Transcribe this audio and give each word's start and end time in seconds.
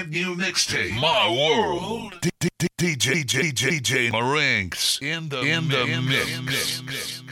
brand 0.00 0.12
new 0.12 0.34
mixtape. 0.34 1.00
My 1.00 1.28
world. 1.28 2.14
DJ 2.78 3.24
DJ 3.24 4.10
Marinx 4.10 5.00
in 5.02 5.28
the 5.28 5.40
in 5.40 5.68
the 5.68 5.86
mix 6.46 7.22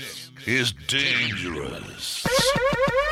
is 0.47 0.73
dangerous. 0.87 2.27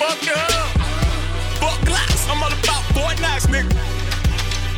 buck 0.00 0.16
up. 0.32 0.72
Buck 1.60 1.78
glass. 1.84 2.24
I'm 2.32 2.42
all 2.42 2.48
about 2.48 2.82
four 2.96 3.12
knocks, 3.20 3.44
nigga. 3.52 3.68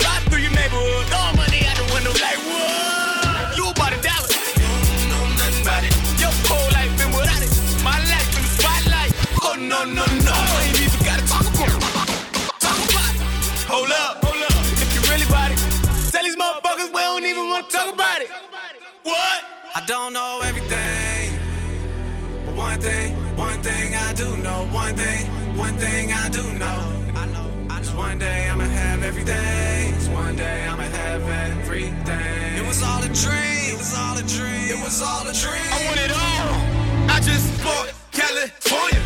Ride 0.03 0.23
through 0.27 0.43
your 0.43 0.51
neighborhood, 0.51 1.07
throw 1.07 1.31
money 1.39 1.63
out 1.63 1.79
the 1.79 1.87
window 1.95 2.11
like 2.19 2.43
what? 2.51 3.55
You 3.55 3.71
about 3.71 3.95
a 3.95 4.01
dollar. 4.03 4.31
You 4.59 4.67
don't 4.67 5.07
know 5.15 5.25
nothing 5.39 5.63
about 5.63 5.83
it. 5.87 5.95
Your 6.19 6.35
whole 6.51 6.69
life 6.75 6.91
been 6.99 7.15
without 7.15 7.39
it. 7.39 7.55
My 7.87 7.95
life 8.11 8.35
in 8.35 8.43
the 8.43 8.51
spotlight. 8.51 9.13
Oh, 9.47 9.55
no, 9.55 9.87
no, 9.87 10.03
no. 10.27 10.35
I 10.35 10.67
ain't 10.67 10.83
even 10.83 11.01
gotta 11.07 11.25
talk 11.31 11.47
about 11.47 11.71
it. 11.71 11.79
Talk 12.59 12.81
about 12.91 13.15
it. 13.15 13.23
Hold 13.71 13.95
up, 13.95 14.27
hold 14.27 14.43
up. 14.43 14.59
If 14.83 14.91
you 14.91 15.01
really 15.07 15.27
about 15.31 15.55
it, 15.55 15.61
tell 16.11 16.25
these 16.27 16.35
motherfuckers 16.35 16.91
we 16.91 16.99
don't 16.99 17.23
even 17.23 17.47
wanna 17.47 17.71
talk 17.71 17.95
about 17.95 18.21
it. 18.23 18.31
What? 19.07 19.39
I 19.75 19.87
don't 19.87 20.13
know 20.13 20.43
everything, 20.43 21.39
but 22.45 22.55
one 22.57 22.81
thing 22.81 23.12
do 24.23 24.37
know 24.37 24.61
one 24.71 24.95
thing, 24.95 25.27
one 25.59 25.77
thing 25.85 26.13
I 26.13 26.29
do 26.29 26.45
know. 26.63 26.79
I 27.23 27.27
know, 27.35 27.49
I 27.75 27.81
know. 27.83 27.97
one 28.07 28.19
day 28.19 28.49
I'ma 28.51 28.67
have 28.83 29.03
everything. 29.03 29.95
It's 29.97 30.09
one 30.09 30.37
day 30.37 30.59
I'ma 30.71 30.87
have 31.03 31.25
everything. 31.51 32.51
It 32.59 32.65
was 32.71 32.81
all 32.89 33.03
a 33.03 33.11
dream. 33.25 33.63
It 33.75 33.79
was 33.83 33.93
all 33.99 34.17
a 34.17 34.25
dream. 34.37 34.67
It 34.75 34.81
was 34.87 35.03
all 35.03 35.27
a 35.27 35.35
dream. 35.45 35.71
I 35.77 35.79
want 35.89 36.01
it 36.07 36.13
all. 36.25 36.51
I 37.15 37.19
just 37.31 37.49
bought 37.65 37.91
California. 38.13 39.03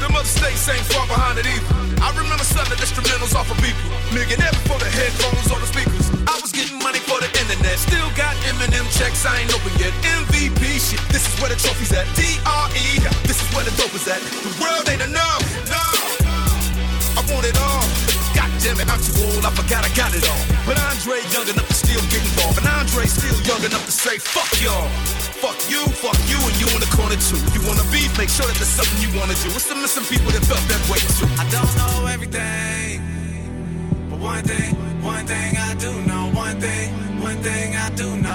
Them 0.00 0.16
other 0.16 0.32
states 0.40 0.64
ain't 0.72 0.86
far 0.92 1.06
behind 1.12 1.36
it 1.38 1.46
either. 1.54 1.68
I 2.00 2.08
remember 2.16 2.44
selling 2.44 2.80
instrumentals 2.84 3.34
off 3.36 3.50
of 3.52 3.58
people. 3.60 3.84
Millionaire 4.16 4.56
for 4.68 4.78
the 4.80 4.90
headphones 4.98 5.48
or 5.52 5.60
the 5.60 5.68
speakers. 5.74 6.01
I 6.26 6.38
was 6.40 6.52
getting 6.52 6.78
money 6.78 6.98
for 7.02 7.18
the 7.18 7.30
internet. 7.40 7.78
Still 7.78 8.10
got 8.14 8.34
Eminem 8.48 8.86
checks 8.94 9.26
I 9.26 9.40
ain't 9.42 9.52
open 9.54 9.72
yet. 9.78 9.92
MVP 10.22 10.62
shit, 10.78 11.02
this 11.10 11.26
is 11.26 11.34
where 11.40 11.50
the 11.50 11.58
trophies 11.58 11.92
at. 11.92 12.06
DRE, 12.14 12.88
this 13.26 13.38
is 13.42 13.48
where 13.54 13.64
the 13.64 13.74
dope 13.78 13.94
is 13.94 14.06
at. 14.06 14.20
The 14.42 14.52
world 14.62 14.86
ain't 14.88 15.02
enough, 15.02 15.42
no. 15.68 15.84
I 17.18 17.20
want 17.28 17.44
it 17.46 17.56
all. 17.58 17.84
God 18.32 18.48
damn 18.64 18.80
it, 18.80 18.88
I'm 18.88 19.00
too 19.02 19.12
old, 19.28 19.44
I 19.44 19.52
forgot 19.52 19.84
I 19.84 19.90
got 19.92 20.14
it 20.16 20.24
all. 20.24 20.44
But 20.64 20.80
Andre 20.88 21.20
young 21.34 21.48
enough 21.48 21.68
to 21.68 21.76
still 21.76 22.00
get 22.08 22.24
involved. 22.24 22.58
And 22.58 22.68
Andre 22.68 23.04
still 23.04 23.36
young 23.44 23.60
enough 23.64 23.84
to 23.84 23.92
say, 23.92 24.16
fuck 24.16 24.48
y'all. 24.62 24.88
Fuck 25.42 25.58
you, 25.68 25.82
fuck 25.98 26.16
you, 26.30 26.38
and 26.38 26.56
you 26.62 26.70
in 26.70 26.80
the 26.80 26.92
corner 26.94 27.18
too. 27.18 27.36
You 27.50 27.60
wanna 27.66 27.82
beef, 27.90 28.14
make 28.16 28.30
sure 28.30 28.46
that 28.46 28.56
there's 28.56 28.70
something 28.70 28.98
you 29.02 29.10
wanna 29.18 29.34
do. 29.42 29.50
It's 29.52 29.66
the 29.66 29.74
missing 29.74 30.06
people 30.06 30.30
that 30.30 30.44
felt 30.46 30.62
that 30.70 30.82
way 30.88 31.02
too. 31.18 31.26
I 31.34 31.44
don't 31.50 31.72
know 31.76 32.06
everything, 32.06 33.02
but 34.08 34.20
one 34.20 34.44
thing, 34.44 34.70
one 35.02 35.26
thing 35.26 35.56
I 35.58 35.74
do 35.74 35.90
know. 36.06 36.11
Thing 37.42 37.74
I 37.74 37.90
do 37.96 38.16
now. 38.18 38.31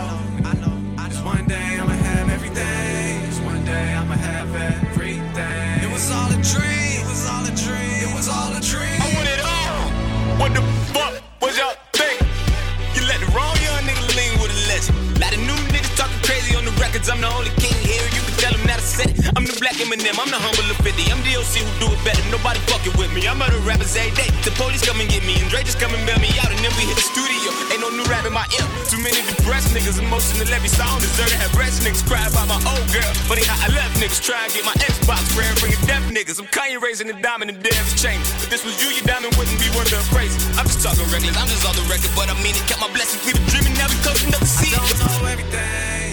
Eminem, 19.88 20.20
I'm 20.20 20.28
the 20.28 20.36
humble 20.36 20.68
of 20.68 20.76
50. 20.84 21.00
I'm 21.08 21.24
DOC 21.24 21.64
who 21.64 21.72
do 21.80 21.88
it 21.88 22.02
better. 22.04 22.20
Nobody 22.28 22.60
fucking 22.68 22.92
with 23.00 23.08
me. 23.16 23.24
I 23.24 23.32
murder 23.32 23.56
rappers 23.64 23.96
every 23.96 24.12
day. 24.20 24.28
The 24.44 24.52
police 24.60 24.84
come 24.84 25.00
and 25.00 25.08
get 25.08 25.24
me, 25.24 25.40
and 25.40 25.48
Dre 25.48 25.64
just 25.64 25.80
come 25.80 25.96
and 25.96 26.04
bail 26.04 26.20
me 26.20 26.28
out, 26.44 26.52
and 26.52 26.60
then 26.60 26.76
we 26.76 26.84
hit 26.84 27.00
the 27.00 27.08
studio. 27.08 27.56
Ain't 27.72 27.80
no 27.80 27.88
new 27.88 28.04
rap 28.12 28.28
in 28.28 28.36
my 28.36 28.44
imp. 28.60 28.68
Too 28.92 29.00
many 29.00 29.24
depressed 29.24 29.72
niggas, 29.72 29.96
emotional 29.96 30.44
every 30.52 30.68
song. 30.68 31.00
Deserve 31.00 31.32
to 31.32 31.40
have 31.40 31.56
rest 31.56 31.88
niggas 31.88 32.04
cry 32.04 32.20
about 32.28 32.52
my 32.52 32.60
old 32.68 32.84
girl. 32.92 33.08
Funny 33.32 33.48
how 33.48 33.56
I 33.64 33.72
left 33.80 33.96
niggas. 33.96 34.20
Try 34.20 34.36
and 34.44 34.52
get 34.52 34.68
my 34.68 34.76
Xbox 34.76 35.24
rare, 35.40 35.56
bring 35.64 35.72
a 35.72 35.80
deaf 35.88 36.04
niggas. 36.12 36.36
I'm 36.44 36.52
Kanye 36.52 36.84
raising 36.84 37.08
the 37.08 37.16
diamond 37.24 37.56
and 37.56 37.64
Dev's 37.64 37.96
chain. 37.96 38.20
If 38.44 38.52
this 38.52 38.68
was 38.68 38.76
you, 38.84 38.92
your 38.92 39.08
diamond 39.08 39.40
wouldn't 39.40 39.56
be 39.56 39.72
worth 39.72 39.88
the 39.88 40.04
crazy. 40.12 40.36
I'm 40.60 40.68
just 40.68 40.84
talking 40.84 41.08
reckless. 41.16 41.40
I'm 41.40 41.48
just 41.48 41.64
on 41.64 41.80
the 41.80 41.88
record, 41.88 42.12
but 42.12 42.28
I 42.28 42.36
mean 42.44 42.60
it. 42.60 42.64
Kept 42.68 42.84
my 42.84 42.92
blessings, 42.92 43.24
we 43.24 43.32
been 43.32 43.48
dreaming, 43.48 43.80
now 43.80 43.88
we 43.88 43.96
coaching 44.04 44.36
up 44.36 44.44
the 44.44 44.52
sea. 44.52 44.76
I 44.76 44.84
don't 44.84 45.00
know 45.00 45.32
everything. 45.32 46.07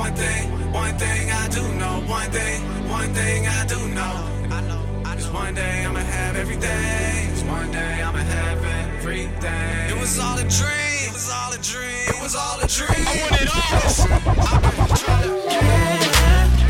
One 0.00 0.14
thing, 0.14 0.72
one 0.72 0.96
thing 0.96 1.30
I 1.30 1.46
do 1.48 1.62
know. 1.74 2.00
One 2.08 2.30
thing, 2.30 2.62
one 2.88 3.12
thing 3.12 3.46
I 3.46 3.66
do 3.66 3.86
know. 3.88 4.28
It's 5.12 5.28
one 5.28 5.54
day 5.54 5.84
I'ma 5.84 5.98
have 6.00 6.36
everything. 6.36 7.30
It's 7.30 7.42
one 7.42 7.70
day 7.70 8.00
I'ma 8.02 8.18
have 8.18 8.64
everything. 8.64 9.90
It 9.90 10.00
was 10.00 10.18
all 10.18 10.38
a 10.38 10.44
dream. 10.48 11.04
It 11.04 11.12
was 11.12 11.28
all 11.30 11.52
a 11.52 11.58
dream. 11.58 12.08
It 12.08 12.18
was 12.22 12.34
all 12.34 12.58
a 12.60 12.66
dream. 12.66 13.06
I 13.06 13.20
want 13.20 13.42
it 13.42 13.50
all. 13.54 13.60
I've 14.48 14.62
been 14.62 14.96
trying 14.96 15.22
to 15.22 15.28
get 15.50 15.64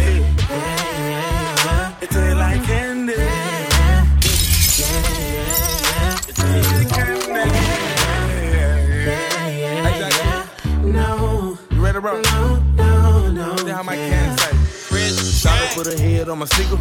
it. 0.01 0.25
It's 2.03 2.17
a 2.17 2.35
like 2.35 2.65
candy. 2.65 3.15
It's 6.27 6.41
a 6.41 6.45
candy. 6.97 7.47
No. 10.93 11.57
You 11.71 11.81
ready 11.81 11.95
to 11.95 12.01
roll? 12.01 12.21
No. 12.23 12.60
I 13.89 13.97
can't 13.97 14.39
say 14.41 14.60
put 15.75 15.87
a 15.87 15.99
head 15.99 16.29
on 16.29 16.39
my 16.39 16.47
single. 16.47 16.79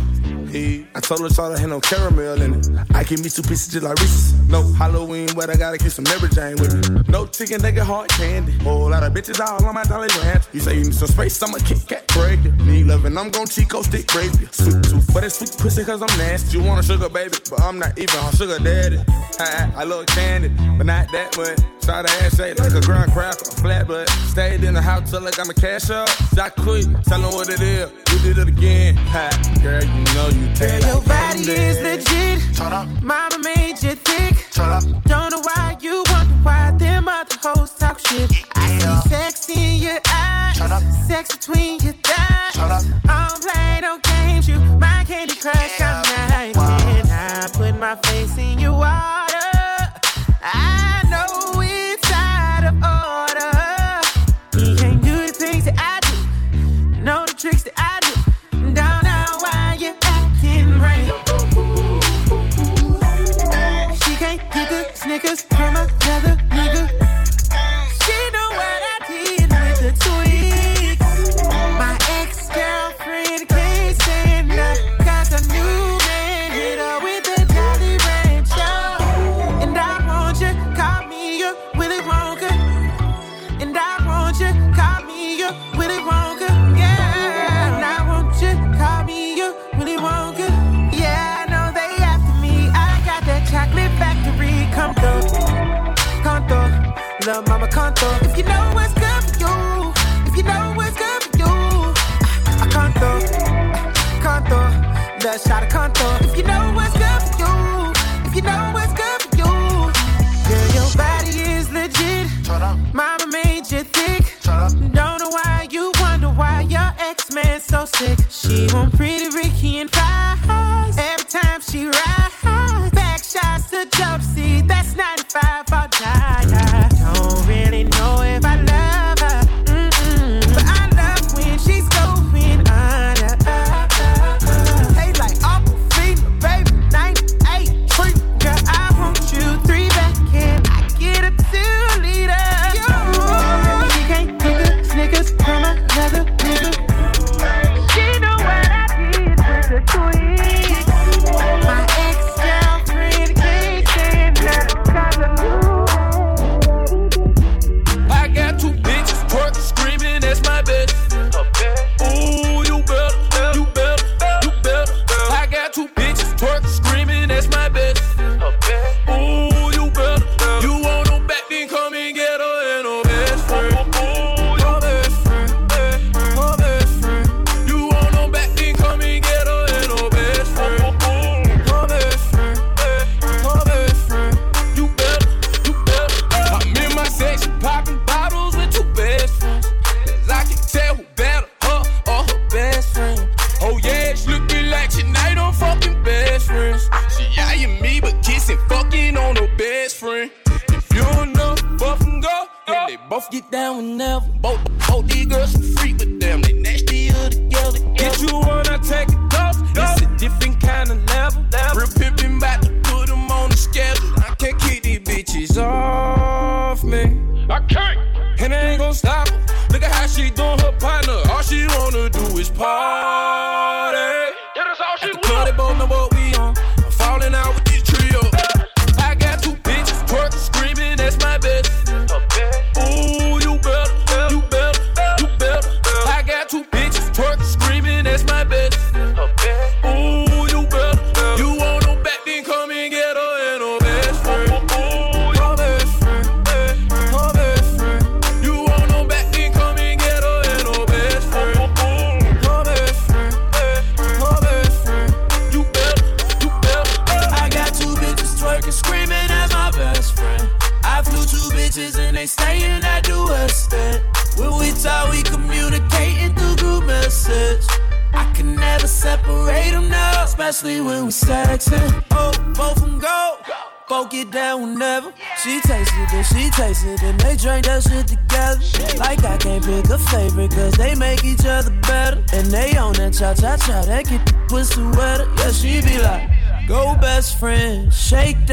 I 0.52 1.00
told 1.00 1.22
her 1.22 1.30
thought 1.30 1.56
I 1.56 1.60
had 1.60 1.70
no 1.70 1.80
caramel 1.80 2.42
in 2.42 2.56
it. 2.56 2.68
I 2.96 3.04
give 3.04 3.22
me 3.24 3.30
two 3.30 3.44
pieces 3.44 3.68
just 3.68 3.84
like 3.84 4.00
Reese's. 4.00 4.34
No 4.50 4.64
Halloween 4.74 5.30
but 5.36 5.50
I 5.52 5.56
gotta 5.56 5.78
get 5.78 5.92
some 5.92 6.06
Mary 6.06 6.28
Jane 6.30 6.58
with 6.58 6.74
me. 6.74 7.04
No 7.08 7.28
chicken, 7.28 7.62
nigga, 7.62 7.82
hard 7.82 8.10
candy. 8.10 8.54
Whole 8.64 8.90
lot 8.90 9.04
of 9.04 9.14
bitches 9.14 9.40
all 9.40 9.64
on 9.64 9.76
my 9.76 9.84
dolly 9.84 10.08
ranch. 10.24 10.46
You 10.52 10.60
say 10.60 10.78
you 10.78 10.86
need 10.86 10.96
some 10.96 11.08
space, 11.08 11.42
I'ma 11.44 11.60
kick 11.60 11.86
cat 11.88 12.08
pregnant. 12.08 12.66
Need 12.66 12.88
loving, 12.88 13.16
I'm 13.16 13.30
gon' 13.30 13.46
Chick-O-Stick 13.46 14.08
crazy. 14.08 14.48
Sweet 14.52 14.84
tooth 14.84 15.14
for 15.14 15.30
sweet 15.30 15.56
pussy, 15.60 15.86
cause 15.86 16.02
I'm 16.02 16.18
nasty. 16.18 16.58
You 16.58 16.64
want 16.64 16.80
a 16.80 16.84
sugar 16.84 17.10
baby, 17.10 17.38
but 17.48 17.62
I'm 17.62 17.78
not 17.78 17.98
even 18.00 18.18
on 18.18 18.34
sugar 18.34 18.58
daddy. 18.58 19.00
I, 19.40 19.72
I, 19.76 19.84
I 19.84 19.86
but 19.86 20.86
not 20.86 21.12
that 21.12 21.38
much. 21.38 21.60
Shot 21.86 22.06
a 22.06 22.12
ass 22.24 22.40
like 22.40 22.74
a 22.74 22.82
ground 22.82 23.12
cracker, 23.14 23.46
flat 23.62 23.88
butt. 23.88 24.10
Stayed 24.32 24.64
in 24.64 24.74
the 24.74 24.82
house 24.82 25.12
till 25.12 25.22
like 25.22 25.40
I'm 25.40 25.50
a 25.50 25.54
cash 25.54 25.90
up. 25.92 26.10
Shot 26.36 26.56
quick, 26.56 26.86
tell 27.04 27.22
them 27.22 27.34
what 27.34 27.50
it 27.50 27.62
is. 27.62 27.92
We 28.12 28.22
did 28.22 28.38
it 28.40 28.48
again 28.48 28.79
in. 28.80 28.96
Ha, 29.14 29.30
girl, 29.62 29.84
you 29.84 30.04
know 30.16 30.28
you 30.40 30.48
Girl, 30.60 30.80
your 30.90 31.02
body 31.04 31.52
is 31.52 31.80
legit. 31.82 32.56
Turn 32.56 32.74
up. 32.74 32.88
Mama 33.02 33.38
made 33.40 33.82
you 33.82 33.96
thick. 34.08 34.36
Turn 34.52 34.72
up. 34.72 34.84
Don't 35.04 35.32
know 35.32 35.42
why 35.42 35.78
you 35.82 36.04
wonder 36.12 36.34
why 36.44 36.72
them 36.78 37.08
other 37.08 37.36
hoes 37.42 37.72
talk 37.72 38.00
shit. 38.00 38.32
Yeah. 38.32 38.46
I 38.56 39.02
see 39.04 39.10
sex 39.10 39.50
in 39.50 39.82
your 39.82 40.00
eyes. 40.08 40.58
Turn 40.58 40.72
up. 40.72 40.84
Sex 41.08 41.36
between 41.36 41.80
your 41.82 41.94
thighs. 41.94 42.19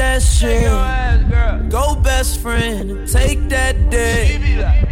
ass. 0.07 1.69
Go 1.69 1.95
best 1.95 2.39
friend 2.39 3.07
take 3.07 3.49
that 3.49 3.89
day. 3.89 4.39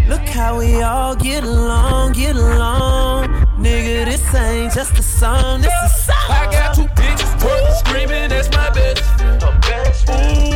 Look 0.08 0.28
how 0.28 0.60
we 0.60 0.82
all 0.82 1.16
get 1.16 1.44
along, 1.44 2.14
get 2.14 2.36
along. 2.36 3.28
Nigga, 3.58 4.06
this 4.06 4.36
ain't 4.36 4.74
just 4.74 4.98
a 5.00 5.04
song, 5.04 5.62
this 5.62 5.74
is 5.86 6.06
song. 6.06 6.16
I 6.30 6.46
got 6.52 6.76
two 6.76 6.88
bitches, 7.00 7.34
one 7.44 7.76
screaming, 7.80 8.30
that's 8.30 8.50
my 8.50 8.70
bitch. 8.70 9.02
Ooh. 10.52 10.55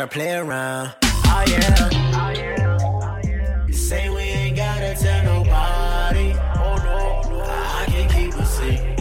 gotta 0.00 0.12
play 0.12 0.32
around. 0.32 0.94
Oh 1.02 1.44
yeah. 1.46 1.76
Oh, 2.14 2.30
yeah. 2.30 2.78
Oh, 2.80 3.20
yeah. 3.22 3.66
Say 3.70 4.08
we 4.08 4.20
ain't 4.20 4.56
gotta 4.56 4.94
tell 4.94 5.24
nobody. 5.24 6.32
Oh 6.56 6.76
no, 6.82 7.30
no. 7.30 7.44
I 7.44 7.84
can 7.86 8.08
keep 8.08 8.32
a 8.32 8.46
secret. 8.46 8.98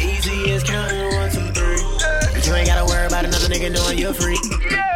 Easy 0.00 0.52
as 0.52 0.62
counting 0.62 1.14
one, 1.18 1.30
two, 1.30 1.52
three. 1.52 2.48
You 2.48 2.54
ain't 2.54 2.66
gotta 2.66 2.86
worry 2.86 3.06
about 3.06 3.26
another 3.26 3.48
nigga 3.48 3.72
knowing 3.74 3.98
you're 3.98 4.14
free. 4.14 4.38
Yeah. 4.70 4.93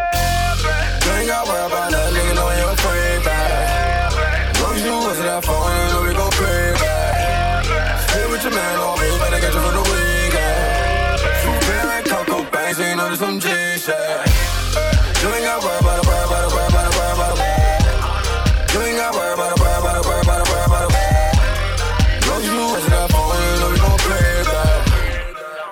order 13.09 13.17
some 13.17 13.41
G-Shit. 13.41 13.97
You 15.23 15.29
ain't 15.33 15.45
got 15.45 15.65
worry 15.65 15.79
about 15.81 16.05
a 16.05 16.09
worry 16.09 16.25
about 16.29 16.45
a 16.45 16.55
worry 16.55 16.69
about 16.69 16.85
a 16.85 16.99
worry 16.99 17.13
about 17.17 17.33
a 17.33 17.41
worry. 17.41 17.57
You 18.73 18.81
ain't 18.85 18.99
got 18.99 19.15
worry 19.15 19.33
about 19.33 19.53
a 19.53 19.63
worry 19.63 19.79
about 19.81 19.97
a 19.97 20.09
worry 20.09 20.21
about 20.21 20.41
a 20.41 20.51
worry 20.51 20.65
about 20.69 20.85
a 20.85 20.93
worry. 20.93 21.09
Long 22.29 22.43
as 22.43 22.49
you 22.53 22.61
answer 22.61 22.91
that 22.91 23.09
phone, 23.09 23.41
you 23.41 23.53
know 23.61 23.71
we 23.73 23.79
gon' 23.81 23.99
play 24.05 24.45
back. 24.45 24.81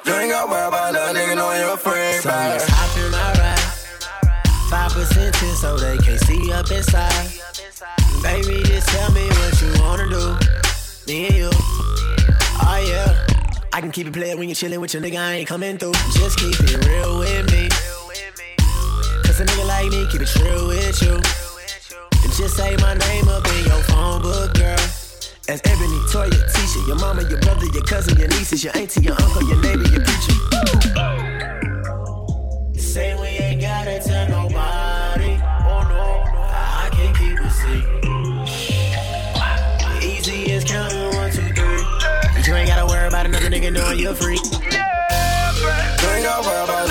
You 0.07 0.13
ain't 0.15 0.31
got 0.33 0.49
worry 0.49 0.69
about 0.69 0.93
that 0.95 1.15
nigga, 1.15 1.37
know 1.37 1.53
you're 1.53 1.75
a 1.75 1.77
freak 1.77 2.25
back. 2.25 2.63
Hop 2.73 2.97
in 2.97 3.11
my 3.13 3.33
ride, 3.37 3.69
five 4.71 4.93
percent 4.93 5.35
so 5.37 5.77
they 5.77 5.99
can't 5.99 6.21
see 6.21 6.53
up 6.53 6.71
inside. 6.71 7.46
Keep 13.97 14.09
it 14.09 14.13
playing 14.13 14.39
when 14.39 14.47
you're 14.47 14.55
chilling 14.55 14.79
with 14.79 14.93
your 14.93 15.03
nigga. 15.03 15.17
I 15.17 15.37
ain't 15.37 15.49
coming 15.49 15.79
through. 15.79 15.95
Just 16.13 16.39
keep 16.39 16.55
it 16.61 16.85
real 16.85 17.19
with 17.19 17.51
me. 17.51 17.67
Cause 19.25 19.41
a 19.41 19.47
nigga 19.47 19.67
like 19.67 19.89
me, 19.89 20.07
keep 20.13 20.21
it 20.21 20.37
real 20.37 20.69
with 20.69 21.01
you. 21.01 21.15
And 21.15 22.33
just 22.35 22.59
say 22.59 22.77
my 22.77 22.93
name 22.93 23.27
up 23.29 23.47
in 23.49 23.65
your 23.65 23.83
phone 23.89 24.21
book, 24.21 24.53
girl. 24.53 24.77
As 25.49 25.63
Ebony, 25.65 25.97
Toya, 26.13 26.29
Tisha, 26.29 26.87
your 26.87 26.97
mama, 26.97 27.23
your 27.23 27.41
brother, 27.41 27.65
your 27.73 27.85
cousin, 27.85 28.19
your 28.19 28.29
nieces, 28.29 28.63
your 28.63 28.77
auntie, 28.77 29.01
your 29.01 29.15
uncle, 29.19 29.43
your 29.49 29.63
neighbor, 29.63 29.89
your 29.89 30.05
preacher. 30.05 31.36
About 43.67 43.75
another 43.75 43.75
nigga 43.75 43.75
knowing 43.75 43.99
you're 43.99 44.15
free. 44.15 44.39
You 46.77 46.86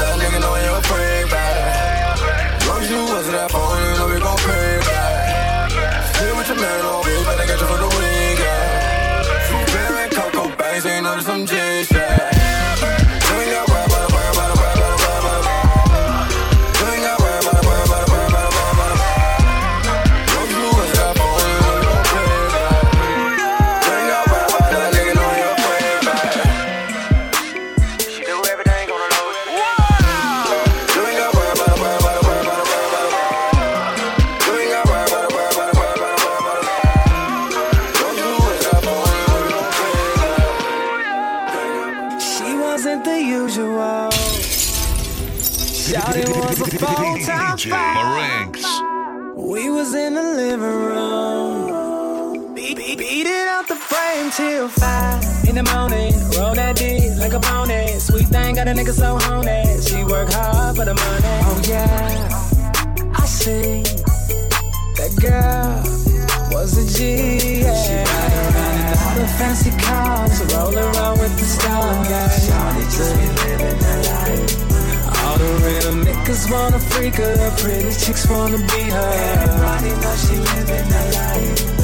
Like 57.36 57.44
a 57.44 57.48
pony. 57.48 58.00
Sweet 58.00 58.28
thing 58.28 58.56
got 58.56 58.68
a 58.70 58.72
nigga 58.72 58.94
so 58.94 59.18
horny. 59.20 59.82
She 59.82 60.06
work 60.06 60.32
hard 60.32 60.78
for 60.78 60.86
the 60.86 60.94
money. 60.94 61.36
Oh 61.44 61.62
yeah, 61.68 63.12
I 63.14 63.26
see 63.26 63.84
that 64.96 65.12
girl 65.20 65.84
was 66.54 66.78
a 66.78 66.86
G. 66.98 67.60
Yeah. 67.60 67.76
She 67.84 67.96
ride 68.08 68.36
around 68.40 68.80
in 68.80 68.96
all 69.04 69.16
the 69.20 69.28
fancy 69.38 69.72
cars, 69.84 70.54
roll 70.54 70.78
around 70.78 71.20
with 71.20 71.36
the 71.38 71.46
stars. 71.46 72.08
Shawty 72.48 72.84
just 72.96 73.16
be 73.20 73.28
living 73.44 73.80
that 73.84 74.00
life. 74.08 74.54
All 75.26 75.38
the 75.38 75.52
real 75.66 75.92
niggas 76.06 76.50
wanna 76.50 76.80
freak 76.80 77.16
her, 77.16 77.52
pretty 77.58 77.92
chicks 78.00 78.30
wanna 78.30 78.60
be 78.60 78.82
her. 78.96 79.12
Everybody 79.44 79.90
knows 79.90 80.30
she 80.30 80.36
living 80.38 80.90
that 80.90 81.14
life. 81.16 81.75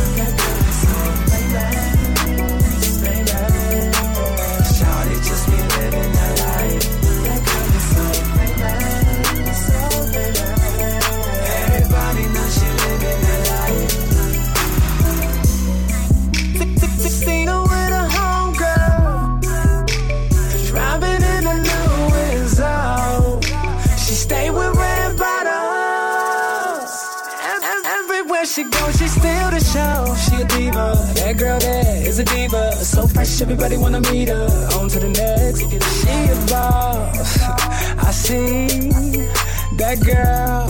She 29.01 29.07
steal 29.07 29.49
the 29.49 29.59
show. 29.73 29.99
She 30.23 30.35
a 30.41 30.45
diva. 30.45 30.87
That 31.15 31.37
girl 31.37 31.59
there 31.59 32.07
is 32.07 32.19
a 32.19 32.23
diva. 32.23 32.73
So 32.85 33.07
fresh, 33.07 33.41
everybody 33.41 33.77
wanna 33.77 34.01
meet 34.11 34.29
her. 34.29 34.45
On 34.77 34.87
to 34.89 34.99
the 34.99 35.09
next. 35.09 35.61
She 35.99 36.15
a 36.33 36.37
boss. 36.49 37.39
I 38.07 38.11
see 38.11 38.67
that 39.81 39.97
girl 40.05 40.67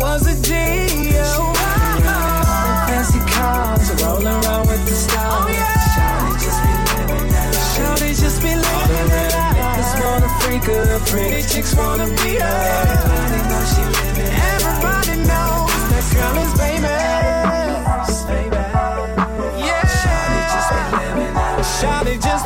was 0.00 0.22
a 0.32 0.36
G. 0.46 0.50
Oh, 0.54 1.52
wow. 1.58 2.86
Fancy 2.88 3.20
cars, 3.34 3.88
rolling 4.02 4.26
around 4.26 4.66
with 4.68 4.82
the 4.86 4.96
stars. 5.04 5.34
Oh, 5.34 5.50
yeah. 5.50 5.76
Shawty 6.14 6.38
just 6.44 6.62
be 6.62 6.72
living 7.02 7.28
that 7.34 7.48
life. 7.56 7.74
Shawty 7.74 8.10
just 8.22 8.38
be 8.42 8.52
living 8.54 9.08
that 9.12 9.30
life. 9.34 9.58
Niggas 9.58 9.92
wanna 10.02 10.30
freak 10.40 10.64
her, 10.70 10.98
pretty 11.10 11.42
chicks 11.50 11.74
wanna 11.74 12.06
be 12.20 12.30
her. 12.38 12.58
Everybody 12.82 13.40
knows 13.50 13.68
she 13.74 13.82
living. 13.98 14.32
Everybody 14.54 15.14
knows 15.26 15.82
that 15.90 16.04
girl 16.14 16.36
is 16.44 16.52
famous. 16.60 17.35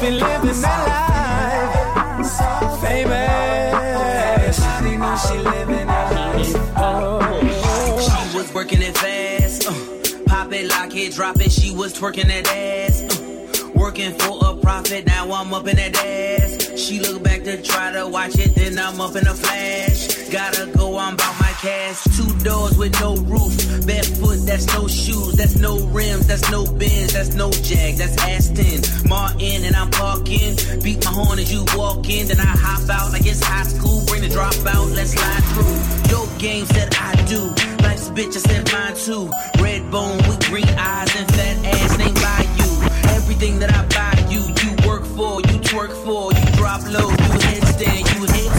Just 0.00 0.02
be 0.02 0.10
living 0.10 0.60
that 0.62 0.86
life. 2.16 2.80
Famous. 2.80 4.58
Everybody 4.78 5.18
she 5.18 5.38
living 5.38 5.86
that 5.86 6.12
life. 6.12 6.54
Oh. 6.76 7.20
She 8.00 8.36
was 8.36 8.52
working 8.54 8.82
it 8.82 8.96
fast. 8.96 9.66
Uh, 9.66 10.24
pop 10.26 10.52
it, 10.52 10.68
lock 10.68 10.94
it, 10.94 11.14
drop 11.14 11.40
it. 11.40 11.52
She 11.52 11.74
was 11.74 11.92
twerking 11.92 12.28
that 12.28 12.46
ass. 12.48 13.02
Uh, 13.02 13.68
working 13.74 14.12
for 14.12 14.38
a 14.44 14.56
profit. 14.56 15.06
Now 15.06 15.32
I'm 15.32 15.52
up 15.52 15.66
in 15.66 15.76
that 15.76 15.96
ass. 15.96 16.78
She 16.78 17.00
look 17.00 17.22
back 17.22 17.42
to 17.44 17.60
try 17.62 17.92
to 17.92 18.06
watch 18.08 18.38
it. 18.38 18.54
Then 18.54 18.78
I'm 18.78 19.00
up 19.00 19.16
in 19.16 19.26
a 19.26 19.34
flash. 19.34 20.19
Gotta 20.30 20.66
go 20.66 20.92
about 20.92 21.40
my 21.40 21.52
cash. 21.60 22.04
Two 22.16 22.32
doors 22.44 22.78
with 22.78 22.92
no 23.00 23.16
roof. 23.16 23.52
Barefoot, 23.84 24.46
that's 24.46 24.66
no 24.68 24.86
shoes. 24.86 25.34
That's 25.34 25.56
no 25.56 25.80
rims. 25.88 26.28
That's 26.28 26.48
no 26.52 26.64
bins. 26.72 27.14
That's 27.14 27.34
no 27.34 27.50
jag. 27.50 27.96
That's 27.96 28.16
Aston. 28.16 29.08
Martin 29.08 29.64
and 29.64 29.74
I'm 29.74 29.90
parking. 29.90 30.54
Beat 30.84 31.04
my 31.04 31.10
horn 31.10 31.40
as 31.40 31.52
you 31.52 31.64
walk 31.74 32.08
in. 32.08 32.28
Then 32.28 32.38
I 32.38 32.46
hop 32.46 32.88
out 32.88 33.12
like 33.12 33.26
it's 33.26 33.42
high 33.42 33.64
school. 33.64 34.04
Bring 34.06 34.22
the 34.22 34.28
dropout. 34.28 34.94
Let's 34.94 35.14
slide 35.14 35.42
through. 35.50 36.14
Your 36.14 36.26
games 36.38 36.68
that 36.68 36.94
I 37.00 37.10
do. 37.26 37.50
Life's 37.82 38.08
bitch, 38.10 38.36
I 38.36 38.40
said 38.46 38.70
mine 38.70 38.94
too. 38.94 39.30
Red 39.60 39.90
bone 39.90 40.18
with 40.28 40.46
green 40.46 40.68
eyes 40.78 41.10
and 41.16 41.26
fat 41.34 41.56
ass 41.74 41.98
named 41.98 42.14
by 42.14 42.46
you. 42.54 42.70
Everything 43.16 43.58
that 43.58 43.74
I 43.74 43.82
buy 43.90 44.30
you, 44.30 44.42
you 44.62 44.88
work 44.88 45.04
for, 45.06 45.40
you 45.40 45.58
twerk 45.58 45.90
for, 46.04 46.32
you 46.32 46.46
drop 46.56 46.82
low, 46.86 47.10
you 47.10 47.34
headstand, 47.50 48.14
you 48.14 48.26
head 48.26 48.49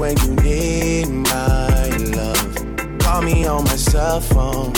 when 0.00 0.16
you 0.24 0.34
need 0.36 1.08
my 1.08 1.88
love. 2.16 2.98
Call 3.00 3.20
me 3.22 3.44
on 3.44 3.64
my 3.64 3.76
cell 3.76 4.20
phone. 4.20 4.72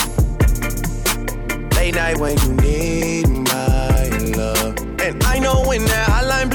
Late 1.77 1.95
night 1.95 2.19
when 2.19 2.37
you 2.41 2.53
need 2.55 3.29
my 3.29 4.09
love. 4.37 4.77
And 5.01 5.23
I 5.25 5.39
know 5.39 5.63
when 5.67 5.85
that 5.85 6.09
hotline 6.09 6.51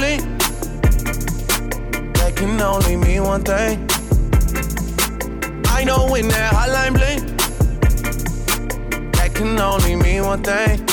that 2.15 2.35
can 2.35 2.59
only 2.61 2.97
mean 2.97 3.23
one 3.23 3.43
thing. 3.43 3.87
I 5.67 5.85
know 5.85 6.07
when 6.11 6.27
that 6.27 6.53
hotline 6.53 6.93
that 6.99 7.26
can 9.37 9.59
only 9.59 9.95
mean 9.95 10.23
one 10.23 10.41
thing. 10.41 10.83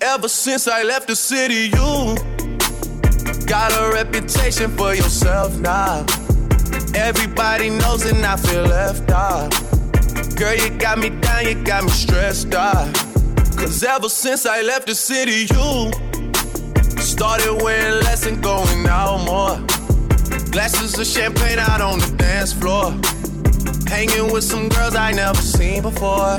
Ever 0.00 0.28
since 0.28 0.66
I 0.66 0.82
left 0.82 1.08
the 1.08 1.14
city, 1.14 1.68
you 1.76 2.16
got 3.46 3.70
a 3.72 3.92
reputation 3.92 4.70
for 4.78 4.94
yourself 4.94 5.58
now. 5.58 6.06
Everybody 6.94 7.68
knows 7.68 8.06
and 8.10 8.24
I 8.24 8.36
feel 8.36 8.62
left 8.62 9.10
out. 9.10 9.50
Girl, 10.36 10.54
you 10.54 10.70
got 10.70 10.98
me 10.98 11.10
down, 11.10 11.44
you 11.44 11.54
got 11.62 11.84
me 11.84 11.90
stressed 11.90 12.54
out. 12.54 12.94
Cause 13.58 13.84
ever 13.84 14.08
since 14.08 14.46
I 14.46 14.62
left 14.62 14.86
the 14.86 14.94
city, 14.94 15.46
you 15.52 15.92
started 16.98 17.62
wearing 17.62 18.00
less 18.04 18.24
and 18.26 18.42
going 18.42 18.86
out 18.86 19.18
more. 19.26 19.56
Glasses 20.50 20.98
of 20.98 21.06
champagne 21.06 21.58
out 21.58 21.82
on 21.82 21.98
the 21.98 22.14
dance 22.16 22.54
floor. 22.54 22.92
Hanging 23.86 24.32
with 24.32 24.44
some 24.44 24.70
girls 24.70 24.94
I 24.96 25.12
never 25.12 25.42
seen 25.42 25.82
before. 25.82 26.38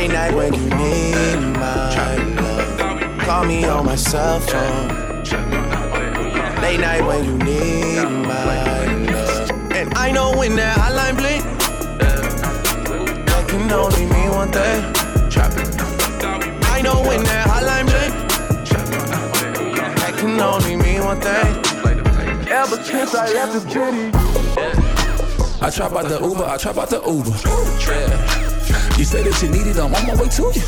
Late 0.00 0.12
night 0.12 0.34
when 0.34 0.54
you 0.54 0.60
need 0.60 1.36
my 1.58 2.16
love. 2.40 3.18
Call 3.18 3.44
me 3.44 3.64
on 3.66 3.84
my 3.84 3.96
cell 3.96 4.40
phone. 4.40 4.88
Late 6.62 6.80
night 6.80 7.02
when 7.06 7.22
you 7.22 7.36
need 7.36 8.04
my 8.26 8.44
love. 8.46 9.50
And 9.72 9.92
I 9.92 10.10
know 10.10 10.32
when 10.38 10.56
that 10.56 10.78
hotline 10.78 11.16
bling, 11.18 11.42
that 13.26 13.46
can 13.46 13.70
only 13.70 14.06
mean 14.06 14.30
one 14.30 14.50
thing. 14.50 14.84
I 16.64 16.80
know 16.80 17.02
when 17.02 17.22
that 17.24 17.46
hotline 17.46 17.84
bling, 17.84 18.12
that 19.96 20.14
can 20.16 20.40
only 20.40 20.76
mean 20.76 21.04
one 21.04 21.20
thing. 21.20 22.48
Ever 22.48 22.82
since 22.82 23.14
I 23.14 23.30
left 23.34 23.52
the 23.52 23.60
city. 23.68 24.10
I 25.60 25.68
trap 25.68 25.92
out 25.92 26.08
the 26.08 26.18
Uber, 26.26 26.44
I 26.46 26.56
trap 26.56 26.78
out 26.78 26.88
the 26.88 27.02
Uber. 27.02 27.36
Yeah. 27.86 28.49
You 29.00 29.06
say 29.06 29.22
that 29.22 29.40
you 29.40 29.48
need 29.48 29.66
it, 29.66 29.78
I'm 29.78 29.94
on 29.94 30.06
my 30.06 30.14
way 30.14 30.28
to 30.28 30.42
you. 30.42 30.60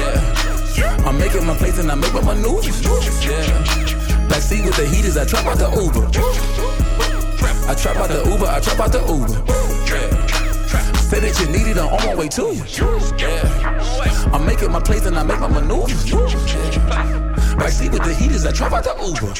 Yeah. 0.00 1.04
I'm 1.04 1.18
making 1.18 1.44
my 1.44 1.54
place 1.58 1.78
and 1.78 1.92
I 1.92 1.94
make 1.94 2.10
my 2.14 2.22
maneuvers. 2.22 2.80
Yeah. 3.22 3.36
Backseat 4.32 4.64
with 4.64 4.76
the 4.76 4.86
heaters, 4.88 5.18
I 5.18 5.26
trap 5.26 5.44
out 5.44 5.58
the 5.58 5.68
Uber. 5.68 6.06
I 7.68 7.74
trap 7.74 7.96
out 7.96 8.08
the 8.08 8.24
Uber, 8.30 8.46
I 8.46 8.60
trap 8.60 8.80
out 8.80 8.92
the 8.92 9.00
Uber. 9.04 9.28
Yeah. 9.92 10.96
Say 10.96 11.20
that 11.20 11.38
you 11.38 11.52
need 11.52 11.68
it, 11.68 11.76
I'm 11.76 11.92
on 11.92 12.06
my 12.06 12.14
way 12.14 12.28
to 12.28 12.54
you. 12.54 12.64
Yeah. 13.18 14.32
I'm 14.32 14.46
making 14.46 14.72
my 14.72 14.80
place 14.80 15.04
and 15.04 15.18
I 15.18 15.22
make 15.22 15.38
my 15.38 15.48
maneuvers. 15.48 16.08
Yeah. 16.08 16.16
Backseat 17.60 17.92
with 17.92 18.04
the 18.04 18.14
heaters, 18.14 18.46
I 18.46 18.52
trap 18.52 18.72
out 18.72 18.84
the 18.84 18.96
Uber. 19.04 19.34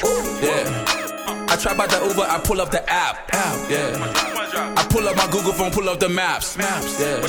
Yeah. 0.45 1.06
I 1.49 1.57
trap 1.57 1.79
out 1.79 1.91
the 1.91 2.07
Uber, 2.09 2.23
I 2.23 2.41
pull 2.43 2.61
up 2.61 2.71
the 2.71 2.83
app. 2.91 3.33
app 3.33 3.71
yeah. 3.71 4.75
I 4.77 4.87
pull 4.91 5.07
up 5.09 5.17
my 5.17 5.27
Google 5.31 5.53
phone, 5.53 5.71
pull 5.71 5.89
up 5.89 6.01
the 6.01 6.09
maps. 6.09 6.57
maps 6.57 7.01
yeah. 7.01 7.21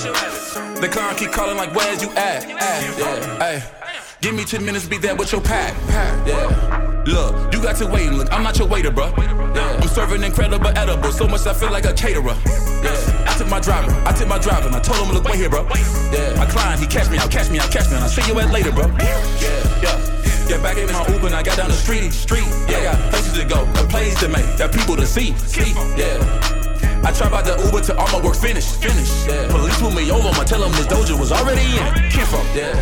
The 0.80 0.88
client 0.88 1.17
keep 1.17 1.32
calling 1.32 1.58
like, 1.58 1.73
where's 1.75 2.01
you 2.01 2.10
at? 2.12 2.49
at 2.49 2.97
yeah. 2.97 3.77
Give 4.21 4.34
me 4.34 4.43
10 4.43 4.65
minutes, 4.65 4.88
be 4.88 4.97
there 4.97 5.15
with 5.15 5.32
your 5.32 5.41
pack. 5.41 5.73
pack. 5.88 6.27
Yeah. 6.27 7.03
Look, 7.06 7.53
you 7.53 7.62
got 7.62 7.75
to 7.77 7.86
wait. 7.86 8.12
Look, 8.12 8.32
I'm 8.34 8.43
not 8.43 8.58
your 8.58 8.67
waiter, 8.67 8.91
bro. 8.91 9.13
Yeah. 9.17 9.80
I'm 9.80 9.88
serving 9.88 10.23
incredible 10.23 10.67
edible, 10.75 11.12
so 11.12 11.27
much 11.27 11.45
I 11.45 11.53
feel 11.53 11.71
like 11.71 11.86
a 11.86 11.93
caterer. 11.93 12.36
Yeah. 12.84 13.25
I 13.27 13.36
took 13.38 13.47
my 13.47 13.60
driver, 13.60 13.91
I 14.06 14.12
took 14.13 14.27
my 14.27 14.39
driver, 14.39 14.67
and 14.67 14.75
I 14.75 14.80
told 14.80 15.08
him, 15.08 15.13
look, 15.13 15.23
wait 15.23 15.36
here, 15.36 15.49
bro. 15.49 15.63
Yeah. 16.12 16.36
My 16.38 16.47
client, 16.47 16.80
he 16.80 16.88
catch 16.88 17.10
me 17.10 17.17
out, 17.17 17.30
catch 17.30 17.49
me 17.51 17.60
out, 17.60 17.71
catch 17.71 17.89
me 17.89 17.97
out. 17.97 18.03
I'll 18.03 18.10
see 18.10 18.25
you 18.27 18.39
at 18.39 18.51
later, 18.51 18.71
bro. 18.71 18.88
Yeah. 18.97 19.82
Yeah. 19.84 20.16
Yeah, 20.47 20.63
back 20.63 20.77
in 20.77 20.88
my 20.88 21.05
Uber 21.12 21.27
and 21.27 21.36
I 21.36 21.43
got 21.43 21.57
down 21.57 21.67
the 21.67 21.75
street, 21.75 22.13
street. 22.13 22.47
Yeah, 22.69 22.79
I 22.79 22.83
got 22.95 23.12
places 23.12 23.33
to 23.38 23.43
go, 23.43 23.67
place 23.89 24.17
to 24.21 24.29
make, 24.29 24.45
got 24.57 24.71
people 24.71 24.95
to 24.95 25.05
see, 25.05 25.36
see. 25.43 25.75
Yeah. 25.99 26.15
I 27.03 27.12
trap 27.12 27.33
out 27.33 27.43
the 27.43 27.60
Uber 27.67 27.81
till 27.81 27.99
all 27.99 28.07
my 28.15 28.23
work 28.23 28.36
finished, 28.36 28.81
finished. 28.81 29.27
Yeah. 29.27 29.51
Police 29.51 29.77
pull 29.79 29.91
me 29.91 30.10
over, 30.10 30.29
I'ma 30.29 30.43
tell 30.43 30.62
them 30.62 30.71
this 30.71 30.88
doja 30.88 31.19
was 31.19 31.33
already 31.33 31.67
in 31.67 31.83
it. 31.83 32.12
Kinfolk, 32.12 32.47
yeah. 32.55 32.79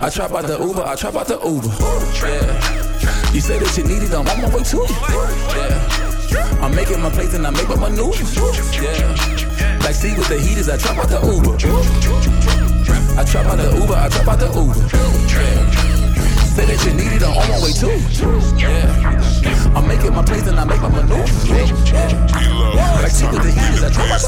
I 0.00 0.10
trap 0.10 0.32
out 0.32 0.44
the 0.44 0.60
Uber, 0.60 0.84
I 0.84 0.94
trap 0.94 1.14
out 1.16 1.26
the 1.26 1.40
Uber. 1.40 1.72
Yeah. 2.20 3.32
You 3.32 3.40
say 3.40 3.58
that 3.58 3.72
you 3.78 3.84
need 3.84 4.02
it, 4.04 4.12
I'm 4.12 4.28
on 4.28 4.42
my 4.42 4.48
way 4.54 4.62
to 4.62 4.76
you. 4.76 4.96
Yeah. 5.56 6.60
I'm 6.60 6.74
making 6.74 7.00
my 7.00 7.08
place 7.08 7.32
and 7.32 7.46
I 7.46 7.50
make 7.50 7.68
my 7.68 7.76
maneuvers. 7.76 8.36
Yeah. 8.76 9.80
Like 9.80 9.96
see 9.96 10.12
with 10.12 10.28
the 10.28 10.38
heaters, 10.38 10.68
I 10.68 10.76
trap 10.76 10.98
out 10.98 11.08
the 11.08 11.20
Uber. 11.32 11.56
I 13.16 13.24
trap 13.24 13.46
out 13.46 13.56
the 13.56 13.72
Uber, 13.72 13.94
I 13.94 14.08
trap 14.08 14.28
out 14.28 14.38
the 14.38 14.52
Uber. 14.52 14.76
Yeah. 15.32 15.83
Say 16.54 16.66
that 16.66 16.86
you 16.86 16.94
need 16.94 17.10
it, 17.10 17.22
I'm 17.24 17.34
on 17.34 17.48
my 17.50 17.58
way 17.66 17.72
too. 17.74 17.90
Yeah. 18.56 19.74
I'm 19.74 19.88
making 19.88 20.14
my 20.14 20.22
plays 20.22 20.46
and 20.46 20.54
I 20.54 20.64
make 20.64 20.80
my 20.80 20.88
maneuvers. 20.88 21.48
Yeah. 21.50 21.66
Like 23.02 23.10
see 23.10 23.26
with 23.26 23.42
the 23.42 23.50
heaters, 23.50 23.82
I 23.82 23.90
out 23.90 24.22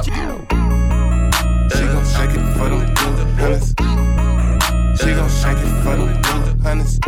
She 1.70 1.86
gon' 1.86 2.02
shake 2.02 2.34
it 2.34 2.42
for 2.58 2.66
them 2.66 2.82
good 2.98 3.18
hunters. 3.38 3.70
She 4.98 5.14
gon' 5.14 5.30
shake 5.30 5.62
it 5.62 5.70
for 5.86 5.94
them 5.94 6.10
good 6.26 6.46
hunters. 6.66 6.98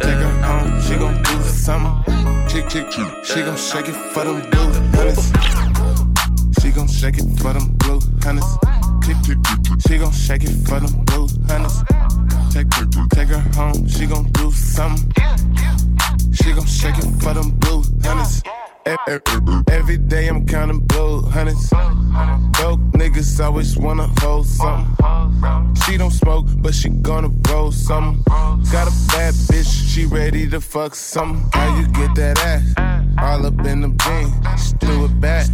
Take 0.00 0.16
her 0.16 0.32
home, 0.48 0.80
she 0.80 0.96
gon' 0.96 1.20
do 1.22 1.36
something. 1.42 2.48
Chick, 2.48 2.70
chick, 2.70 2.88
she 3.22 3.42
gon' 3.42 3.58
shake 3.58 3.88
it 3.90 3.98
for 4.14 4.24
them 4.24 4.40
blue 4.48 4.72
hunters. 4.96 5.28
She 6.62 6.70
gon' 6.70 6.88
shake 6.88 7.18
it 7.18 7.28
for 7.38 7.52
them 7.52 7.68
blue 7.76 8.00
hunters. 8.24 8.48
She 9.86 9.98
gon' 9.98 10.12
shake 10.12 10.44
it 10.44 10.56
for 10.66 10.80
them 10.80 11.04
blue 11.04 11.28
hunters. 11.46 11.99
Take 12.50 12.74
her, 12.74 12.86
take 13.10 13.28
her 13.28 13.38
home, 13.54 13.86
she 13.88 14.06
gon' 14.06 14.24
do 14.32 14.50
something. 14.50 15.12
She 16.32 16.52
gon' 16.52 16.66
shake 16.66 16.98
it 16.98 17.06
for 17.22 17.32
them 17.32 17.50
blue 17.50 17.82
hunters. 18.02 18.42
Every 19.70 19.98
day 19.98 20.26
I'm 20.26 20.46
counting 20.46 20.80
blue 20.80 21.22
hundreds. 21.22 21.70
Broke 21.70 22.80
niggas 22.98 23.44
always 23.44 23.76
wanna 23.76 24.08
hold 24.18 24.46
something. 24.46 25.74
She 25.84 25.96
don't 25.96 26.10
smoke, 26.10 26.46
but 26.56 26.74
she 26.74 26.88
gonna 26.88 27.30
roll 27.48 27.70
something. 27.72 28.24
Got 28.72 28.88
a 28.88 28.94
bad 29.08 29.34
bitch, 29.48 29.70
she 29.88 30.06
ready 30.06 30.48
to 30.50 30.60
fuck 30.60 30.94
something. 30.94 31.48
How 31.52 31.78
you 31.78 31.86
get 31.88 32.14
that 32.16 32.38
ass? 32.40 32.74
All 33.18 33.46
up 33.46 33.64
in 33.66 33.82
the 33.82 33.88
jeans, 34.02 34.34
she 34.62 34.72
threw 34.78 35.04
it 35.04 35.20
back. 35.20 35.46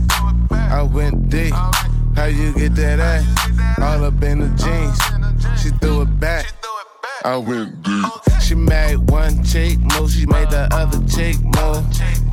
I 0.51 0.83
went 0.83 1.29
deep. 1.29 1.53
How 2.15 2.27
you 2.27 2.55
get 2.55 2.75
that 2.77 3.01
ass? 3.01 3.79
All 3.79 4.05
up 4.05 4.23
in 4.23 4.41
the 4.41 4.49
jeans, 4.57 5.63
she 5.63 5.71
threw 5.79 6.03
it 6.03 6.21
back. 6.21 6.47
I 7.27 7.37
went 7.39 7.83
deep. 7.83 8.05
She 8.41 8.55
made 8.55 8.99
one 9.11 9.43
chick 9.43 9.81
move, 9.81 10.13
she 10.13 10.27
made 10.27 10.49
the 10.49 10.69
other 10.71 11.05
chick 11.09 11.35
move. 11.43 11.85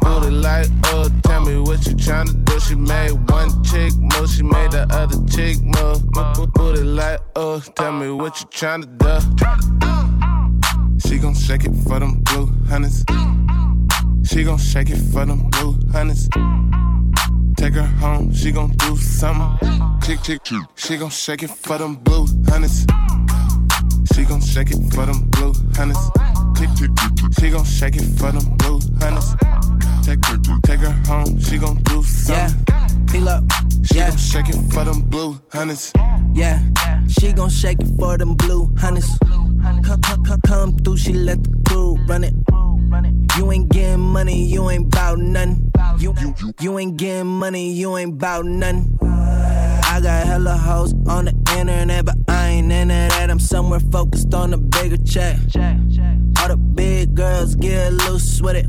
Booty 0.01 0.29
like, 0.29 0.67
oh, 0.85 1.09
tell 1.23 1.41
me 1.41 1.57
what 1.57 1.83
you 1.87 1.93
tryna 1.93 2.45
do. 2.45 2.59
She 2.59 2.75
made 2.75 3.13
one 3.27 3.63
chick 3.63 3.91
move, 3.97 4.29
she 4.29 4.43
made 4.43 4.69
the 4.69 4.85
other 4.91 5.17
chick 5.33 5.57
move. 5.63 6.05
Booty 6.53 6.83
like, 6.83 7.21
oh, 7.35 7.59
tell 7.75 7.91
me 7.91 8.11
what 8.11 8.39
you 8.39 8.45
tryna 8.49 8.85
do. 8.99 9.19
She 11.09 11.17
gon' 11.17 11.33
shake 11.33 11.65
it 11.65 11.73
for 11.87 11.99
them 11.99 12.21
blue 12.21 12.45
hunnids. 12.69 13.03
She 14.27 14.43
gon' 14.43 14.59
shake 14.59 14.91
it 14.91 15.01
for 15.11 15.25
them 15.25 15.49
blue 15.49 15.73
hunnids. 15.91 16.29
Take 17.57 17.73
her 17.73 17.81
home, 17.81 18.31
she 18.31 18.51
gon' 18.51 18.69
do 18.77 18.95
something. 18.95 19.99
Chick, 20.05 20.21
chick, 20.21 20.43
chick. 20.43 20.61
She 20.75 20.97
gon' 20.97 21.09
shake 21.09 21.41
it 21.41 21.49
for 21.49 21.79
them 21.79 21.95
blue 21.95 22.27
hunnids. 22.45 22.85
She 24.11 24.23
gon' 24.25 24.41
shake 24.41 24.71
it 24.71 24.93
for 24.93 25.05
them 25.05 25.21
blue 25.29 25.53
hunnids. 25.73 26.03
Chick, 26.57 26.69
chick, 26.77 26.91
chick. 26.97 27.33
She 27.39 27.49
gon' 27.49 27.65
shake 27.65 27.95
it 27.95 28.05
for 28.19 28.31
them 28.31 28.57
blue 28.57 28.79
hunnids. 28.99 29.31
Take 30.03 30.25
her, 30.25 30.37
take 30.63 30.79
her 30.81 30.91
home, 31.07 31.39
she 31.39 31.57
gon' 31.57 31.77
do 31.83 32.03
something. 32.03 32.65
Yeah, 33.13 33.29
up. 33.29 33.43
She 33.85 33.97
yeah. 33.97 34.09
gon' 34.09 34.17
shake 34.17 34.49
it 34.49 34.73
for 34.73 34.83
them 34.83 35.01
blue 35.01 35.33
hunnids. 35.49 35.91
Yeah, 36.33 36.59
she 37.07 37.31
gon' 37.31 37.49
shake 37.49 37.79
it 37.79 37.89
for 37.97 38.17
them 38.17 38.35
blue 38.35 38.67
hunnids. 38.75 39.17
Come, 39.83 40.01
come, 40.01 40.23
come, 40.23 40.41
come 40.41 40.77
through, 40.79 40.97
she 40.97 41.13
let 41.13 41.43
the 41.43 41.61
crew 41.65 41.95
run 42.07 42.23
it. 42.23 42.33
You 43.37 43.51
ain't 43.51 43.69
getting 43.69 43.99
money, 43.99 44.45
you 44.45 44.69
ain't 44.69 44.91
bout 44.91 45.17
nothing. 45.17 45.71
You, 45.97 46.13
you, 46.19 46.35
you 46.59 46.79
ain't 46.79 46.97
getting 46.97 47.27
money, 47.27 47.71
you 47.71 47.97
ain't 47.97 48.17
bout 48.17 48.45
nothing. 48.45 48.92
I 49.93 50.01
got 50.01 50.25
hella 50.25 50.57
hoes 50.57 50.91
on 51.07 51.25
the 51.25 51.35
internet, 51.55 52.03
but 52.05 52.15
I 52.27 52.49
ain't 52.49 52.71
into 52.71 52.95
that. 52.95 53.29
I'm 53.29 53.39
somewhere 53.39 53.79
focused 53.79 54.33
on 54.33 54.51
a 54.51 54.57
bigger 54.57 54.97
check. 54.97 55.37
All 56.39 56.47
the 56.47 56.57
big 56.57 57.13
girls 57.13 57.53
get 57.53 57.93
loose 57.93 58.41
with 58.41 58.55
it. 58.55 58.65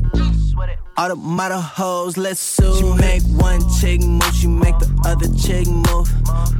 All 0.97 1.09
the 1.09 1.15
model 1.15 1.59
hoes, 1.59 2.15
let's 2.15 2.39
sue. 2.39 2.75
She 2.75 2.83
make 3.01 3.23
one 3.23 3.59
chick 3.79 4.01
move, 4.01 4.35
she 4.35 4.45
make 4.45 4.77
the 4.77 4.87
other 5.03 5.27
chick 5.33 5.65
move. 5.67 6.07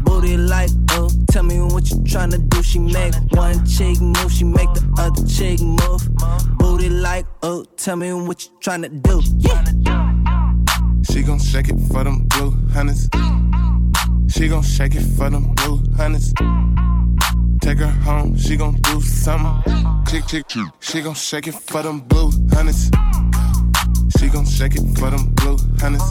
Booty 0.04 0.36
like, 0.36 0.71
oh, 0.93 1.12
tell 1.30 1.43
me 1.43 1.60
what 1.60 1.88
you 1.91 1.97
tryna 1.97 2.49
do. 2.49 2.63
She 2.63 2.80
make 2.80 3.13
one 3.34 3.63
chick 3.67 4.01
move, 4.01 4.32
she 4.32 4.45
make 4.45 4.73
the 4.73 4.84
other 4.97 5.23
chick 5.28 5.62
move. 5.62 6.58
Booty 6.58 6.89
like, 6.89 7.28
oh, 7.43 7.65
tell 7.78 7.97
me 7.97 8.12
what 8.13 8.43
you 8.43 8.51
tryna 8.62 8.89
do. 9.04 9.21
Yeah. 9.38 9.63
She 11.04 11.21
gon' 11.21 11.38
shake 11.38 11.69
it 11.69 11.78
for 11.91 12.04
them 12.04 12.25
blue 12.30 12.49
hunnids. 12.73 13.10
She 14.28 14.48
gon' 14.48 14.64
shake 14.64 14.96
it 14.96 15.02
for 15.18 15.30
them 15.30 15.54
blue 15.56 15.78
hunnids. 15.98 16.34
Take 17.62 17.80
her 17.80 17.88
home, 17.88 18.38
she 18.38 18.56
gon' 18.58 18.76
do 18.82 19.02
something. 19.02 19.64
Chick, 20.08 20.26
chick, 20.28 20.48
chick. 20.48 20.68
She 20.80 21.02
gon' 21.02 21.14
shake 21.14 21.48
it 21.48 21.56
for 21.56 21.82
them 21.84 22.02
blue 22.02 22.32
hunnids. 22.50 22.92
She 24.20 24.28
gon' 24.28 24.46
shake 24.46 24.76
it 24.76 24.98
for 24.98 25.10
them 25.10 25.34
blue 25.36 25.58
hunnids. 25.78 26.06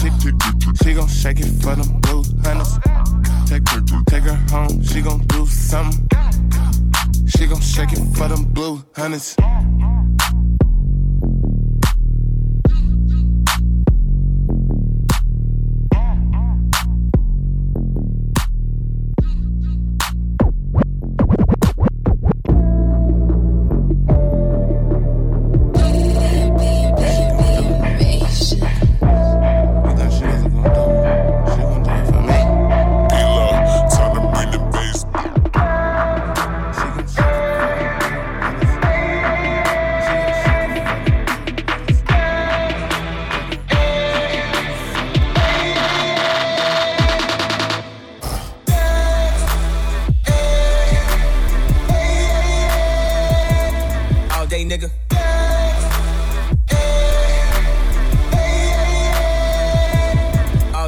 Chick, 0.00 0.12
chick, 0.20 0.34
chick. 0.40 0.76
She 0.82 0.94
gon' 0.94 1.08
shake 1.08 1.40
it 1.40 1.50
for 1.62 1.74
them 1.74 2.00
blue 2.00 2.22
hunnids. 2.42 2.78
Take 3.46 3.68
her, 3.68 3.80
take 4.08 4.22
her 4.24 4.36
home, 4.50 4.82
she 4.82 5.00
gon' 5.02 5.20
do 5.26 5.46
something. 5.46 6.08
She 7.26 7.46
gon' 7.46 7.60
shake 7.60 7.92
it 7.92 8.16
for 8.16 8.28
them 8.28 8.44
blue 8.44 8.78
hunnids. 8.92 9.36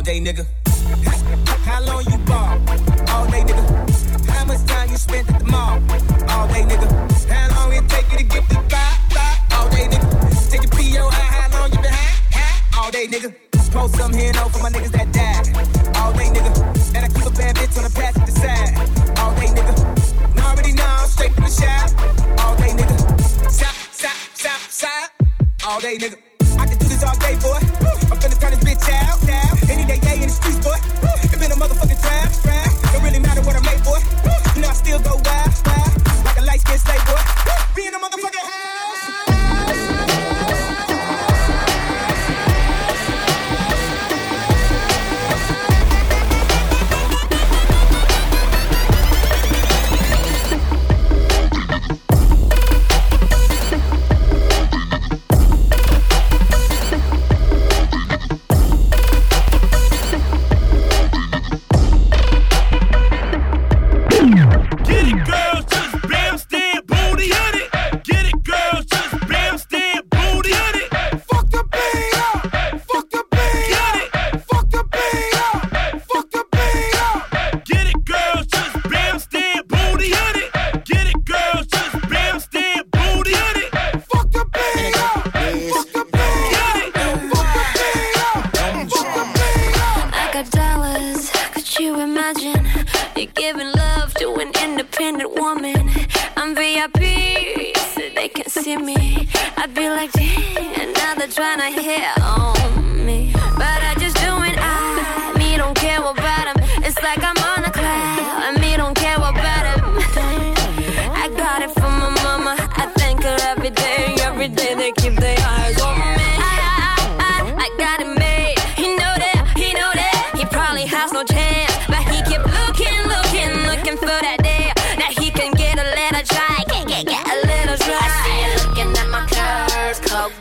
day, 0.06 0.20
nigga? 0.20 0.46
How 1.64 1.82
long 1.82 2.04
you 2.04 2.16
ball? 2.18 2.54
All 3.10 3.26
day, 3.26 3.42
nigga. 3.42 4.30
How 4.30 4.44
much 4.44 4.64
time 4.64 4.88
you 4.88 4.96
spent 4.96 5.28
at 5.28 5.40
the 5.40 5.44
mall? 5.46 5.82
All 6.30 6.46
day, 6.46 6.62
nigga. 6.62 6.88
How 7.28 7.46
long 7.56 7.72
it 7.72 7.88
take 7.88 8.12
you 8.12 8.18
to 8.18 8.24
get 8.24 8.48
the 8.48 8.54
five. 8.70 8.98
All 9.50 9.68
day, 9.68 9.88
nigga. 9.88 10.50
Take 10.50 10.62
your 10.62 10.70
P.O. 10.70 11.10
How 11.10 11.58
long 11.58 11.72
you 11.72 11.80
been 11.82 11.92
high? 11.92 12.80
All 12.80 12.90
day, 12.92 13.08
nigga. 13.08 13.34
Post 13.72 13.96
some 13.96 14.12
here, 14.12 14.32
no, 14.34 14.48
for 14.48 14.62
my 14.62 14.70
niggas 14.70 14.95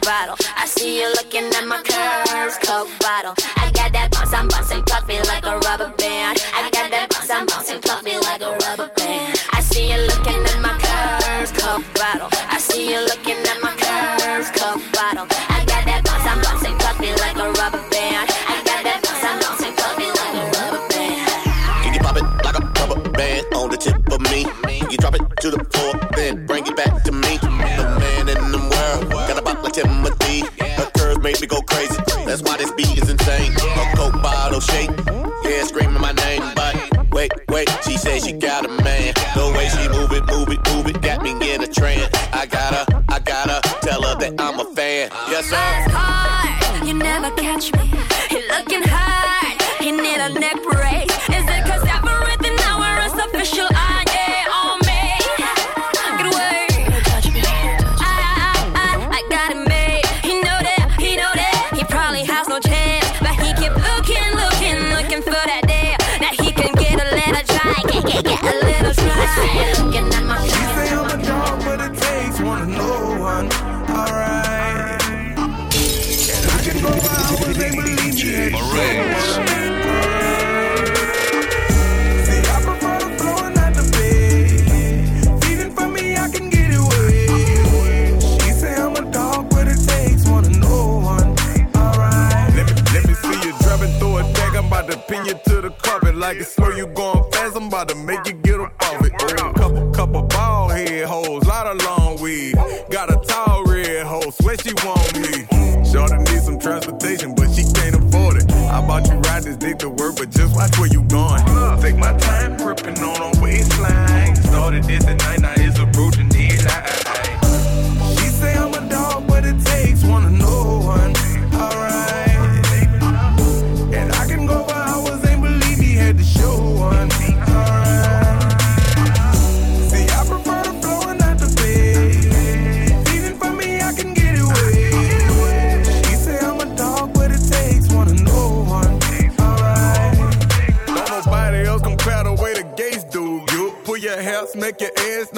bottle. 0.05 0.35
catch 47.55 47.73
me. 47.73 47.94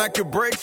I 0.07 0.09
could 0.09 0.31
break 0.31 0.56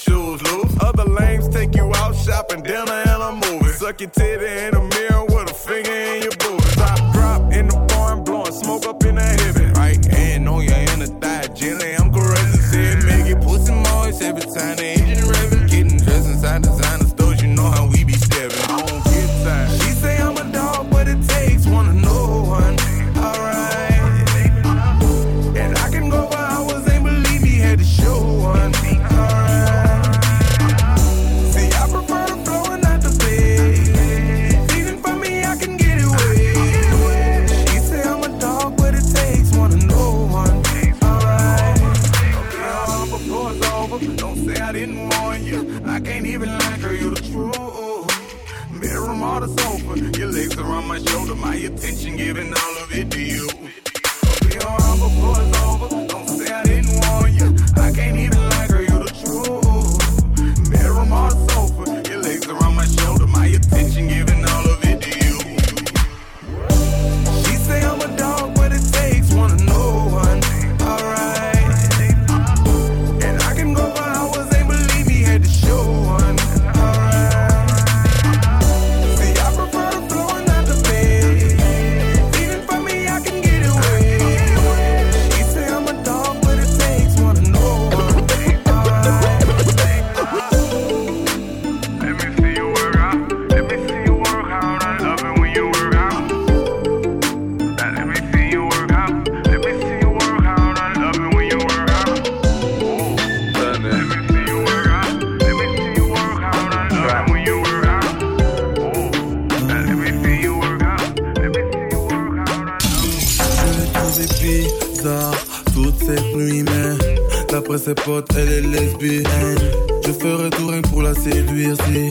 elle 118.37 118.53
est 118.53 118.61
lesbienne. 118.61 119.59
Je 120.07 120.13
ferai 120.13 120.51
tout 120.51 120.67
rien 120.69 120.83
pour 120.83 121.03
la 121.03 121.15
séduire 121.15 121.77
si 121.87 122.09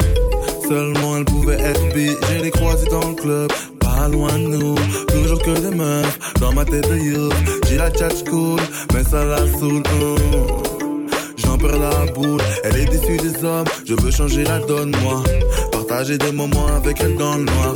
seulement 0.68 1.18
elle 1.18 1.26
pouvait 1.26 1.60
être 1.60 1.94
bi. 1.94 2.10
J'ai 2.30 2.44
les 2.44 2.52
croisés 2.52 2.90
dans 2.90 3.08
le 3.08 3.16
club, 3.16 3.52
pas 3.80 4.08
loin 4.08 4.34
de 4.34 4.48
nous. 4.58 4.76
Toujours 5.08 5.42
que 5.42 5.52
des 5.60 5.76
meufs 5.76 6.20
dans 6.40 6.54
ma 6.54 6.66
tête 6.66 6.90
de 6.90 6.98
youth. 6.98 7.34
J'ai 7.68 7.78
la 7.78 7.90
tchatch 7.92 8.24
cool, 8.30 8.60
mais 8.94 9.04
ça 9.04 9.24
la 9.26 9.40
saoule. 9.60 9.84
Hmm. 9.84 10.64
J'en 11.38 11.58
perds 11.58 11.80
la 11.80 12.12
boule, 12.14 12.42
elle 12.64 12.78
est 12.78 12.86
déçue 12.86 13.18
des 13.18 13.44
hommes. 13.44 13.68
Je 13.86 13.94
veux 13.96 14.12
changer 14.12 14.44
la 14.44 14.60
donne, 14.60 14.96
moi. 15.04 15.24
Partager 15.72 16.18
des 16.18 16.32
moments 16.32 16.68
avec 16.68 17.00
elle 17.02 17.16
dans 17.18 17.36
le 17.36 17.44
noir. 17.44 17.76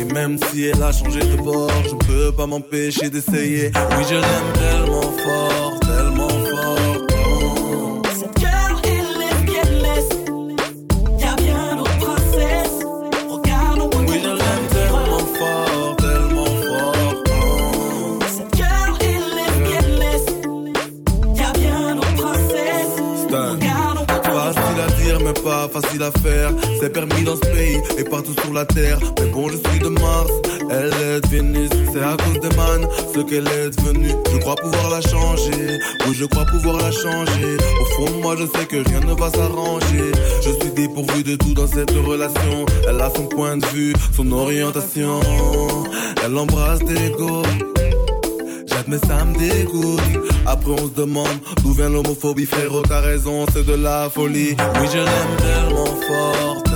Et 0.00 0.04
même 0.04 0.38
si 0.50 0.66
elle 0.66 0.82
a 0.82 0.92
changé 0.92 1.20
de 1.20 1.36
bord, 1.36 1.70
je 1.84 1.94
peux 2.06 2.32
pas 2.32 2.46
m'empêcher 2.46 3.10
d'essayer. 3.10 3.70
Oui, 3.74 4.04
je 4.08 4.14
l'aime 4.14 4.52
tellement 4.54 5.02
fort. 5.02 5.69
Mais 28.60 29.26
bon, 29.32 29.48
je 29.48 29.56
suis 29.56 29.78
de 29.78 29.88
Mars, 29.88 30.30
elle 30.70 30.92
est 31.02 31.20
de 31.22 31.28
Vénus. 31.28 31.70
C'est 31.92 32.02
à 32.02 32.14
cause 32.16 32.40
de 32.40 32.54
man 32.56 32.86
ce 33.14 33.20
qu'elle 33.20 33.48
est 33.48 33.70
devenue. 33.70 34.12
Je 34.30 34.36
crois 34.38 34.54
pouvoir 34.56 34.90
la 34.90 35.00
changer, 35.00 35.78
oui, 36.06 36.14
je 36.14 36.26
crois 36.26 36.44
pouvoir 36.44 36.76
la 36.76 36.90
changer. 36.90 37.56
Au 37.80 37.84
fond, 37.86 38.20
moi, 38.20 38.36
je 38.38 38.44
sais 38.44 38.66
que 38.66 38.76
rien 38.86 39.00
ne 39.00 39.14
va 39.14 39.30
s'arranger. 39.30 40.12
Je 40.44 40.50
suis 40.50 40.70
dépourvu 40.76 41.22
de 41.22 41.36
tout 41.36 41.54
dans 41.54 41.66
cette 41.66 41.90
relation. 41.90 42.66
Elle 42.86 43.00
a 43.00 43.08
son 43.08 43.26
point 43.28 43.56
de 43.56 43.64
vue, 43.66 43.94
son 44.14 44.30
orientation. 44.30 45.20
Elle 46.22 46.36
embrasse 46.36 46.80
des 46.80 47.10
go 47.16 47.42
mais 48.88 48.98
ça 49.06 49.24
me 49.24 49.38
dégoûte. 49.38 50.00
Après, 50.46 50.72
on 50.72 50.88
se 50.88 50.94
demande 51.00 51.38
d'où 51.62 51.72
vient 51.72 51.88
l'homophobie, 51.88 52.46
frérot, 52.46 52.82
t'as 52.82 53.00
raison, 53.00 53.46
c'est 53.52 53.64
de 53.64 53.74
la 53.74 54.10
folie. 54.10 54.56
Oui, 54.80 54.88
je 54.92 54.98
l'aime 54.98 55.36
tellement 55.38 55.86
fort 55.86 56.69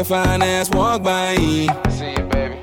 your 0.00 0.04
fine 0.06 0.40
ass 0.40 0.70
walk 0.70 1.02
by. 1.02 1.36
See 1.90 2.12
you, 2.12 2.24
baby. 2.32 2.56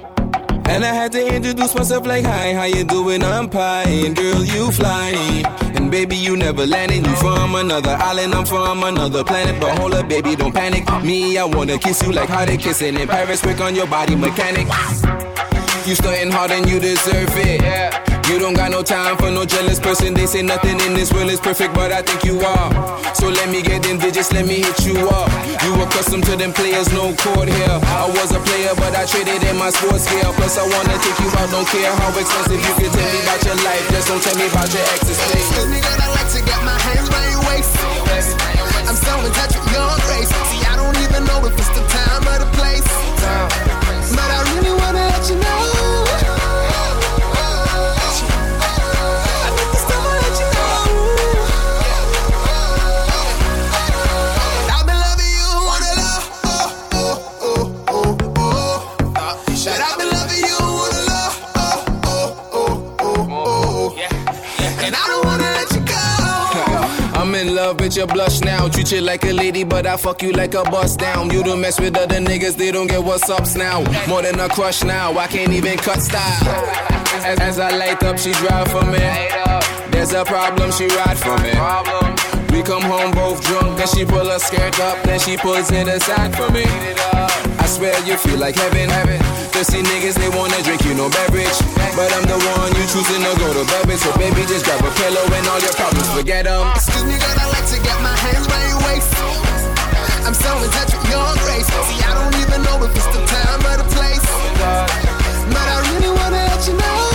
And 0.70 0.84
I 0.84 0.94
had 0.94 1.12
to 1.12 1.36
introduce 1.36 1.76
myself 1.76 2.08
like, 2.08 2.26
hi, 2.26 2.54
how 2.54 2.64
you 2.64 2.84
doing? 2.84 3.24
I'm 3.24 3.48
Pine, 3.48 4.16
girl, 4.16 4.44
you 4.44 4.72
fly. 4.72 5.12
And 5.76 5.92
baby, 5.92 6.16
you 6.16 6.36
never 6.36 6.66
landed. 6.66 7.06
You 7.06 7.16
from 7.18 7.54
another 7.56 7.96
island, 8.00 8.34
I'm 8.34 8.46
from 8.46 8.84
another 8.84 9.24
planet. 9.24 9.62
But 9.62 9.78
hold 9.78 9.94
up, 9.94 10.10
baby, 10.10 10.36
don't 10.36 10.54
panic. 10.54 10.86
Me, 11.04 11.38
I 11.38 11.46
wanna 11.46 11.78
kiss 11.78 12.02
you 12.02 12.12
like 12.12 12.30
how 12.30 12.44
they 12.44 12.58
kissing 12.58 12.96
in 12.96 13.08
Paris. 13.08 13.44
Work 13.44 13.62
on 13.62 13.76
your 13.76 13.88
body 13.88 14.16
mechanic. 14.16 14.68
You 15.88 15.96
stunting 15.96 16.32
hard 16.32 16.52
and 16.52 16.68
you 16.68 16.80
deserve 16.80 17.38
it. 17.38 17.62
Yeah. 17.62 18.07
You 18.28 18.40
don't 18.40 18.54
got 18.54 18.72
no 18.72 18.84
time 18.84 19.16
for 19.16 19.32
no 19.32 19.46
jealous 19.46 19.80
person. 19.80 20.14
They 20.14 20.28
say 20.28 20.44
nothing 20.44 20.80
in 20.84 20.94
this 20.94 21.14
world 21.14 21.32
is 21.32 21.40
perfect, 21.40 21.74
but 21.74 21.92
I 21.96 22.02
think 22.02 22.28
you 22.28 22.40
are. 22.44 22.70
So 23.16 23.32
let 23.32 23.48
me 23.50 23.64
get 23.64 23.88
in 23.88 23.98
digits, 23.98 24.32
let 24.36 24.46
me 24.46 24.60
hit 24.60 24.84
you 24.84 25.00
up. 25.08 25.32
You 25.64 25.72
accustomed 25.80 26.28
to 26.28 26.36
them 26.36 26.52
players, 26.52 26.92
no 26.92 27.16
court 27.24 27.48
here. 27.48 27.80
I 27.88 28.04
was 28.20 28.36
a 28.36 28.40
player, 28.44 28.76
but 28.76 28.92
I 29.00 29.08
traded 29.08 29.42
in 29.48 29.56
my 29.56 29.72
sports 29.72 30.12
gear. 30.12 30.28
Plus, 30.36 30.60
I 30.60 30.68
wanna 30.68 31.00
take 31.00 31.20
you 31.24 31.32
out, 31.40 31.48
don't 31.56 31.68
care 31.72 31.88
how 31.88 32.12
expensive 32.20 32.60
you 32.60 32.74
can 32.76 32.92
tell 32.92 33.08
me 33.08 33.20
about 33.24 33.42
your 33.48 33.60
life. 33.64 33.84
Just 33.96 34.08
don't 34.12 34.22
tell 34.22 34.36
me 34.36 34.46
about 34.52 34.70
your 34.76 34.84
exes. 34.92 35.18
Excuse 35.32 35.68
me, 35.72 35.80
girl, 35.80 35.96
I 35.96 36.08
like 36.12 36.30
to 36.36 36.42
get 36.44 36.60
my 36.68 36.78
hands 36.84 37.08
by 37.08 37.24
your 37.32 37.44
waist. 37.48 37.72
I'm 38.92 38.96
so 39.00 39.14
in 39.24 39.32
touch 39.40 39.56
with 39.56 39.72
your 39.72 39.88
grace. 40.04 40.32
See, 40.52 40.62
I 40.68 40.76
don't 40.76 41.00
even 41.00 41.24
know 41.24 41.48
if 41.48 41.56
it's 41.56 41.72
the 41.72 41.84
time 41.88 42.28
or 42.28 42.38
the 42.44 42.50
place. 42.60 42.88
But 44.12 44.30
I 44.36 44.40
really 44.52 44.76
wanna 44.76 45.16
let 45.16 45.24
you 45.32 45.40
know. 45.40 45.97
With 67.80 67.96
your 67.96 68.08
blush 68.08 68.42
now. 68.42 68.68
Treat 68.68 68.92
you 68.92 69.02
like 69.02 69.24
a 69.24 69.32
lady, 69.32 69.64
but 69.64 69.86
I 69.86 69.96
fuck 69.98 70.22
you 70.22 70.34
like 70.34 70.56
a 70.56 70.64
bust 70.64 71.00
down. 71.00 71.30
You 71.30 71.42
don't 71.44 71.62
mess 71.62 71.80
with 71.80 71.96
other 71.96 72.18
niggas, 72.20 72.58
they 72.58 72.72
don't 72.72 72.88
get 72.88 73.04
what's 73.04 73.30
ups 73.30 73.56
now. 73.56 73.84
More 74.10 74.22
than 74.22 74.40
a 74.40 74.50
crush 74.50 74.84
now, 74.84 75.18
I 75.18 75.28
can't 75.28 75.54
even 75.54 75.78
cut 75.78 76.02
style. 76.02 76.48
As, 77.24 77.40
as 77.40 77.60
I 77.60 77.72
light 77.78 78.04
up, 78.04 78.18
she 78.18 78.32
drive 78.34 78.68
for 78.72 78.84
me. 78.84 79.00
There's 79.92 80.12
a 80.12 80.26
problem, 80.26 80.72
she 80.72 80.88
ride 80.88 81.18
for 81.18 81.38
me. 81.40 81.54
We 82.52 82.64
come 82.64 82.82
home 82.84 83.12
both 83.12 83.46
drunk, 83.46 83.78
then 83.78 83.88
she 83.88 84.04
pull 84.06 84.26
her 84.26 84.40
skirt 84.40 84.80
up, 84.80 85.02
then 85.04 85.20
she 85.20 85.38
pulls 85.38 85.72
it 85.72 85.88
aside 85.88 86.36
for 86.36 86.52
me. 86.52 86.66
I 86.66 87.66
swear 87.68 87.94
you 88.06 88.18
feel 88.18 88.40
like 88.40 88.56
heaven, 88.56 88.90
heaven. 88.90 89.20
Thirsty 89.54 89.82
niggas, 89.82 90.16
they 90.16 90.30
wanna 90.36 90.62
drink 90.64 90.84
you 90.84 90.94
no 90.94 91.10
beverage. 91.10 91.58
But 91.96 92.14
I'm 92.14 92.26
the 92.28 92.38
one 92.38 92.72
you 92.76 92.86
choosing 92.90 93.24
to 93.26 93.32
go 93.40 93.54
to 93.54 93.64
bed 93.66 93.88
with. 93.88 94.00
So 94.02 94.12
baby, 94.18 94.42
just 94.46 94.66
grab 94.66 94.84
a 94.84 94.92
pillow 94.92 95.26
and 95.34 95.48
all 95.48 95.60
your 95.60 95.74
problems, 95.74 96.10
forget 96.14 96.46
them. 96.46 96.68
Excuse 96.76 97.06
me, 97.06 97.18
girl, 97.18 97.57
hands 98.34 98.48
by 98.48 98.62
your 98.68 98.82
waist. 98.88 99.12
I'm 100.26 100.34
so 100.34 100.52
in 100.64 100.70
touch 100.72 100.92
with 100.94 101.08
your 101.10 101.28
grace. 101.44 101.68
See, 101.88 102.02
I 102.04 102.12
don't 102.18 102.36
even 102.44 102.60
know 102.64 102.84
if 102.84 102.96
it's 102.96 103.08
the 103.08 103.24
time 103.26 103.60
or 103.70 103.78
the 103.78 103.88
place. 103.96 104.26
But 105.54 105.68
I 105.76 105.78
really 105.94 106.12
wanna 106.12 106.44
let 106.52 106.68
you 106.68 106.74
know. 106.74 107.07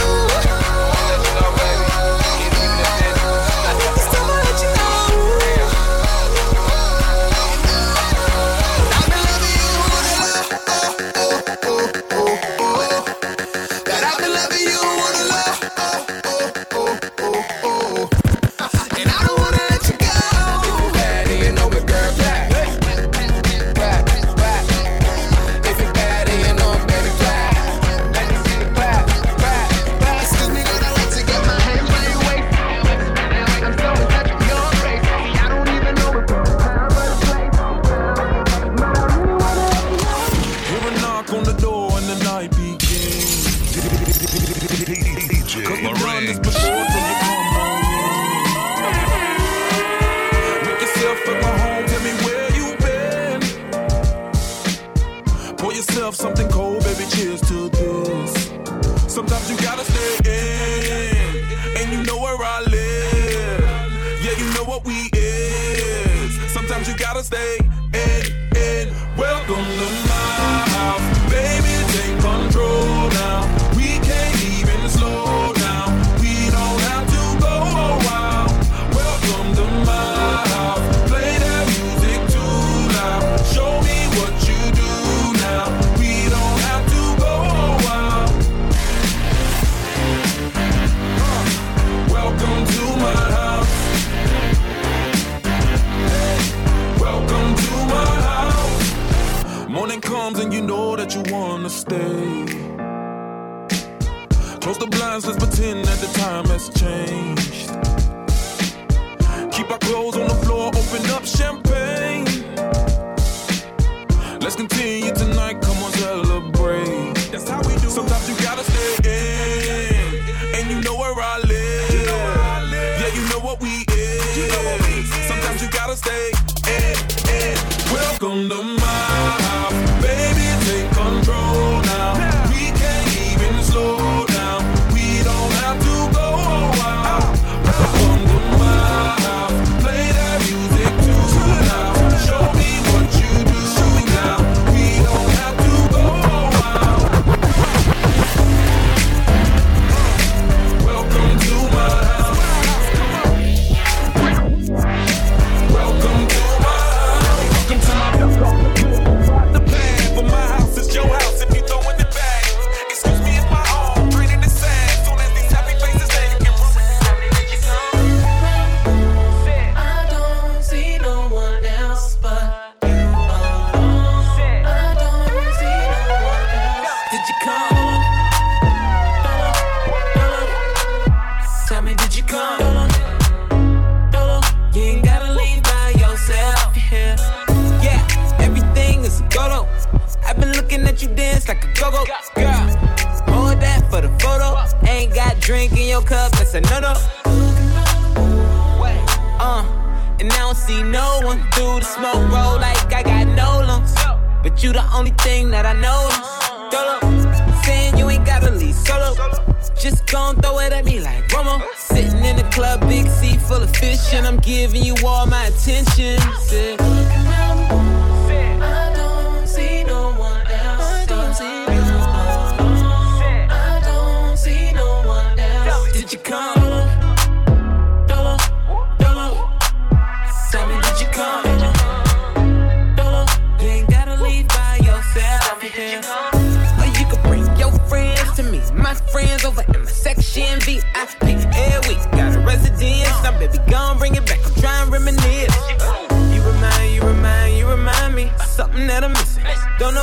And 214.13 214.27
I'm 214.27 214.39
giving 214.39 214.83
you 214.83 214.95
all 215.05 215.27
my 215.27 215.47
attention. 215.47 216.19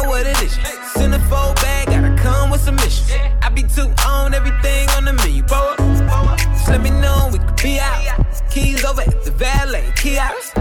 What 0.10 0.26
it 0.26 0.42
is. 0.42 0.58
Centerfold 0.98 1.56
bag, 1.58 1.88
gotta 1.88 2.16
come 2.22 2.50
with 2.50 2.62
some 2.62 2.76
missions. 2.76 3.12
I 3.44 3.50
be 3.50 3.62
too 3.64 3.94
on 4.08 4.34
everything 4.34 4.90
on 4.98 5.06
the 5.06 5.14
menu. 5.14 5.44
Bow 5.44 5.76
up. 5.78 6.38
Just 6.38 6.68
let 6.68 6.82
me 6.82 6.90
know 6.90 7.30
we 7.32 7.38
could 7.38 7.62
be 7.62 7.80
out. 7.80 8.26
Keys 8.50 8.84
over 8.84 9.02
at 9.02 9.24
the 9.24 9.32
valet 9.32 9.94
kiosk. 9.96 10.56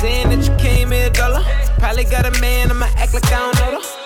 Saying 0.00 0.30
that 0.30 0.42
you 0.48 0.56
came 0.56 0.90
here, 0.90 1.10
dollar. 1.10 1.44
Probably 1.78 2.04
got 2.04 2.24
a 2.24 2.40
man, 2.40 2.70
I'ma 2.70 2.86
act 2.96 3.12
like 3.12 3.26
I 3.26 3.30
don't 3.30 3.54
know 3.56 3.80
though. 3.82 3.97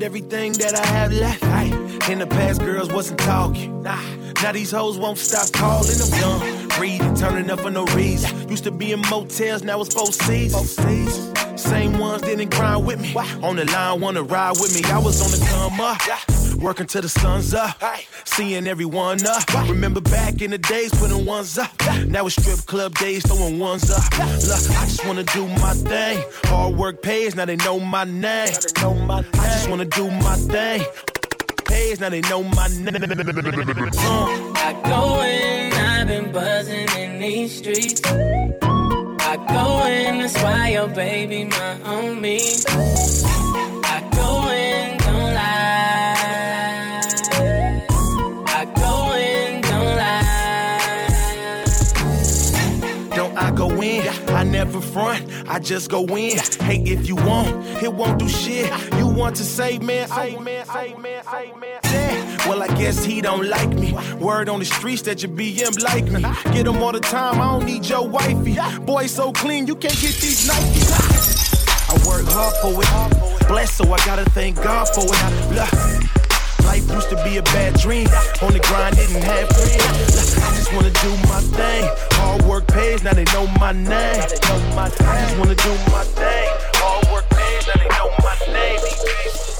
Everything 0.00 0.52
that 0.54 0.74
I 0.74 0.86
have 0.86 1.12
left. 1.12 1.44
Aye. 1.44 2.10
In 2.10 2.18
the 2.18 2.26
past, 2.26 2.62
girls 2.62 2.90
wasn't 2.90 3.20
talking. 3.20 3.82
Nah. 3.82 4.00
Now 4.42 4.52
these 4.52 4.70
hoes 4.70 4.96
won't 4.96 5.18
stop 5.18 5.52
calling 5.52 5.98
young. 6.18 6.68
Breathing, 6.68 7.14
turning 7.14 7.50
up 7.50 7.60
for 7.60 7.70
no 7.70 7.84
reason. 7.86 8.48
Used 8.48 8.64
to 8.64 8.70
be 8.70 8.92
in 8.92 9.00
motels, 9.10 9.62
now 9.62 9.80
it's 9.82 9.92
four 9.92 10.06
seasons. 10.06 10.76
Same 11.60 11.98
ones 11.98 12.22
didn't 12.22 12.50
grind 12.50 12.86
with 12.86 13.00
me. 13.00 13.14
On 13.42 13.56
the 13.56 13.66
line, 13.66 14.00
wanna 14.00 14.22
ride 14.22 14.52
with 14.58 14.74
me. 14.74 14.82
I 14.90 14.98
was 14.98 15.20
on 15.20 15.30
the 15.30 15.46
come 15.46 15.80
up. 15.80 16.31
Working 16.62 16.86
till 16.86 17.02
the 17.02 17.08
sun's 17.08 17.54
up, 17.54 17.82
seeing 18.24 18.68
everyone 18.68 19.18
up. 19.26 19.42
Remember 19.68 20.00
back 20.00 20.40
in 20.42 20.52
the 20.52 20.58
days 20.58 20.94
putting 20.94 21.26
ones 21.26 21.58
up. 21.58 21.72
Now 22.06 22.26
it's 22.26 22.40
strip 22.40 22.64
club 22.66 22.94
days, 22.94 23.26
throwing 23.26 23.58
ones 23.58 23.90
up. 23.90 24.04
Look, 24.12 24.70
I 24.70 24.86
just 24.86 25.04
wanna 25.04 25.24
do 25.24 25.48
my 25.48 25.74
thing. 25.74 26.22
Hard 26.44 26.76
work 26.76 27.02
pays, 27.02 27.34
now 27.34 27.46
they 27.46 27.56
know 27.56 27.80
my 27.80 28.04
name. 28.04 28.52
I 28.76 29.24
just 29.32 29.68
wanna 29.68 29.86
do 29.86 30.08
my 30.08 30.36
thing. 30.36 30.84
Pays, 31.64 31.98
now 31.98 32.10
they 32.10 32.20
know 32.22 32.44
my 32.44 32.68
name. 32.68 32.94
I 34.54 34.80
go 34.84 35.20
in, 35.22 35.72
I've 35.72 36.06
been 36.06 36.30
buzzing 36.30 36.88
in 36.96 37.18
these 37.18 37.56
streets. 37.58 38.00
I 38.04 39.36
go 39.48 39.84
in, 39.86 40.18
that's 40.20 40.40
why 40.40 40.68
your 40.68 40.86
baby 40.86 41.44
my 41.44 41.82
on 41.82 42.22
front, 54.92 55.48
I 55.48 55.58
just 55.58 55.90
go 55.90 56.04
in. 56.04 56.38
Hey, 56.60 56.82
if 56.84 57.08
you 57.08 57.16
want, 57.16 57.48
it 57.82 57.92
won't 57.92 58.18
do 58.18 58.28
shit. 58.28 58.70
You 58.98 59.06
want 59.06 59.36
to 59.36 59.44
say, 59.44 59.78
man, 59.78 60.08
say, 60.08 60.36
man, 60.36 60.66
say, 60.66 60.94
man, 60.94 61.24
say, 61.24 61.52
man. 61.58 62.38
Well, 62.48 62.62
I 62.62 62.68
guess 62.68 63.04
he 63.04 63.20
don't 63.20 63.48
like 63.48 63.70
me. 63.70 63.96
Word 64.20 64.48
on 64.48 64.58
the 64.58 64.64
streets 64.64 65.02
that 65.02 65.22
your 65.22 65.32
BM 65.32 65.82
like 65.82 66.04
me. 66.06 66.22
Get 66.52 66.66
him 66.66 66.82
all 66.82 66.92
the 66.92 67.00
time, 67.00 67.40
I 67.40 67.52
don't 67.52 67.66
need 67.66 67.86
your 67.86 68.06
wifey. 68.06 68.58
Boy, 68.80 69.06
so 69.06 69.32
clean, 69.32 69.66
you 69.66 69.76
can't 69.76 69.98
get 70.00 70.14
these 70.14 70.48
Nikes. 70.48 71.32
I 71.88 71.94
work 72.08 72.26
hard 72.26 72.56
for 72.62 72.82
it. 72.82 73.48
Blessed, 73.48 73.76
so 73.76 73.92
I 73.92 73.98
gotta 74.04 74.28
thank 74.30 74.56
God 74.56 74.88
for 74.88 75.04
it. 75.04 75.54
Look. 75.54 76.21
Life 76.72 76.90
used 76.90 77.10
to 77.10 77.16
be 77.22 77.36
a 77.36 77.42
bad 77.42 77.74
dream. 77.78 78.08
On 78.40 78.50
the 78.50 78.58
grind, 78.60 78.96
didn't 78.96 79.20
have 79.20 79.46
friends. 79.50 80.38
I 80.38 80.56
just 80.56 80.72
wanna 80.72 80.88
do 80.88 81.10
my 81.28 81.42
thing. 81.52 81.84
Hard 82.12 82.42
work 82.44 82.66
pays, 82.66 83.02
now 83.02 83.12
they 83.12 83.24
know 83.24 83.46
my 83.60 83.72
name. 83.72 83.90
I 83.92 84.26
just 84.26 85.36
wanna 85.36 85.54
do 85.54 85.74
my 85.92 86.02
thing. 86.16 86.48
Hard 86.80 87.12
work 87.12 87.28
pays, 87.28 87.66
now 87.66 87.74
they 87.76 87.88
know 87.88 88.08
my 88.24 88.34
name. 88.54 89.51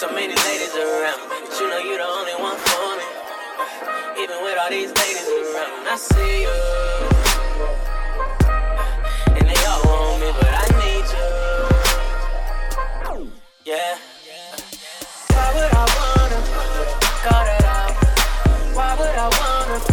So 0.00 0.08
many 0.14 0.34
ladies 0.34 0.74
around, 0.76 1.20
but 1.28 1.60
you 1.60 1.68
know 1.68 1.78
you're 1.78 1.98
the 1.98 2.04
only 2.08 2.32
one 2.40 2.56
for 2.56 2.96
me. 2.96 3.04
Even 4.22 4.42
with 4.42 4.56
all 4.58 4.70
these 4.70 4.88
ladies 4.96 5.28
around, 5.28 5.86
I 5.86 5.96
see 5.96 6.40
you, 6.40 6.56
and 9.36 9.44
they 9.46 9.60
all 9.68 9.82
want 9.84 10.20
me, 10.22 10.32
but 10.40 10.52
I 10.64 10.66
need 10.80 11.04
you. 11.12 11.28
Yeah. 13.66 13.98
Why 15.34 15.48
would 15.54 15.68
I 15.68 15.84
wanna 15.96 16.40
it? 16.40 16.96
Why 18.74 18.90
would 18.96 19.16
I 19.20 19.28
wanna 19.36 19.76
it? 19.76 19.84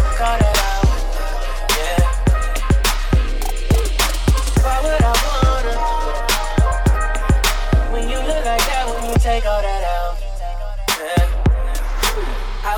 Yeah. 1.76 2.00
Why 4.64 4.76
would 4.84 5.02
I 5.04 5.14
wanna? 5.26 5.74
When 7.92 8.04
you 8.08 8.16
look 8.16 8.42
like 8.50 8.64
that, 8.70 8.84
when 8.88 9.02
you 9.12 9.16
take 9.18 9.44
all 9.44 9.60
that 9.60 9.67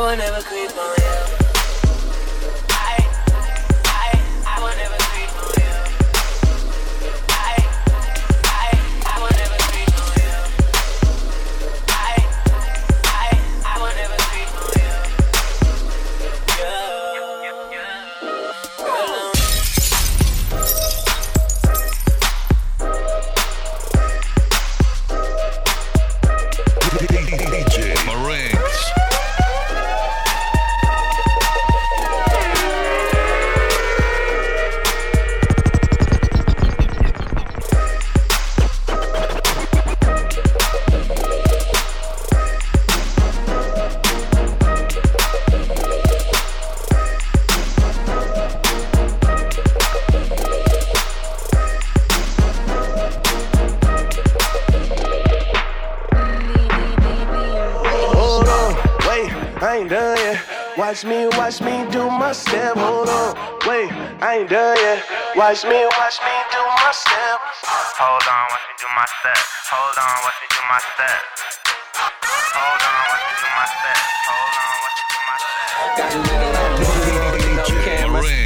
will 0.00 0.16
never 0.16 0.40
creep 0.42 0.76
on 0.78 0.96
you. 0.96 1.19
Step. 62.40 62.76
Hold 62.76 63.08
on, 63.08 63.36
wait, 63.68 63.92
I 64.24 64.40
ain't 64.40 64.48
done 64.48 64.76
yet. 64.76 65.04
Watch 65.36 65.64
me, 65.64 65.76
watch 66.00 66.16
me 66.24 66.34
do 66.50 66.60
my 66.64 66.90
step. 66.90 67.38
Hold 68.00 68.24
on, 68.24 68.44
watch 68.48 68.64
me 68.64 68.74
do 68.80 68.88
my 68.96 69.04
step. 69.04 69.40
Hold 69.68 69.96
on, 70.00 70.16
watch 70.24 70.38
me 70.40 70.48
do 70.48 70.60
my 70.64 70.80
step. 70.80 71.20
Hold 72.56 72.80
on, 72.80 73.00
watch 73.12 73.24
me 73.28 73.34
do 73.36 73.48
my 73.52 73.66
step. 73.68 74.00
Hold 74.26 74.56
on, 74.56 74.72
watch 74.80 74.96
me 74.96 75.04
do 75.12 75.18
my 75.28 75.36
step. 75.36 76.00
Got 76.00 76.08
a 76.10 76.18
little 76.18 76.52
like. 76.56 76.70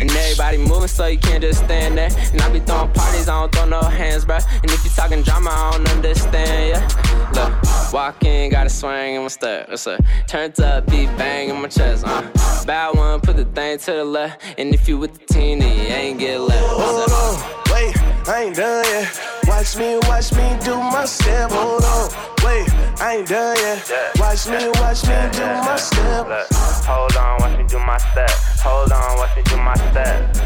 And 0.00 0.10
everybody 0.10 0.58
moving, 0.58 0.88
so 0.88 1.06
you 1.06 1.18
can't 1.18 1.42
just 1.42 1.64
stand 1.64 1.96
there. 1.96 2.10
And 2.32 2.40
I 2.42 2.50
be 2.50 2.60
throwing 2.60 2.90
parties, 2.92 3.28
I 3.28 3.40
don't 3.40 3.52
throw 3.54 3.64
no 3.66 3.80
hands, 3.82 4.24
bruh. 4.24 4.44
And 4.62 4.70
if 4.70 4.84
you 4.84 4.90
talking 4.90 5.22
drama, 5.22 5.50
I 5.50 5.72
don't 5.72 5.88
understand, 5.88 6.68
yeah. 6.68 7.30
Look, 7.32 7.52
walk 7.94 8.24
in, 8.24 8.50
got 8.50 8.66
a 8.66 8.68
swing 8.68 9.14
in 9.14 9.22
my 9.22 9.28
step. 9.28 9.68
What's 9.68 9.86
up? 9.86 10.00
Turns 10.26 10.58
up, 10.58 10.84
beat 10.90 11.06
bang 11.16 11.48
in 11.48 11.62
my 11.62 11.68
chest, 11.68 12.04
uh. 12.04 12.22
Bad 12.66 12.96
one, 12.96 13.20
put 13.20 13.36
the 13.36 13.44
thing 13.44 13.78
to 13.78 13.92
the 13.92 14.04
left. 14.04 14.42
And 14.58 14.74
if 14.74 14.88
you 14.88 14.98
with 14.98 15.12
the 15.16 15.32
team, 15.32 15.60
then 15.60 15.76
you 15.78 15.94
ain't 15.94 16.18
get 16.18 16.40
left. 16.40 16.66
Hold 16.66 17.08
on, 17.08 17.34
wait, 17.72 17.96
I 18.28 18.42
ain't 18.42 18.56
done 18.56 18.84
yet. 18.84 19.20
Watch 19.46 19.76
me, 19.76 19.98
watch 20.08 20.32
me 20.32 20.58
do 20.64 20.74
my 20.76 21.04
step. 21.04 21.52
Hold 21.52 21.84
on, 21.84 22.10
wait, 22.42 22.68
I 23.00 23.18
ain't 23.18 23.28
done 23.28 23.56
yet. 23.58 23.88
Watch 24.18 24.48
me, 24.48 24.68
watch 24.80 25.06
me 25.06 25.14
do 25.30 25.46
my 25.62 25.76
step. 25.76 26.26
Look, 26.26 26.52
hold 26.82 27.16
on, 27.16 27.40
watch 27.42 27.56
me 27.56 27.64
do 27.64 27.78
my 27.78 27.98
step. 27.98 28.30
Hold 28.66 28.90
on, 28.90 29.18
watch 29.18 29.36
me 29.36 29.42
do 29.44 29.56
my 29.56 29.74
step. 29.76 30.36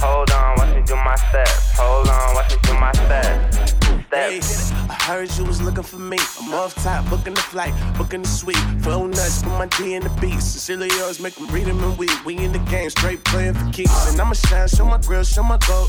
Hold 0.00 0.30
on, 0.30 0.56
watch 0.56 0.74
me 0.74 0.82
do 0.86 0.96
my 0.96 1.16
step. 1.16 1.48
Hold 1.76 2.08
on, 2.08 2.34
watch 2.34 2.50
me 2.50 2.58
do 2.62 2.74
my 2.80 2.92
step. 2.92 3.70
Hey, 4.10 4.40
I 4.90 4.99
heard 5.14 5.36
you 5.36 5.44
was 5.44 5.60
looking 5.60 5.82
for 5.82 5.98
me. 5.98 6.18
I'm 6.40 6.54
off 6.54 6.74
top, 6.74 7.08
booking 7.10 7.34
the 7.34 7.40
flight, 7.40 7.74
booking 7.96 8.22
the 8.22 8.28
suite. 8.28 8.56
Flow 8.80 9.06
nuts, 9.06 9.42
put 9.42 9.50
my 9.50 9.66
D 9.66 9.94
in 9.94 10.02
the 10.02 10.10
beat. 10.20 10.40
Sincerely 10.40 10.88
yours, 10.98 11.20
make 11.20 11.34
them 11.34 11.46
read 11.48 11.66
them 11.66 11.82
and 11.82 11.98
weep. 11.98 12.24
We 12.24 12.36
in 12.36 12.52
the 12.52 12.58
game, 12.70 12.90
straight 12.90 13.24
playing 13.24 13.54
for 13.54 13.70
keeps. 13.72 14.10
And 14.10 14.20
I'ma 14.20 14.34
shine, 14.34 14.68
show 14.68 14.84
my 14.84 14.98
grill, 14.98 15.24
show 15.24 15.42
my 15.42 15.58
gold. 15.66 15.88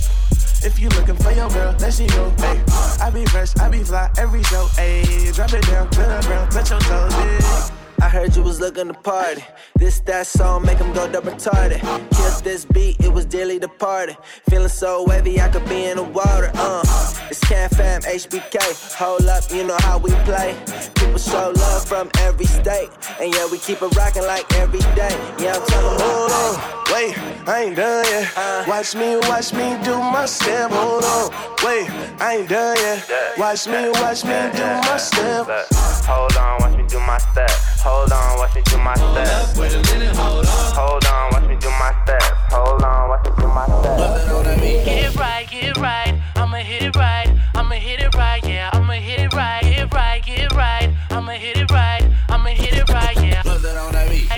If 0.63 0.79
you 0.79 0.89
looking 0.89 1.15
for 1.15 1.31
your 1.31 1.49
girl, 1.49 1.77
she 1.91 2.07
go. 2.07 2.29
Hey, 2.37 2.63
I 2.99 3.11
be 3.13 3.25
fresh, 3.25 3.55
I 3.57 3.69
be 3.69 3.83
fly 3.83 4.09
every 4.17 4.43
show. 4.43 4.67
Hey, 4.75 5.31
drop 5.31 5.53
it 5.53 5.65
down 5.67 5.89
to 5.89 5.99
the 5.99 6.23
ground, 6.25 6.51
touch 6.51 6.69
your 6.69 6.79
toes. 6.79 7.13
Yeah. 7.13 7.80
I 8.01 8.09
heard 8.09 8.35
you 8.35 8.41
was 8.41 8.59
looking 8.59 8.87
to 8.87 8.95
party. 8.95 9.43
This, 9.75 9.99
that 10.01 10.25
song, 10.25 10.65
make 10.65 10.79
him 10.79 10.91
go 10.91 11.07
double 11.09 11.33
retarded. 11.33 11.81
Killed 12.17 12.43
this 12.43 12.65
beat, 12.65 12.99
it 12.99 13.13
was 13.13 13.25
dearly 13.25 13.59
departed. 13.59 14.17
Feeling 14.49 14.69
so 14.69 15.05
wavy, 15.07 15.39
I 15.39 15.49
could 15.49 15.69
be 15.69 15.85
in 15.85 15.97
the 15.97 16.03
water. 16.03 16.51
Uh, 16.55 16.81
it's 17.29 17.39
Can 17.41 17.69
Fam, 17.69 18.01
HBK. 18.01 18.95
Hold 18.95 19.27
up, 19.27 19.43
you 19.51 19.63
know 19.63 19.77
how 19.81 19.99
we 19.99 20.09
play. 20.25 20.57
People 20.95 21.19
show 21.19 21.53
love 21.55 21.87
from 21.87 22.09
every 22.21 22.47
state. 22.47 22.89
And 23.19 23.31
yeah, 23.35 23.47
we 23.51 23.59
keep 23.59 23.83
it 23.83 23.95
rocking 23.95 24.23
like 24.23 24.51
every 24.55 24.81
day. 24.95 25.15
Yeah, 25.37 25.53
I'm 25.53 25.65
telling 25.67 25.99
Hold 26.01 26.31
on, 26.31 26.93
wait, 26.93 27.17
I 27.47 27.63
ain't 27.65 27.75
done 27.75 28.03
yet. 28.05 28.67
Watch 28.67 28.95
me, 28.95 29.17
watch 29.29 29.53
me 29.53 29.77
do 29.83 29.95
my 29.95 30.25
step. 30.25 30.71
Hold 30.71 31.03
on, 31.03 31.29
wait, 31.63 31.87
I 32.19 32.37
ain't 32.39 32.49
done 32.49 32.77
yet. 32.77 33.37
Watch 33.37 33.67
me, 33.67 33.89
watch 34.01 34.23
me 34.25 34.49
do 34.57 34.65
my 34.89 34.97
step. 34.97 36.00
Look, 36.01 36.09
hold 36.09 36.35
on, 36.37 36.61
watch 36.61 36.75
me 36.77 36.83
do 36.87 36.99
my 37.01 37.19
step. 37.19 37.51
Hold 37.83 38.11
on, 38.11 38.37
watch 38.39 38.55
me 38.55 38.61
do 38.65 38.77
my 38.79 38.95
step. 38.95 39.55
Wait 39.55 39.71
a 39.71 39.77
minute, 39.93 40.15
hold 40.15 40.45
on. 40.47 40.73
Hold 40.73 41.05
on, 41.05 41.31
watch 41.31 41.43
me 41.47 41.55
do 41.57 41.69
my 41.69 41.93
step. 42.03 42.23
Hold 42.49 42.81
on, 42.81 43.09
watch 43.09 43.23
me 43.25 43.31
do 43.37 43.47
my 43.47 43.65
step. 43.67 44.83
Get 44.83 45.15
right, 45.15 45.47
get 45.47 45.77
right. 45.77 46.19
I'ma 46.35 46.57
hit 46.57 46.81
it 46.81 46.95
right. 46.95 47.29
I'ma 47.53 47.75
hit 47.75 47.99
it 47.99 48.15
right, 48.15 48.43
yeah. 48.47 48.71
I'ma 48.73 48.93
hit 48.93 49.19
it 49.19 49.33
right. 49.35 49.61
Get 49.61 49.93
right, 49.93 50.25
get 50.25 50.51
right. 50.53 50.89
I'ma 51.11 51.33
hit 51.33 51.57
it 51.57 51.69
right. 51.71 52.09
I'ma 52.29 52.49
hit 52.49 52.73
it 52.73 52.89
right, 52.89 53.15
yeah. 53.17 53.43
Love 53.45 53.61
that 53.61 53.77
on 53.77 53.91
that 53.91 54.09
beat. 54.09 54.29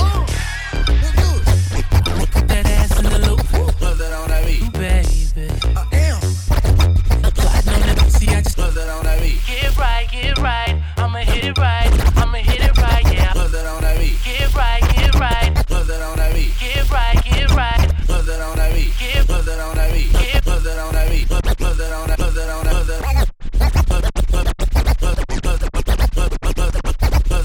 Put 2.33 2.47
that 2.49 2.65
ass 2.65 2.99
in 2.99 3.05
the 3.05 3.19
loop, 3.19 3.53
Love 3.81 3.97
that 3.99 4.11
on 4.11 4.27
that 4.27 4.45
beat. 4.45 4.73
baby. 4.73 5.47
Damn. 5.91 6.19
Plotting 7.31 7.73
on 7.73 7.95
that 7.95 8.11
see, 8.11 8.27
I 8.35 8.41
just 8.41 8.57
Love 8.57 8.73
that 8.75 8.89
on 8.89 9.05
that 9.05 9.21
beat. 9.21 9.39
get 9.47 9.77
right, 9.77 10.11
get 10.11 10.37
right. 10.39 10.72
I'ma 11.03 11.19
hit 11.19 11.43
it 11.43 11.57
right. 11.57 11.91
I'ma 12.17 12.37
hit 12.37 12.61
it 12.61 12.77
right, 12.77 13.03
yeah. 13.13 13.33
Love 13.35 13.51
that 13.51 13.65
on 13.65 13.81
that 13.81 13.99
beat. 13.99 14.15
Get 14.23 14.55
right, 14.55 14.81
get 14.95 15.13
right. 15.19 15.69
Love 15.69 15.85
that 15.87 16.01
on 16.01 16.15
that 16.15 16.33
beat. 16.33 16.53
Get 16.57 16.89
right, 16.89 17.21
get 17.25 17.51
right. 17.51 18.07
Love 18.07 18.25
that 18.25 18.39
on 18.39 18.55
that 18.55 18.73
beat. 18.73 18.97
Get 18.97 19.27
Love 19.27 19.43
that 19.45 19.59
on 19.59 19.75
that 19.75 19.91
beat. 19.91 20.13
Love 20.47 20.63
that 20.63 20.79
on 20.79 20.93
that 20.93 21.09
beat. 21.11 21.29
Love 21.29 21.43
that 21.43 21.91
on 21.91 22.07
that. 22.07 22.19
Love 22.19 22.33
that 22.33 22.49
on 22.49 22.63
that. 22.63 22.73
Love 22.73 22.87
that. 22.87 23.01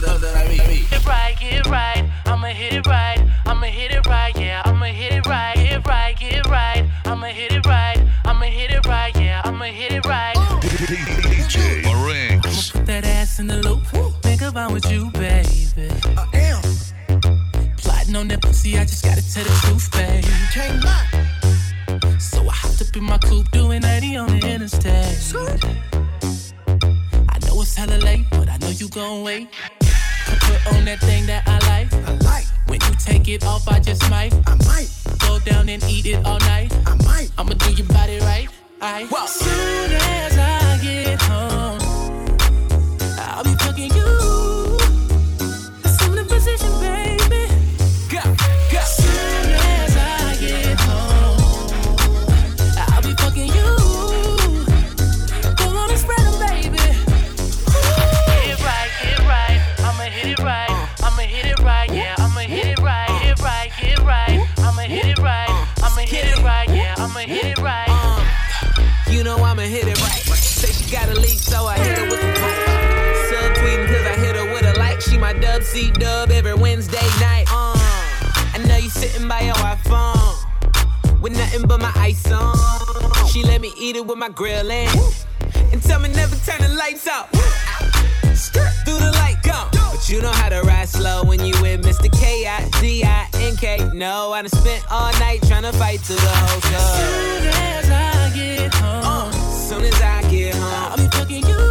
Love 0.06 0.20
that 0.20 0.68
beat. 0.68 0.90
Get 0.90 1.04
right, 1.04 1.36
get 1.40 1.66
right. 1.66 2.08
I'ma 2.26 2.46
hit 2.54 2.74
it 2.74 2.86
right. 2.86 3.18
I'ma 3.44 3.66
hit 3.66 3.90
it 3.90 4.06
right, 4.06 4.38
yeah. 4.38 4.62
I'ma 4.66 4.86
hit 4.86 5.12
it 5.12 5.26
right. 5.26 5.56
Get 5.56 5.84
right, 5.84 6.16
get 6.16 6.46
right. 6.46 6.88
I'ma 7.06 7.26
hit 7.26 7.50
it 7.50 7.66
right. 7.66 7.98
I'ma 8.24 8.46
hit 8.46 8.70
it 8.70 8.86
right, 8.86 9.16
yeah. 9.16 9.42
I'ma 9.44 9.64
hit 9.64 9.90
it 9.90 10.06
right. 10.06 10.36
DJ 10.36 11.82
Marinks. 11.82 12.27
Put 13.38 13.46
that 13.46 13.54
ass 13.54 13.62
in 13.62 13.62
the 13.62 13.68
loop. 13.68 14.22
Think 14.22 14.42
about 14.42 14.72
with 14.72 14.90
you, 14.90 15.10
baby. 15.10 15.68
Damn. 16.32 16.62
Plotting 17.76 18.16
on 18.16 18.28
that 18.28 18.42
pussy, 18.42 18.76
I 18.78 18.84
just 18.84 19.04
gotta 19.04 19.22
tell 19.32 19.44
the 19.44 19.50
truth, 19.62 19.90
babe. 19.92 20.24
Can't 20.52 20.84
lie. 20.84 22.18
So 22.18 22.42
I 22.48 22.52
hopped 22.52 22.82
up 22.82 22.96
in 22.96 23.04
my 23.04 23.18
coupe, 23.18 23.50
doing 23.50 23.84
80 23.84 24.16
on 24.16 24.26
the 24.38 24.46
interstate. 24.46 25.34
I 27.28 27.38
know 27.46 27.62
it's 27.62 27.74
hella 27.76 27.98
late, 27.98 28.26
but 28.30 28.48
I 28.48 28.56
know 28.58 28.70
you 28.70 28.88
gon' 28.88 29.22
wait. 29.22 29.48
Put 29.80 30.74
on 30.74 30.84
that 30.86 31.00
thing 31.00 31.26
that 31.26 31.46
I 31.46 31.58
like. 31.68 31.92
I 31.92 32.12
like. 32.24 32.46
When 32.66 32.80
you 32.80 32.94
take 32.98 33.28
it 33.28 33.44
off, 33.44 33.68
I 33.68 33.78
just 33.80 34.02
might 34.10 34.34
I 34.46 34.54
might. 34.66 34.90
go 35.20 35.38
down 35.40 35.68
and 35.68 35.82
eat 35.84 36.06
it 36.06 36.24
all 36.24 36.38
night. 36.40 36.72
I 36.86 36.94
might. 37.04 37.30
I'ma 37.38 37.54
do 37.54 37.72
your 37.72 37.86
body 37.86 38.18
right. 38.20 38.48
I 38.80 39.06
soon 39.26 39.57
got 70.90 71.08
a 71.08 71.14
leak, 71.14 71.38
so 71.38 71.66
I 71.66 71.78
hit 71.78 71.98
her 71.98 72.04
with 72.04 72.20
the 72.20 72.32
pipe. 72.40 72.58
Subtweeting 73.28 73.86
cause 73.88 74.06
I 74.06 74.14
hit 74.24 74.36
her 74.36 74.52
with 74.52 74.64
a 74.64 74.78
like. 74.78 75.00
She 75.00 75.18
my 75.18 75.32
dub 75.32 75.62
C 75.62 75.90
dub 75.90 76.30
every 76.30 76.54
Wednesday 76.54 77.06
night. 77.20 77.46
Uh, 77.50 77.74
I 78.54 78.64
know 78.66 78.76
you 78.76 78.88
sitting 78.88 79.28
by 79.28 79.42
your 79.42 79.54
iPhone 79.56 81.20
with 81.20 81.36
nothing 81.36 81.66
but 81.66 81.80
my 81.80 81.92
ice 81.96 82.30
on. 82.30 82.56
She 83.28 83.42
let 83.42 83.60
me 83.60 83.72
eat 83.78 83.96
it 83.96 84.06
with 84.06 84.18
my 84.18 84.30
grill 84.30 84.70
in. 84.70 84.88
And 85.72 85.82
tell 85.82 86.00
me 86.00 86.08
never 86.08 86.36
turn 86.36 86.60
the 86.62 86.74
lights 86.74 87.06
out. 87.06 87.28
Through 88.84 88.98
the 88.98 89.12
light 89.12 89.36
go. 89.42 89.68
But 89.72 90.08
you 90.08 90.22
know 90.22 90.30
how 90.32 90.48
to 90.48 90.62
ride 90.62 90.88
slow 90.88 91.24
when 91.24 91.40
you 91.44 91.52
with 91.60 91.82
Mr. 91.84 92.10
K-I-D-I-N-K. 92.18 93.90
No, 93.92 94.32
I 94.32 94.42
done 94.42 94.50
spent 94.50 94.84
all 94.90 95.12
night 95.20 95.42
trying 95.46 95.64
to 95.64 95.72
fight 95.72 96.00
to 96.04 96.14
the 96.14 96.20
whole 96.20 96.60
club. 96.62 96.96
Soon 96.96 97.46
as 97.46 97.90
I 97.90 98.32
get 98.34 98.74
home, 98.74 99.37
Soon 99.68 99.84
as 99.84 100.00
I 100.00 100.22
get 100.30 100.54
home, 100.54 100.62
I'll 100.64 100.96
be 100.96 101.06
fucking 101.08 101.46
you. 101.46 101.67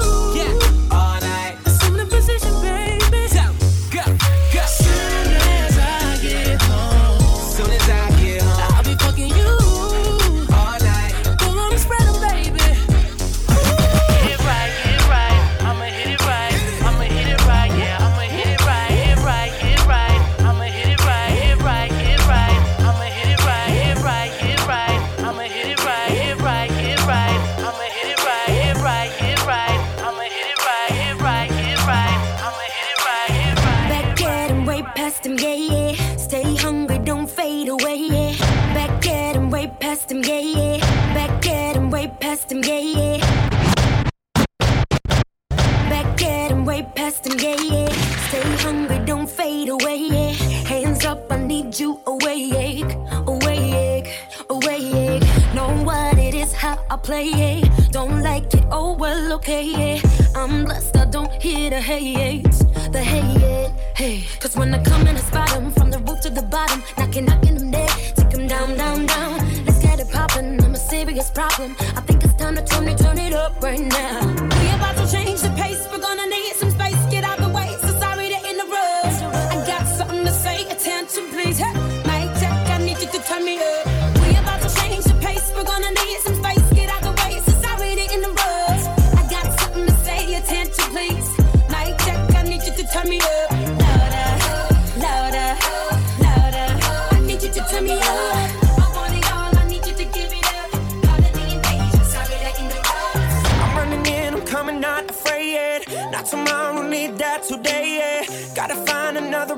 Play. 57.07 57.63
Don't 57.91 58.21
like 58.21 58.53
it, 58.53 58.65
oh 58.69 58.93
well, 58.93 59.31
okay. 59.35 60.01
I'm 60.35 60.65
blessed, 60.65 60.97
I 60.97 61.05
don't 61.05 61.31
hear 61.41 61.69
the 61.69 61.79
hate, 61.79 62.43
the 62.91 63.01
hate. 63.01 63.71
Hey, 63.95 64.25
cause 64.41 64.57
when 64.57 64.73
I 64.73 64.83
come 64.83 65.07
in, 65.07 65.15
I 65.15 65.21
spot 65.21 65.55
'em 65.55 65.71
from 65.71 65.89
the 65.89 65.99
roof 65.99 66.19
to 66.25 66.29
the 66.29 66.45
bottom. 66.55 66.83
Knocking, 66.97 67.25
knocking 67.29 67.55
them 67.57 67.71
dead. 67.71 67.93
Take 68.17 68.33
'em 68.37 68.45
down, 68.47 68.69
down, 68.75 69.05
down. 69.05 69.33
Let's 69.65 69.79
get 69.85 70.01
it 70.03 70.09
poppin'. 70.11 70.59
I'm 70.65 70.75
a 70.75 70.83
serious 70.93 71.29
problem. 71.37 71.71
I 71.97 72.01
think 72.07 72.25
it's 72.25 72.35
time 72.41 72.55
to 72.59 72.63
turn 72.71 72.85
it, 72.91 72.97
turn 72.97 73.17
it 73.17 73.33
up 73.33 73.53
right 73.63 73.85
now. 73.99 74.19
We 74.59 74.65
about 74.75 74.95
to 74.99 75.05
change 75.15 75.39
the 75.45 75.51
pace. 75.61 75.81
We're 75.91 76.05
gonna 76.07 76.27
need 76.35 76.53
some 76.59 76.71
space. 76.71 76.86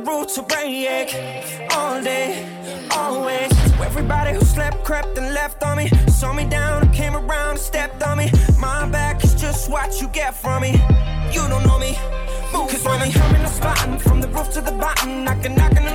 Route 0.09 0.29
to 0.29 0.41
break. 0.41 1.13
All 1.75 2.01
day, 2.01 2.29
always. 2.95 3.49
To 3.49 3.83
everybody 3.89 4.31
who 4.37 4.41
slept, 4.41 4.83
crept, 4.83 5.17
and 5.17 5.33
left 5.33 5.63
on 5.63 5.77
me. 5.77 5.87
Saw 6.07 6.33
me 6.33 6.45
down, 6.45 6.91
came 6.91 7.15
around 7.15 7.57
stepped 7.57 8.01
on 8.03 8.17
me. 8.17 8.31
My 8.57 8.87
back 8.89 9.23
is 9.23 9.33
just 9.35 9.69
what 9.69 10.01
you 10.01 10.07
get 10.09 10.33
from 10.33 10.61
me. 10.63 10.71
You 11.31 11.43
don't 11.51 11.65
know 11.65 11.79
me. 11.79 11.97
Move 12.53 12.69
Cause 12.71 12.83
when 12.83 13.01
I'm 13.01 13.11
coming, 13.11 13.41
I'm 13.41 13.53
spotting 13.59 13.99
from 13.99 14.21
the 14.21 14.27
roof 14.29 14.51
to 14.53 14.61
the 14.61 14.71
bottom. 14.71 15.23
Knocking, 15.23 15.55
knocking 15.55 15.75
them 15.75 15.85
dead. 15.85 15.88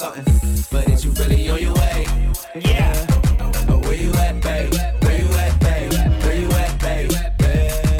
Something. 0.00 0.24
But 0.72 0.88
is 0.88 1.04
you 1.04 1.10
really 1.12 1.50
on 1.50 1.60
your 1.60 1.74
way? 1.74 2.06
Yeah. 2.58 2.94
Where 3.84 3.94
you 3.94 4.10
at, 4.14 4.40
babe? 4.40 4.72
Where 5.02 5.18
you 5.20 5.28
at, 5.34 5.60
babe? 5.60 5.92
Where 6.22 6.36
you 6.40 6.50
at, 6.52 6.80
babe? 6.80 7.12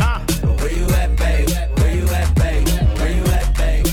Uh, 0.00 0.20
where 0.60 0.72
you 0.72 0.86
at, 1.00 1.14
babe? 1.18 1.50
Where 1.78 1.94
you 1.94 2.04
at, 2.08 2.34
babe? 2.36 2.68
Where 2.98 3.12
you 3.18 3.24
at, 3.24 3.54
babe? 3.54 3.86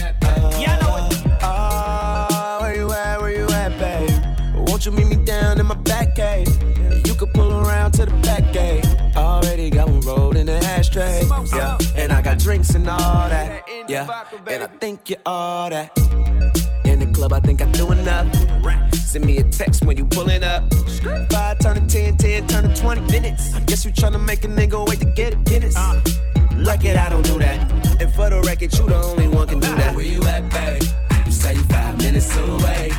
Yeah, 0.57 0.77
I 0.77 0.81
know 0.81 0.95
it. 1.03 1.17
Oh, 1.43 2.57
where 2.61 2.75
you 2.77 2.91
at, 2.93 3.19
where 3.19 3.35
you 3.39 3.47
at, 3.47 3.77
babe? 3.77 4.69
Won't 4.69 4.85
you 4.85 4.93
meet 4.93 5.07
me 5.07 5.17
down 5.25 5.59
in 5.59 5.65
my 5.65 5.75
back 5.75 6.15
cave? 6.15 6.47
You 7.05 7.13
could 7.13 7.33
pull 7.33 7.51
around 7.51 7.91
to 7.95 8.05
the 8.05 8.15
back 8.21 8.53
gate. 8.53 8.85
Already 9.17 9.69
got 9.69 9.89
one 9.89 9.99
rolled 9.99 10.37
in 10.37 10.45
the 10.45 10.55
ashtray. 10.55 11.23
Yeah, 11.53 11.77
and 11.97 12.13
I 12.13 12.21
got 12.21 12.39
drinks 12.39 12.69
and 12.69 12.87
all 12.87 13.27
that. 13.27 13.67
Yeah, 13.89 14.07
and 14.47 14.63
I 14.63 14.67
think 14.67 15.09
you're 15.09 15.19
all 15.25 15.69
that. 15.71 15.91
Club, 17.18 17.34
I 17.34 17.39
think 17.39 17.63
I 17.63 17.65
do 17.72 17.91
enough. 17.91 18.28
Send 18.93 19.26
me 19.26 19.39
a 19.39 19.43
text 19.43 19.84
when 19.84 19.97
you 19.97 20.05
pulling 20.05 20.43
up. 20.43 20.72
Five 21.32 21.57
turn 21.57 21.74
to 21.74 21.88
10, 21.88 22.15
10 22.15 22.47
turn 22.47 22.70
to 22.70 22.76
20 22.80 23.01
minutes. 23.11 23.55
I 23.55 23.59
guess 23.61 23.84
you 23.84 23.91
tryna 23.91 24.24
make 24.24 24.43
a 24.43 24.47
nigga 24.47 24.88
wait 24.88 24.99
to 24.99 25.05
get 25.05 25.34
it, 25.34 25.43
Guinness. 25.43 25.74
Ah. 25.76 25.99
Like 26.57 26.86
it, 26.86 26.95
I 26.95 27.09
don't 27.09 27.26
do 27.26 27.39
that. 27.39 27.72
And 27.99 28.13
for 28.13 28.30
the 28.30 28.39
record, 28.45 28.72
you 28.72 28.86
the 28.86 29.01
only 29.03 29.28
one 29.30 29.47
can 29.47 29.59
do 29.59 29.76
that. 29.78 29.95
Where 29.95 30.05
you 30.05 30.22
at, 30.26 30.47
babe? 30.51 30.84
You 31.26 31.32
say 31.32 31.55
you 31.55 31.63
five 31.63 31.97
minutes 31.97 32.38
away. 32.38 32.91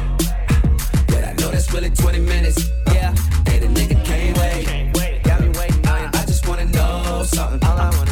But 1.06 1.22
I 1.22 1.32
know 1.38 1.52
that's 1.52 1.72
really 1.72 1.90
20 1.90 2.18
minutes. 2.18 2.68
Yeah, 2.88 3.14
and 3.46 3.64
a 3.66 3.68
nigga 3.68 4.04
can't 4.04 4.36
wait. 4.36 5.22
Got 5.22 5.42
me 5.42 5.48
waiting 5.50 5.86
on 5.86 6.02
you. 6.02 6.10
I 6.12 6.24
just 6.26 6.48
wanna 6.48 6.64
know 6.64 7.22
something. 7.24 7.62
All 7.68 7.78
I 7.78 7.96
wanna 7.96 8.07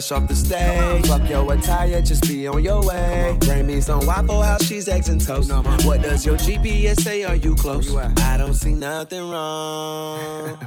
fresh 0.00 0.12
off 0.12 0.28
the 0.28 0.34
stage. 0.34 1.06
Fuck 1.06 1.28
your 1.28 1.52
attire, 1.52 2.00
just 2.00 2.26
be 2.26 2.46
on 2.48 2.62
your 2.62 2.82
way. 2.86 3.36
Bring 3.40 3.66
me 3.66 3.80
some 3.80 4.06
Waffle 4.06 4.42
House, 4.42 4.64
she's 4.64 4.88
eggs 4.88 5.08
and 5.08 5.20
toast. 5.20 5.52
What 5.84 6.02
does 6.02 6.24
your 6.24 6.36
GPS 6.36 7.00
say? 7.00 7.24
Are 7.24 7.36
you 7.36 7.54
close? 7.54 7.94
I 7.94 8.36
don't 8.38 8.54
see 8.54 8.72
nothing 8.72 9.28
wrong. 9.30 10.58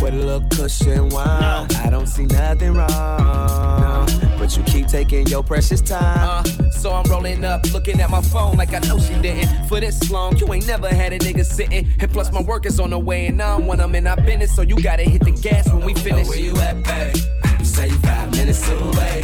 With 0.00 0.14
a 0.14 0.16
little 0.16 0.48
cushion 0.50 1.08
wine, 1.08 1.66
I 1.74 1.88
don't 1.90 2.06
see 2.06 2.26
nothing 2.26 2.74
wrong. 2.74 4.06
But 4.38 4.56
you 4.56 4.62
keep 4.62 4.86
taking 4.86 5.26
your 5.26 5.42
precious 5.42 5.80
time. 5.80 6.46
Uh, 6.46 6.70
so 6.70 6.92
I'm 6.92 7.10
rolling 7.10 7.44
up, 7.44 7.64
looking 7.72 8.00
at 8.00 8.08
my 8.08 8.22
phone 8.22 8.56
like 8.56 8.72
I 8.74 8.78
know 8.86 9.00
she 9.00 9.14
didn't. 9.20 9.66
For 9.66 9.80
this 9.80 10.08
long, 10.08 10.36
you 10.36 10.52
ain't 10.52 10.68
never 10.68 10.88
had 10.88 11.12
a 11.12 11.18
nigga 11.18 11.44
sitting. 11.44 11.88
And 11.98 12.12
plus, 12.12 12.30
my 12.30 12.42
work 12.42 12.64
is 12.64 12.78
on 12.78 12.90
the 12.90 12.98
way, 12.98 13.26
and 13.26 13.42
I'm 13.42 13.66
when 13.66 13.80
I'm 13.80 13.94
in 13.96 14.06
our 14.06 14.16
business. 14.16 14.54
So 14.54 14.62
you 14.62 14.80
gotta 14.80 15.02
hit 15.02 15.24
the 15.24 15.32
gas 15.32 15.68
when 15.72 15.84
we 15.84 15.94
finish. 15.94 16.28
Where 16.28 16.38
you 16.38 16.56
at, 16.58 16.84
babe? 16.84 17.16
You 17.58 17.64
say 17.64 17.88
you 17.88 17.98
five 18.52 18.80
minutes 18.80 18.96
away. 18.96 19.22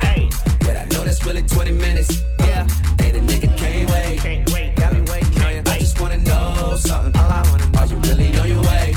Hey, 0.00 0.28
But 0.60 0.76
I 0.76 0.84
know 0.92 1.04
that's 1.04 1.24
really 1.24 1.42
20 1.42 1.72
minutes. 1.72 2.22
yeah. 2.40 2.66
And 2.98 3.16
a 3.16 3.20
nigga 3.20 3.56
can't 3.56 3.90
wait. 3.90 4.18
Can't 4.20 4.50
wait. 4.52 4.76
Got 4.76 4.92
me 4.92 5.00
waiting 5.10 5.42
on 5.42 5.54
you. 5.54 5.62
I 5.66 5.78
just 5.78 6.00
wanna 6.00 6.18
know 6.18 6.76
something. 6.76 7.14
All 7.20 7.30
I 7.30 7.42
wanna 7.50 7.66
know. 7.70 7.78
Are 7.80 7.86
you 7.86 7.96
really 7.96 8.38
on 8.38 8.48
your 8.48 8.62
way? 8.62 8.94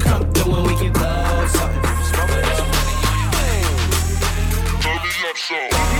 Come 0.00 0.32
through 0.32 0.54
and 0.54 0.66
we 0.66 0.74
can 0.76 0.92
blow 0.92 1.46
something. 1.48 1.82
Get 5.32 5.91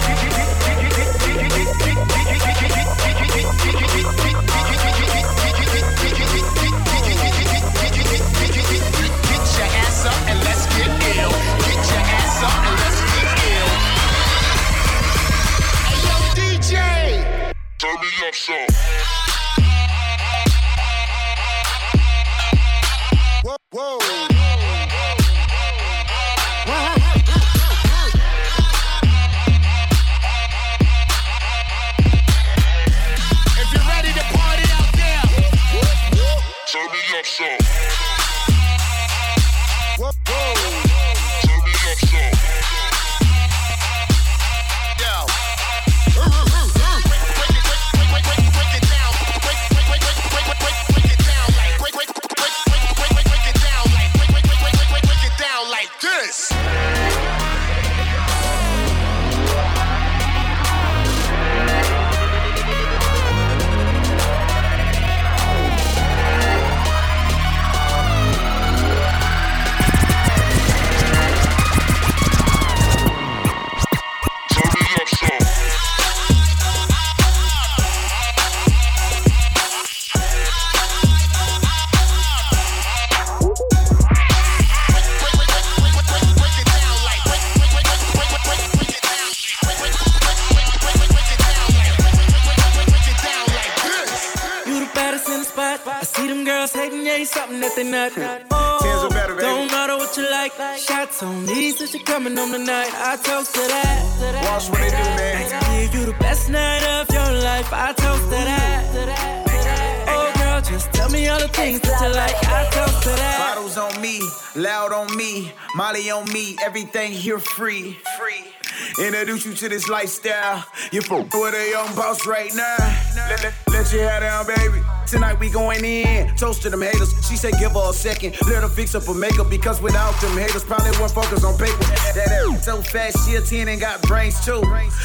Introduce 119.32 119.62
you 119.62 119.68
to 119.68 119.74
this 119.74 119.88
lifestyle. 119.88 120.62
You 120.92 121.00
fuck 121.00 121.32
with 121.32 121.54
a 121.54 121.70
young 121.70 121.96
boss 121.96 122.26
right 122.26 122.54
now. 122.54 122.76
Let, 123.16 123.42
let, 123.42 123.54
let 123.70 123.90
your 123.90 124.06
hair 124.06 124.20
down, 124.20 124.46
baby. 124.46 124.84
Tonight 125.06 125.40
we 125.40 125.48
going 125.48 125.82
in. 125.82 126.36
Toast 126.36 126.60
to 126.62 126.70
them 126.70 126.82
haters. 126.82 127.14
She 127.26 127.36
said 127.36 127.54
give 127.58 127.72
her 127.72 127.88
a 127.88 127.94
second. 127.94 128.36
Let 128.46 128.62
her 128.62 128.68
fix 128.68 128.94
up 128.94 129.04
her 129.04 129.14
makeup 129.14 129.48
because 129.48 129.80
without 129.80 130.12
them 130.20 130.36
haters, 130.36 130.64
probably 130.64 130.90
won't 131.00 131.12
focus 131.12 131.44
on 131.44 131.56
paper. 131.56 131.78
That 132.12 132.60
so 132.62 132.82
fast, 132.82 133.26
she 133.26 133.36
a 133.36 133.40
10 133.40 133.68
and 133.68 133.80
got 133.80 134.02
brains 134.02 134.44
too. 134.44 134.60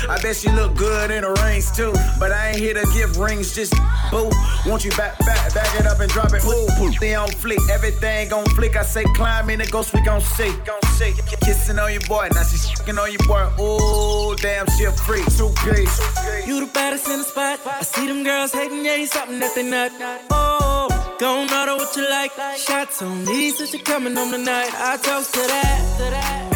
I 0.10 0.20
bet 0.22 0.36
she 0.36 0.52
look 0.52 0.76
good 0.76 1.10
in 1.10 1.22
the 1.22 1.32
rings 1.44 1.72
too. 1.72 1.94
But 2.20 2.34
I 2.34 2.50
ain't 2.50 2.60
here 2.60 2.74
to 2.74 2.86
give 2.94 3.16
rings, 3.16 3.56
just 3.56 3.74
boo. 4.12 4.30
Want 4.66 4.84
you 4.84 4.92
back, 4.92 5.18
back, 5.20 5.54
back 5.54 5.80
it 5.80 5.86
up 5.86 6.02
and 6.02 6.12
drop 6.12 6.34
it. 6.34 6.44
Ooh. 6.44 6.92
They 7.00 7.16
on 7.16 7.30
flick, 7.30 7.60
everything 7.72 8.34
on 8.34 8.44
flick. 8.58 8.76
I 8.76 8.84
say 8.84 9.06
climb 9.16 9.50
in 9.50 9.60
the 9.60 9.68
ghost, 9.68 9.94
we 9.94 10.02
gon' 10.02 10.20
see. 10.20 10.52
Gon' 11.00 11.14
see. 11.14 11.38
Kissing 11.46 11.80
on 11.80 11.92
your 11.92 12.02
boy, 12.02 12.28
now 12.34 12.44
she's 12.44 12.70
fucking 12.72 12.98
on 12.98 13.12
your 13.12 13.26
boy. 13.28 13.48
Ooh, 13.62 14.36
damn, 14.36 14.66
she 14.78 14.86
a 14.86 14.92
freak. 14.92 15.26
Two 15.38 15.50
piece. 15.64 16.48
You 16.48 16.66
the 16.66 16.72
baddest 16.74 17.08
in 17.10 17.20
the 17.20 17.24
spot. 17.24 17.60
I 17.66 17.82
see 17.84 18.08
them 18.08 18.24
girls 18.24 18.52
hating, 18.52 18.86
yeah, 18.86 18.96
you 18.96 19.06
something 19.06 19.40
that 19.40 19.54
they 19.56 19.64
not. 19.64 19.92
Oh, 20.32 21.16
don't 21.20 21.50
matter 21.50 21.76
what 21.76 21.96
you 21.96 22.10
like. 22.10 22.32
Shots 22.58 23.02
on 23.02 23.26
me 23.26 23.52
since 23.52 23.74
you're 23.74 23.84
coming 23.84 24.16
home 24.16 24.32
tonight. 24.32 24.72
I 24.74 24.98
toast 24.98 25.34
to 25.36 25.42
that. 25.42 26.54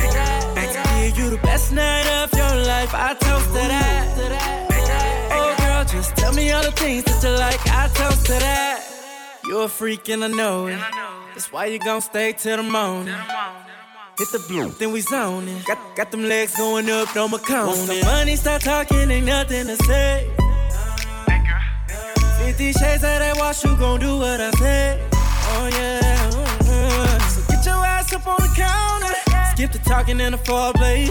Give 1.12 1.18
you 1.18 1.30
the 1.32 1.38
best 1.38 1.72
night 1.74 2.08
of 2.24 2.34
your 2.34 2.66
life. 2.66 2.94
I 2.94 3.14
toast 3.16 3.48
to 3.48 3.54
that. 3.54 5.32
Oh, 5.32 5.56
girl, 5.60 5.86
just 5.86 6.16
tell 6.16 6.34
me 6.34 6.52
all 6.52 6.64
the 6.64 6.72
things 6.72 7.04
that 7.04 7.24
you 7.24 7.30
like. 7.38 7.60
I 7.68 7.88
toast 7.94 8.26
to 8.28 8.34
that. 8.34 8.88
You're 9.46 9.66
a 9.66 9.70
freak 9.70 10.10
and 10.10 10.24
I 10.24 10.28
know 10.28 10.68
it. 10.68 10.80
That's 11.34 11.52
why 11.52 11.66
you 11.66 11.80
gon' 11.80 12.02
stay 12.02 12.34
till 12.34 12.58
the 12.58 12.64
morning. 12.64 13.16
Hit 14.22 14.32
the 14.34 14.48
blue, 14.48 14.70
then 14.78 14.92
we 14.92 15.02
zoning. 15.02 15.64
Got, 15.66 15.96
got 15.96 16.12
them 16.12 16.30
legs 16.30 16.56
going 16.56 16.88
up, 16.92 17.16
no 17.16 17.28
McCone. 17.28 17.66
Once 17.66 17.88
the 17.88 18.04
money 18.06 18.36
start 18.36 18.62
talking, 18.62 19.10
ain't 19.10 19.26
nothing 19.26 19.66
to 19.66 19.76
say. 19.78 20.30
Fifty 22.38 22.72
shades 22.72 23.02
of 23.02 23.18
that 23.18 23.36
wash, 23.40 23.64
you 23.64 23.76
gon' 23.78 24.00
do 24.00 24.20
what 24.20 24.40
I 24.40 24.52
say. 24.52 25.10
Oh 25.12 25.70
yeah. 25.74 26.30
mm-hmm. 26.30 27.30
So 27.30 27.42
get 27.50 27.66
your 27.66 27.84
ass 27.84 28.14
up 28.14 28.28
on 28.28 28.38
the 28.42 28.54
counter. 28.56 29.12
Skip 29.56 29.72
the 29.72 29.80
talking 29.90 30.22
and 30.22 30.36
the 30.36 30.38
foreplay. 30.38 31.08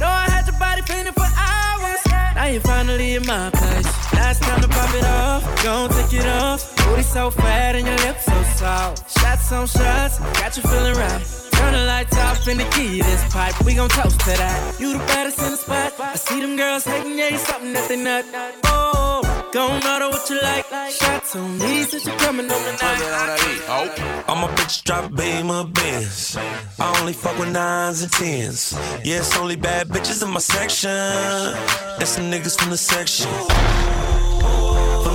Know 0.00 0.08
I 0.08 0.26
had 0.28 0.48
your 0.48 0.58
body 0.58 0.82
painted 0.82 1.14
for 1.14 1.22
hours. 1.22 2.00
Now 2.34 2.46
you 2.46 2.58
finally 2.58 3.14
in 3.14 3.24
my 3.24 3.50
place. 3.50 4.05
Now 4.16 4.30
it's 4.30 4.40
time 4.40 4.60
to 4.60 4.68
pop 4.68 4.94
it 4.94 5.04
off. 5.04 5.42
Gon' 5.62 5.88
take 5.90 6.12
it 6.20 6.26
off. 6.26 6.60
Booty 6.76 7.02
so 7.02 7.30
fat 7.30 7.76
and 7.76 7.86
your 7.86 7.96
lips 8.06 8.24
so 8.24 8.42
soft. 8.56 9.18
Shots 9.18 9.52
on 9.52 9.66
shots, 9.66 10.18
got 10.40 10.56
you 10.56 10.62
feeling 10.62 10.96
right. 10.96 11.22
Turn 11.52 11.72
the 11.72 11.84
lights 11.86 12.16
off 12.18 12.46
and 12.48 12.60
the 12.60 12.64
key 12.74 12.98
to 12.98 13.04
this 13.04 13.32
pipe. 13.32 13.54
We 13.64 13.74
gon' 13.74 13.88
toast 13.88 14.20
to 14.20 14.32
that. 14.42 14.80
You 14.80 14.92
the 14.92 14.98
baddest 15.10 15.38
in 15.40 15.50
the 15.52 15.56
spot. 15.56 15.92
I 15.98 16.16
see 16.16 16.40
them 16.40 16.56
girls 16.56 16.84
hating, 16.84 17.18
yeah, 17.18 17.30
you 17.30 17.38
something 17.38 17.72
that 17.72 17.88
they 17.88 17.96
not. 17.96 18.24
Oh, 18.64 19.22
don't 19.52 19.82
matter 19.82 20.08
what 20.08 20.28
you 20.28 20.38
like. 20.42 20.66
Shots 20.92 21.34
on 21.34 21.58
me 21.58 21.82
since 21.84 22.06
you're 22.06 22.18
coming 22.18 22.46
on 22.50 22.62
tonight. 22.68 24.24
I'm 24.28 24.44
a 24.44 24.48
bitch 24.54 24.84
drop 24.84 25.14
beam 25.14 25.50
of 25.50 25.72
Benz. 25.72 26.36
I 26.78 27.00
only 27.00 27.14
fuck 27.14 27.38
with 27.38 27.52
nines 27.52 28.02
and 28.02 28.12
tens. 28.12 28.74
Yeah, 29.02 29.18
it's 29.18 29.36
only 29.38 29.56
bad 29.56 29.88
bitches 29.88 30.22
in 30.22 30.30
my 30.30 30.40
section. 30.40 30.90
And 30.90 32.08
some 32.08 32.30
niggas 32.30 32.58
from 32.60 32.70
the 32.70 32.76
section. 32.78 33.30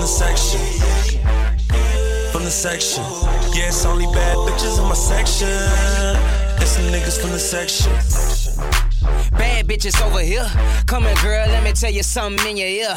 From 0.01 0.07
the 0.07 0.13
section. 0.13 0.59
From 2.31 2.43
the 2.43 2.49
section. 2.49 3.03
Yeah, 3.53 3.67
it's 3.67 3.85
only 3.85 4.07
bad 4.07 4.35
bitches 4.35 4.79
in 4.79 4.85
my 4.85 4.95
section. 4.95 5.47
And 5.47 6.67
some 6.67 6.85
niggas 6.85 7.21
from 7.21 7.29
the 7.29 7.37
section. 7.37 8.90
Bad 9.01 9.67
bitches 9.67 9.99
over 10.05 10.19
here. 10.19 10.47
Come 10.85 11.03
here, 11.03 11.15
girl, 11.21 11.47
let 11.47 11.63
me 11.63 11.71
tell 11.73 11.91
you 11.91 12.03
something 12.03 12.47
in 12.47 12.57
your 12.57 12.67
ear. 12.67 12.95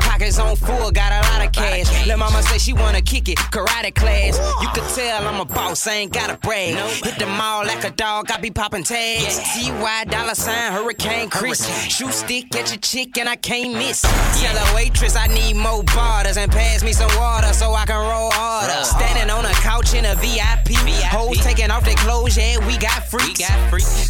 Pockets 0.00 0.38
on 0.38 0.56
full, 0.56 0.90
got 0.90 1.12
a 1.12 1.28
lot 1.32 1.46
of 1.46 1.52
cash. 1.52 2.06
Let 2.06 2.18
mama 2.18 2.42
say 2.42 2.58
she 2.58 2.72
wanna 2.72 3.02
kick 3.02 3.28
it, 3.28 3.38
karate 3.38 3.94
class. 3.94 4.38
You 4.60 4.68
could 4.68 4.88
tell 4.94 5.26
I'm 5.26 5.40
a 5.40 5.44
boss, 5.44 5.86
I 5.86 5.94
ain't 5.94 6.12
gotta 6.12 6.36
brag. 6.36 6.74
Hit 7.04 7.18
the 7.18 7.26
mall 7.26 7.64
like 7.66 7.84
a 7.84 7.90
dog, 7.90 8.30
I 8.30 8.38
be 8.38 8.50
popping 8.50 8.84
tags. 8.84 9.38
Ty 9.38 10.04
Dolla 10.04 10.32
$ign, 10.32 10.72
Hurricane 10.72 11.30
Chris. 11.30 11.66
Shoe 11.88 12.10
stick 12.10 12.54
at 12.56 12.70
your 12.70 12.80
chick 12.80 13.18
and 13.18 13.28
I 13.28 13.36
can't 13.36 13.74
miss. 13.74 14.02
Tell 14.02 14.54
the 14.54 14.72
waitress 14.74 15.16
I 15.16 15.26
need 15.28 15.56
more 15.56 15.82
barters 15.82 16.36
and 16.36 16.50
pass 16.50 16.82
me 16.82 16.92
some 16.92 17.10
water 17.16 17.52
so 17.52 17.72
I 17.74 17.84
can 17.86 17.96
roll 17.96 18.30
harder. 18.32 18.84
Standing 18.84 19.30
on 19.30 19.44
a 19.44 19.54
couch 19.54 19.94
in 19.94 20.04
a 20.04 20.14
VIP. 20.16 20.76
Hoes 21.10 21.38
taking 21.38 21.70
off 21.70 21.84
their 21.84 21.94
clothes, 21.96 22.36
yeah, 22.36 22.64
we 22.66 22.76
got 22.78 23.06
freaks. 23.08 23.40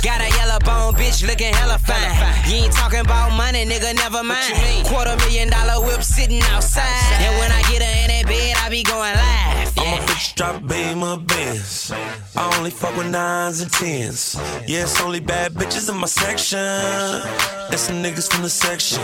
Got 0.02 0.20
a 0.20 0.28
yellow 0.36 0.58
bone 0.60 0.94
bitch 0.94 1.21
looking 1.24 1.52
hella 1.54 1.78
fine. 1.78 2.50
You 2.50 2.64
ain't 2.64 2.72
talking 2.72 3.00
about 3.00 3.36
money, 3.36 3.64
nigga, 3.64 3.94
never 3.94 4.22
mind. 4.22 4.86
Quarter 4.86 5.16
million 5.16 5.48
dollar 5.50 5.84
whip 5.84 6.02
sitting 6.02 6.42
outside. 6.50 6.86
And 7.20 7.38
when 7.38 7.50
I 7.50 7.62
get 7.70 7.82
her 7.82 7.94
in 8.02 8.08
that 8.08 8.24
bed, 8.26 8.56
I 8.58 8.68
be 8.68 8.82
going 8.82 9.14
live. 9.14 9.78
I'm 9.78 9.98
a 9.98 10.02
bitch 10.06 10.34
drop 10.34 10.66
beam 10.66 11.02
of 11.02 11.26
Benz. 11.26 11.92
I 12.36 12.56
only 12.58 12.70
fuck 12.70 12.96
with 12.96 13.10
nines 13.10 13.60
and 13.60 13.70
tens. 13.70 14.36
Yeah, 14.66 14.82
it's 14.82 15.00
only 15.00 15.20
bad 15.20 15.52
bitches 15.54 15.90
in 15.90 15.96
my 15.98 16.06
section. 16.06 16.58
That's 16.58 17.82
some 17.82 18.02
niggas 18.02 18.30
from 18.30 18.42
the 18.42 18.50
section. 18.50 19.02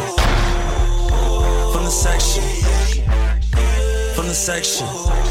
From 1.73 1.85
the 1.85 1.91
section. 1.91 2.43
From 4.15 4.27
the 4.27 4.35
section. 4.35 4.87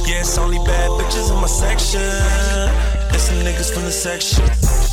Yeah, 0.08 0.22
it's 0.22 0.38
only 0.38 0.58
bad 0.60 0.90
bitches 1.00 1.32
in 1.32 1.42
my 1.42 1.48
section. 1.48 2.02
That's 3.12 3.24
some 3.24 3.38
niggas 3.38 3.74
from 3.74 3.84
the 3.84 3.92
section. 3.92 4.87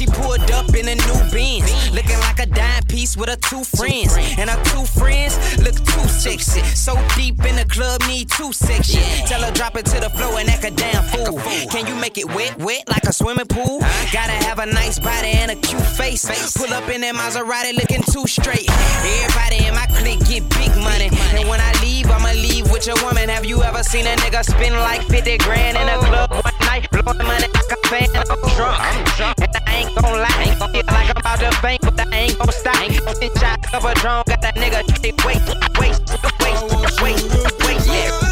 She 0.00 0.06
pulled 0.06 0.50
up 0.52 0.74
in 0.74 0.88
a 0.88 0.94
new 0.94 1.20
Benz, 1.30 1.92
looking 1.92 2.18
like 2.20 2.38
a 2.40 2.46
dime 2.46 2.84
piece 2.84 3.18
with 3.18 3.28
her 3.28 3.36
two 3.36 3.62
friends. 3.64 4.16
And 4.38 4.48
her 4.48 4.56
two 4.64 4.86
friends 4.98 5.36
look 5.58 5.76
too 5.76 6.08
sexy. 6.08 6.62
So 6.74 6.96
deep 7.14 7.44
in 7.44 7.56
the 7.56 7.66
club, 7.68 8.00
need 8.08 8.30
two 8.30 8.50
sections. 8.50 9.04
Tell 9.28 9.42
her 9.42 9.52
drop 9.52 9.76
it 9.76 9.84
to 9.92 10.00
the 10.00 10.08
floor 10.08 10.40
and 10.40 10.48
act 10.48 10.64
a 10.64 10.70
damn 10.70 11.04
fool. 11.04 11.38
Can 11.68 11.86
you 11.86 11.94
make 11.96 12.16
it 12.16 12.24
wet, 12.34 12.56
wet 12.60 12.88
like 12.88 13.04
a 13.04 13.12
swimming 13.12 13.44
pool? 13.44 13.80
Gotta 14.10 14.32
have 14.48 14.58
a 14.58 14.64
nice 14.64 14.98
body 14.98 15.36
and 15.36 15.50
a 15.50 15.56
cute 15.56 15.84
face. 15.84 16.24
Pull 16.56 16.72
up 16.72 16.88
in 16.88 17.02
that 17.02 17.14
Maserati 17.14 17.74
looking 17.74 18.02
too 18.10 18.26
straight. 18.26 18.70
Everybody 19.04 19.66
in 19.66 19.74
my 19.74 19.84
clique 20.00 20.24
get 20.24 20.48
big 20.56 20.72
money. 20.80 21.10
And 21.36 21.46
when 21.46 21.60
I 21.60 21.76
leave, 21.82 22.10
I'ma 22.10 22.32
leave 22.40 22.72
with 22.72 22.86
your 22.86 22.96
woman. 23.04 23.28
Have 23.28 23.44
you 23.44 23.62
ever 23.62 23.82
seen 23.82 24.06
a 24.06 24.16
nigga 24.16 24.44
spend 24.44 24.76
like 24.76 25.02
50 25.08 25.36
grand 25.44 25.76
in 25.76 25.86
a 25.86 25.98
club 26.08 26.30
one 26.32 26.54
night? 26.60 26.88
Blowing 26.90 27.18
money 27.18 27.48
like 27.52 27.70
a 27.70 27.76
fan. 27.88 28.08
I'm 28.16 28.40
drunk. 28.56 28.80
And 29.42 29.56
I 29.66 29.74
ain't 29.76 29.89
gon' 29.94 30.18
lie, 30.18 30.44
ain't 30.46 30.58
gon' 30.58 30.72
feel 30.72 30.82
like 30.86 31.10
I'm 31.10 31.16
about 31.16 31.38
to 31.40 31.62
bank, 31.62 31.80
but 31.82 32.00
I 32.00 32.16
ain't 32.16 32.38
gon' 32.38 32.52
stop. 32.52 32.80
Ain't 32.80 33.04
gon' 33.04 33.14
send 33.14 33.38
shots 33.38 33.74
of 33.74 33.84
a 33.84 33.94
drone, 33.94 34.22
got 34.26 34.40
that 34.42 34.56
nigga 34.56 35.00
wait, 35.02 35.16
wait, 35.24 35.38
wait, 35.78 35.96
wait, 36.40 36.92
wait, 37.02 37.18
wait, 37.66 37.86
yeah. 37.86 38.10
I 38.22 38.29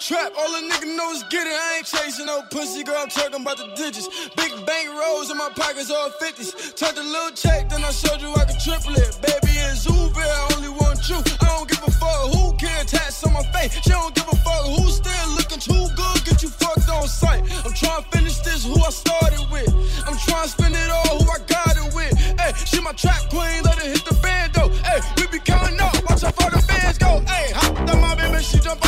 trap, 0.00 0.32
all 0.36 0.48
a 0.56 0.60
nigga 0.64 0.96
know 0.96 1.12
is 1.12 1.22
get 1.24 1.46
it. 1.46 1.52
I 1.52 1.76
ain't 1.76 1.86
chasing 1.86 2.26
no 2.26 2.40
pussy, 2.50 2.82
girl, 2.82 2.96
I'm 2.96 3.10
talking 3.10 3.42
about 3.42 3.58
the 3.58 3.68
digits. 3.76 4.08
Big 4.34 4.52
bank 4.64 4.88
rolls 4.88 5.30
in 5.30 5.36
my 5.36 5.50
pockets, 5.54 5.90
all 5.90 6.08
50s. 6.10 6.74
Tucked 6.74 6.98
a 6.98 7.02
little 7.02 7.30
check, 7.36 7.68
then 7.68 7.84
I 7.84 7.92
showed 7.92 8.20
you 8.20 8.32
I 8.32 8.44
could 8.48 8.58
triple 8.58 8.96
it. 8.96 9.12
Baby, 9.20 9.52
it's 9.68 9.84
Uber, 9.84 10.24
I 10.24 10.48
only 10.56 10.72
want 10.72 11.04
you. 11.08 11.20
I 11.20 11.46
don't 11.52 11.68
give 11.68 11.84
a 11.84 11.92
fuck 11.92 12.32
who 12.32 12.56
can 12.56 12.86
tats 12.86 13.22
on 13.24 13.34
my 13.34 13.44
face. 13.52 13.76
She 13.84 13.90
don't 13.90 14.14
give 14.14 14.24
a 14.24 14.36
fuck 14.40 14.64
who's 14.72 14.96
still 14.96 15.28
looking 15.36 15.60
too 15.60 15.84
good, 15.92 16.24
get 16.24 16.42
you 16.42 16.48
fucked 16.48 16.88
on 16.88 17.06
sight. 17.06 17.44
I'm 17.64 17.76
trying 17.76 18.02
to 18.02 18.08
finish 18.08 18.38
this, 18.40 18.64
who 18.64 18.80
I 18.80 18.90
started 18.90 19.44
with. 19.52 19.68
I'm 20.08 20.16
trying 20.16 20.48
to 20.48 20.50
spend 20.50 20.74
it 20.74 20.88
all, 20.88 21.20
who 21.20 21.28
I 21.28 21.44
got 21.44 21.76
it 21.76 21.92
with. 21.92 22.16
Hey, 22.40 22.52
she 22.64 22.80
my 22.80 22.92
trap 22.96 23.28
queen, 23.28 23.62
let 23.68 23.76
her 23.76 23.88
hit 23.92 24.04
the 24.08 24.16
band 24.24 24.54
though. 24.54 24.72
Hey, 24.80 25.00
we 25.18 25.28
be 25.28 25.40
counting 25.44 25.78
up, 25.78 25.92
watch 26.08 26.24
out 26.24 26.34
for 26.40 26.48
the 26.48 26.62
fans 26.64 26.96
go. 26.96 27.20
Hey, 27.28 27.52
hopped 27.52 27.84
on 27.84 28.00
my 28.00 28.14
baby, 28.16 28.42
she 28.42 28.58
jump 28.60 28.80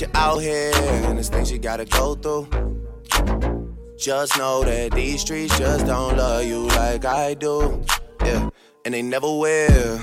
you're 0.00 0.10
out 0.14 0.38
here 0.38 0.72
and 0.74 1.16
there's 1.16 1.28
things 1.28 1.50
you 1.50 1.58
gotta 1.58 1.84
go 1.84 2.14
through. 2.14 2.46
Just 3.96 4.38
know 4.38 4.62
that 4.62 4.92
these 4.92 5.22
streets 5.22 5.58
just 5.58 5.86
don't 5.86 6.16
love 6.16 6.44
you 6.44 6.68
like 6.68 7.04
I 7.04 7.34
do. 7.34 7.82
Yeah, 8.24 8.48
and 8.84 8.94
they 8.94 9.02
never 9.02 9.26
will. 9.26 10.00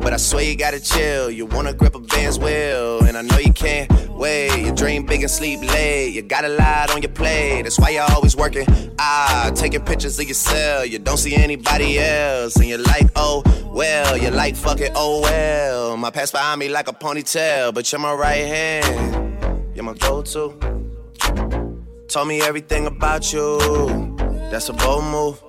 But 0.00 0.12
I 0.12 0.16
swear 0.16 0.44
you 0.44 0.56
gotta 0.56 0.80
chill. 0.80 1.30
You 1.30 1.46
wanna 1.46 1.72
grip 1.72 1.94
a 1.94 1.98
band's 1.98 2.38
wheel, 2.38 3.04
and 3.04 3.16
I 3.16 3.22
know 3.22 3.38
you 3.38 3.52
can't 3.52 3.90
wait. 4.10 4.64
You 4.64 4.72
dream 4.72 5.06
big 5.06 5.22
and 5.22 5.30
sleep 5.30 5.60
late. 5.60 6.10
You 6.10 6.22
got 6.22 6.44
a 6.44 6.48
lot 6.48 6.94
on 6.94 7.02
your 7.02 7.10
plate. 7.10 7.62
That's 7.62 7.78
why 7.80 7.90
you're 7.90 8.10
always 8.10 8.36
working. 8.36 8.66
Ah, 8.98 9.50
taking 9.54 9.84
pictures 9.84 10.18
of 10.20 10.28
yourself. 10.28 10.88
You 10.88 11.00
don't 11.00 11.16
see 11.16 11.34
anybody 11.34 11.98
else, 11.98 12.54
and 12.56 12.66
you're 12.66 12.78
like, 12.78 13.10
oh 13.16 13.42
well. 13.72 14.16
You're 14.16 14.30
like, 14.30 14.54
fuck 14.54 14.80
it, 14.80 14.92
oh 14.94 15.20
well. 15.22 15.96
My 15.96 16.10
past 16.10 16.32
behind 16.32 16.60
me 16.60 16.68
like 16.68 16.88
a 16.88 16.92
ponytail, 16.92 17.74
but 17.74 17.90
you're 17.90 18.00
my 18.00 18.12
right 18.12 18.46
hand. 18.46 19.31
You're 19.74 19.84
my 19.84 19.94
go-to. 19.94 20.54
Told 22.08 22.28
me 22.28 22.42
everything 22.42 22.86
about 22.86 23.32
you. 23.32 23.58
That's 24.50 24.68
a 24.68 24.74
bold 24.74 25.04
move. 25.04 25.42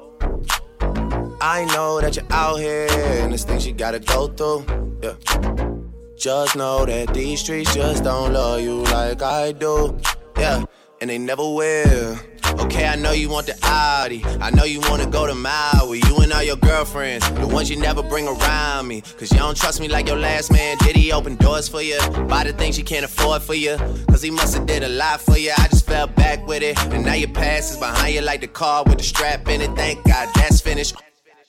I 1.42 1.66
know 1.74 2.00
that 2.00 2.16
you're 2.16 2.32
out 2.32 2.56
here 2.56 2.88
and 2.90 3.32
there's 3.32 3.44
things 3.44 3.68
you 3.68 3.74
gotta 3.74 4.00
go 4.00 4.28
through. 4.28 4.66
Yeah. 5.02 5.16
Just 6.16 6.56
know 6.56 6.86
that 6.86 7.14
these 7.14 7.42
streets 7.42 7.76
just 7.76 8.06
don't 8.06 8.32
love 8.32 8.62
you 8.62 8.84
like 8.84 9.22
I 9.22 9.52
do. 9.52 10.00
Yeah, 10.38 10.64
and 11.02 11.10
they 11.10 11.18
never 11.18 11.44
will. 11.44 12.18
Okay, 12.60 12.88
I 12.88 12.96
know 12.96 13.12
you 13.12 13.30
want 13.30 13.48
the 13.48 13.58
Audi. 13.64 14.24
I 14.40 14.50
know 14.52 14.64
you 14.64 14.80
wanna 14.82 15.06
go 15.08 15.26
to 15.28 15.36
Maui. 15.36 16.02
You 16.08 16.18
and 16.18 16.32
all 16.34 16.44
your 16.44 16.58
girlfriends, 16.58 17.30
the 17.32 17.48
ones 17.48 17.70
you 17.70 17.78
never 17.78 18.04
bring 18.04 18.28
around 18.28 18.88
me. 18.88 19.02
Cause 19.02 19.32
you 19.32 19.40
don't 19.40 19.58
trust 19.58 19.80
me 19.80 19.88
like 19.88 20.08
your 20.08 20.18
last 20.18 20.52
man. 20.52 20.78
Did 20.80 20.96
he 20.96 21.12
open 21.12 21.36
doors 21.36 21.68
for 21.68 21.82
you? 21.82 22.00
Buy 22.28 22.44
the 22.44 22.54
things 22.54 22.78
you 22.78 22.84
can't 22.84 23.06
afford 23.06 23.42
for 23.42 23.54
you? 23.56 23.78
Cause 24.10 24.22
he 24.22 24.32
must've 24.32 24.66
did 24.66 24.84
a 24.84 24.90
lot 24.90 25.22
for 25.22 25.38
you. 25.38 25.52
I 25.58 25.68
just 25.68 25.86
fell 25.86 26.08
back 26.08 26.46
with 26.48 26.64
it. 26.64 26.78
And 26.94 27.06
now 27.06 27.14
your 27.14 27.30
past 27.30 27.72
is 27.72 27.78
behind 27.78 28.16
you 28.16 28.22
like 28.22 28.42
the 28.42 28.48
car 28.48 28.84
with 28.86 28.98
the 28.98 29.04
strap 29.04 29.48
in 29.48 29.62
it. 29.62 29.72
Thank 29.76 30.04
God 30.06 30.30
that's 30.36 30.62
finished. 30.62 30.96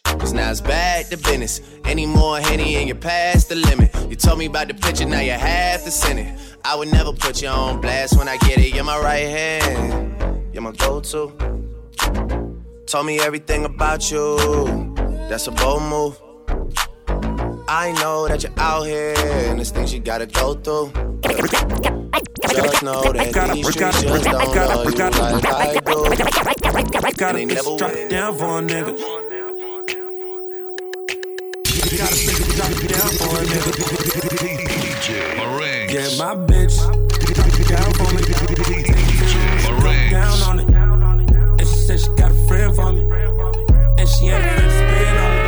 Cause 0.05 0.33
now 0.33 0.51
it's 0.51 0.61
back 0.61 1.09
to 1.09 1.17
business. 1.17 1.61
Any 1.85 2.07
more 2.07 2.39
Henny 2.39 2.77
and 2.77 2.87
you're 2.87 2.97
past 2.97 3.49
the 3.49 3.57
limit. 3.57 3.91
You 4.09 4.17
told 4.17 4.39
me 4.39 4.47
about 4.47 4.69
the 4.69 4.75
picture, 4.75 5.07
now 5.07 5.21
you 5.21 5.33
have 5.33 5.83
to 5.85 5.91
send 5.91 6.19
it. 6.21 6.39
I 6.65 6.77
would 6.77 6.91
never 6.93 7.13
put 7.13 7.43
you 7.43 7.49
on 7.49 7.81
blast 7.81 8.17
when 8.17 8.29
I 8.29 8.37
get 8.39 8.59
it. 8.59 8.75
You're 8.75 8.85
my 8.85 8.99
right 9.01 9.27
hand, 9.27 10.43
you're 10.55 10.63
my 10.63 10.71
go 10.73 11.01
to. 11.01 11.33
Told 12.87 13.07
me 13.07 13.19
everything 13.19 13.65
about 13.65 14.11
you. 14.11 14.95
That's 15.29 15.49
a 15.49 15.51
bold 15.51 15.83
move. 15.83 16.21
I 17.67 17.91
know 18.01 18.29
that 18.29 18.45
you're 18.45 18.53
out 18.59 18.85
here 18.85 19.15
and 19.17 19.59
there's 19.59 19.73
things 19.73 19.93
you 19.93 19.99
gotta 19.99 20.27
go 20.27 20.55
through. 20.55 20.93
Just 22.55 22.83
know 22.85 23.03
that 23.13 23.51
these 23.53 23.69
streets 23.69 24.03
just 24.03 24.25
don't 24.25 24.55
love 24.55 24.85
you 24.85 24.93
like 24.93 25.01
I 25.01 25.81
do. 25.81 26.05
Gotta 27.17 27.39
And 27.39 27.51
they 27.51 27.55
never 27.55 27.77
drop 27.77 27.93
down 28.09 28.39
for 28.39 28.59
a 28.59 28.63
nigga. 28.63 28.95
Gotta 31.99 32.15
bitch 32.15 32.55
drop 32.55 32.71
down 32.93 33.11
for 33.19 33.31
a 33.35 33.45
nigga. 33.45 33.71
DJ 34.79 35.07
Marinx. 35.37 35.93
Yeah, 35.93 36.09
my 36.25 36.35
bitch 36.47 36.77
drop 37.35 37.49
it 37.59 37.67
down 37.69 37.91
for 37.95 38.09
me. 38.15 39.54
Down 40.11 40.43
on 40.43 40.61
it. 40.61 40.69
And 40.69 41.61
she 41.61 41.77
said 41.87 42.01
she 42.01 42.09
got 42.17 42.31
a 42.31 42.35
friend 42.47 42.75
for 42.75 42.93
me. 42.93 43.03
And 43.99 44.09
she 44.09 44.27
ain't 44.27 44.45
a 44.45 44.49
friend 44.55 44.71
to 44.71 44.71
spin 44.71 45.17
on 45.17 45.39
me. 45.39 45.43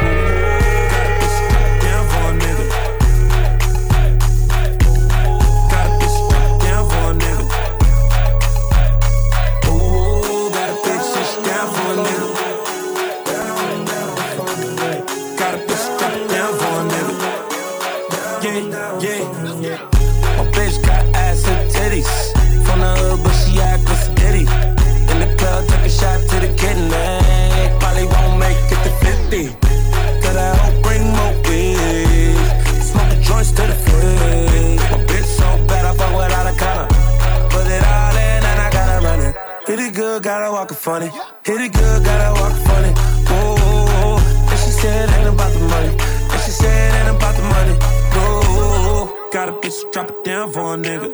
Walk 40.57 40.73
funny. 40.73 41.11
Hit 41.45 41.61
it 41.61 41.73
good, 41.75 42.03
gotta 42.03 42.41
walk 42.41 42.57
funny. 42.69 42.93
Whoa, 43.29 43.57
whoa, 43.61 43.85
whoa. 43.93 44.51
And 44.51 44.59
she 44.63 44.71
said 44.71 45.11
ain't 45.11 45.29
about 45.29 45.53
the 45.53 45.61
money. 45.61 45.93
And 46.33 46.41
she 46.45 46.51
said 46.51 46.95
ain't 46.99 47.17
about 47.17 47.35
the 47.37 47.43
money. 47.43 47.75
No, 48.15 49.29
got 49.33 49.51
a 49.51 49.53
bitch 49.53 49.79
to 49.83 49.91
drop 49.93 50.11
it 50.11 50.25
down 50.25 50.51
for 50.51 50.73
a 50.73 50.77
nigga. 50.79 51.09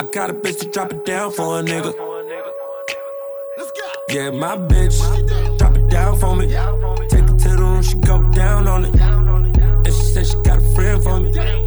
I 0.00 0.04
got 0.12 0.30
a 0.30 0.34
bitch 0.34 0.60
to 0.60 0.70
drop 0.70 0.92
it 0.92 1.04
down 1.04 1.32
for 1.32 1.58
a 1.58 1.62
nigga. 1.64 1.92
Yeah, 4.10 4.30
my 4.30 4.56
bitch, 4.56 4.96
drop 5.58 5.76
it 5.76 5.88
down 5.90 6.16
for 6.20 6.36
me. 6.36 6.46
Take 7.08 7.28
it 7.32 7.38
to 7.42 7.48
the 7.48 7.56
room, 7.58 7.82
she 7.82 7.96
go 7.96 8.22
down 8.30 8.68
on 8.68 8.84
it. 8.84 8.94
And 8.94 9.92
she 9.96 10.04
said 10.12 10.26
she 10.28 10.36
got 10.44 10.58
a 10.58 10.74
friend 10.74 11.02
for 11.02 11.18
me. 11.18 11.63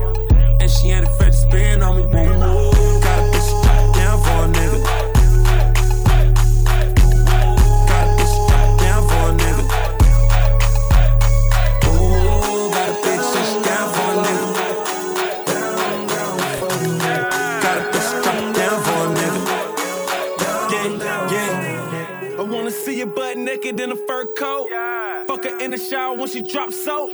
The 25.77 25.83
shower 25.83 26.15
when 26.15 26.27
she 26.27 26.41
drops 26.41 26.83
soap. 26.83 27.11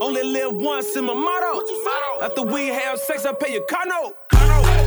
Only 0.00 0.22
live 0.22 0.54
once 0.54 0.96
in 0.96 1.04
my 1.04 1.14
motto. 1.14 1.62
After 2.22 2.42
we 2.42 2.68
have 2.68 2.98
sex, 2.98 3.24
I 3.24 3.32
pay 3.32 3.52
your 3.52 3.64
car 3.64 3.86
note. 3.86 4.14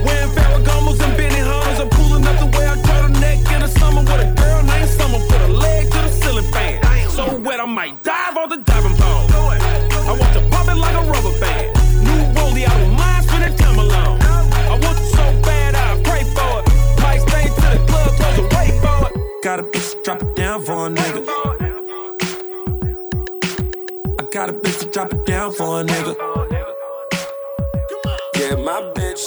Wearing 0.06 0.30
Ferragamos 0.30 1.00
and 1.02 1.18
Benny 1.18 1.40
Hummers. 1.40 1.80
I'm 1.80 1.90
cool 1.92 2.16
enough 2.16 2.40
the 2.40 2.58
way 2.58 2.68
I 2.68 2.76
turtleneck 2.76 3.56
in 3.56 3.62
the 3.62 3.68
summer 3.68 4.02
with 4.02 4.28
a 4.28 4.34
girl 4.36 4.64
named 4.64 4.90
Summer. 4.90 5.20
Put 5.28 5.42
a 5.42 5.48
leg 5.48 5.86
to 5.92 5.98
the 5.98 6.10
ceiling 6.10 6.52
fan. 6.52 7.10
So 7.10 7.40
wet, 7.40 7.60
I 7.60 7.66
might 7.66 8.04
dive 8.04 8.38
on 8.38 8.50
the 8.50 8.58
diving 8.58 8.96
board. 8.98 9.32
I 9.32 10.16
want 10.20 10.34
to 10.34 10.50
pop 10.50 10.68
it 10.68 10.76
like 10.76 10.96
a 10.96 11.10
rubber 11.10 11.40
band. 11.40 11.77
Got 24.38 24.50
a 24.50 24.54
bitch 24.54 24.80
to 24.80 24.86
drop 24.92 25.12
it 25.12 25.26
down 25.26 25.52
for 25.52 25.82
a 25.82 25.84
nigga. 25.84 26.14
Yeah, 28.36 28.56
my 28.58 28.82
bitch, 28.94 29.26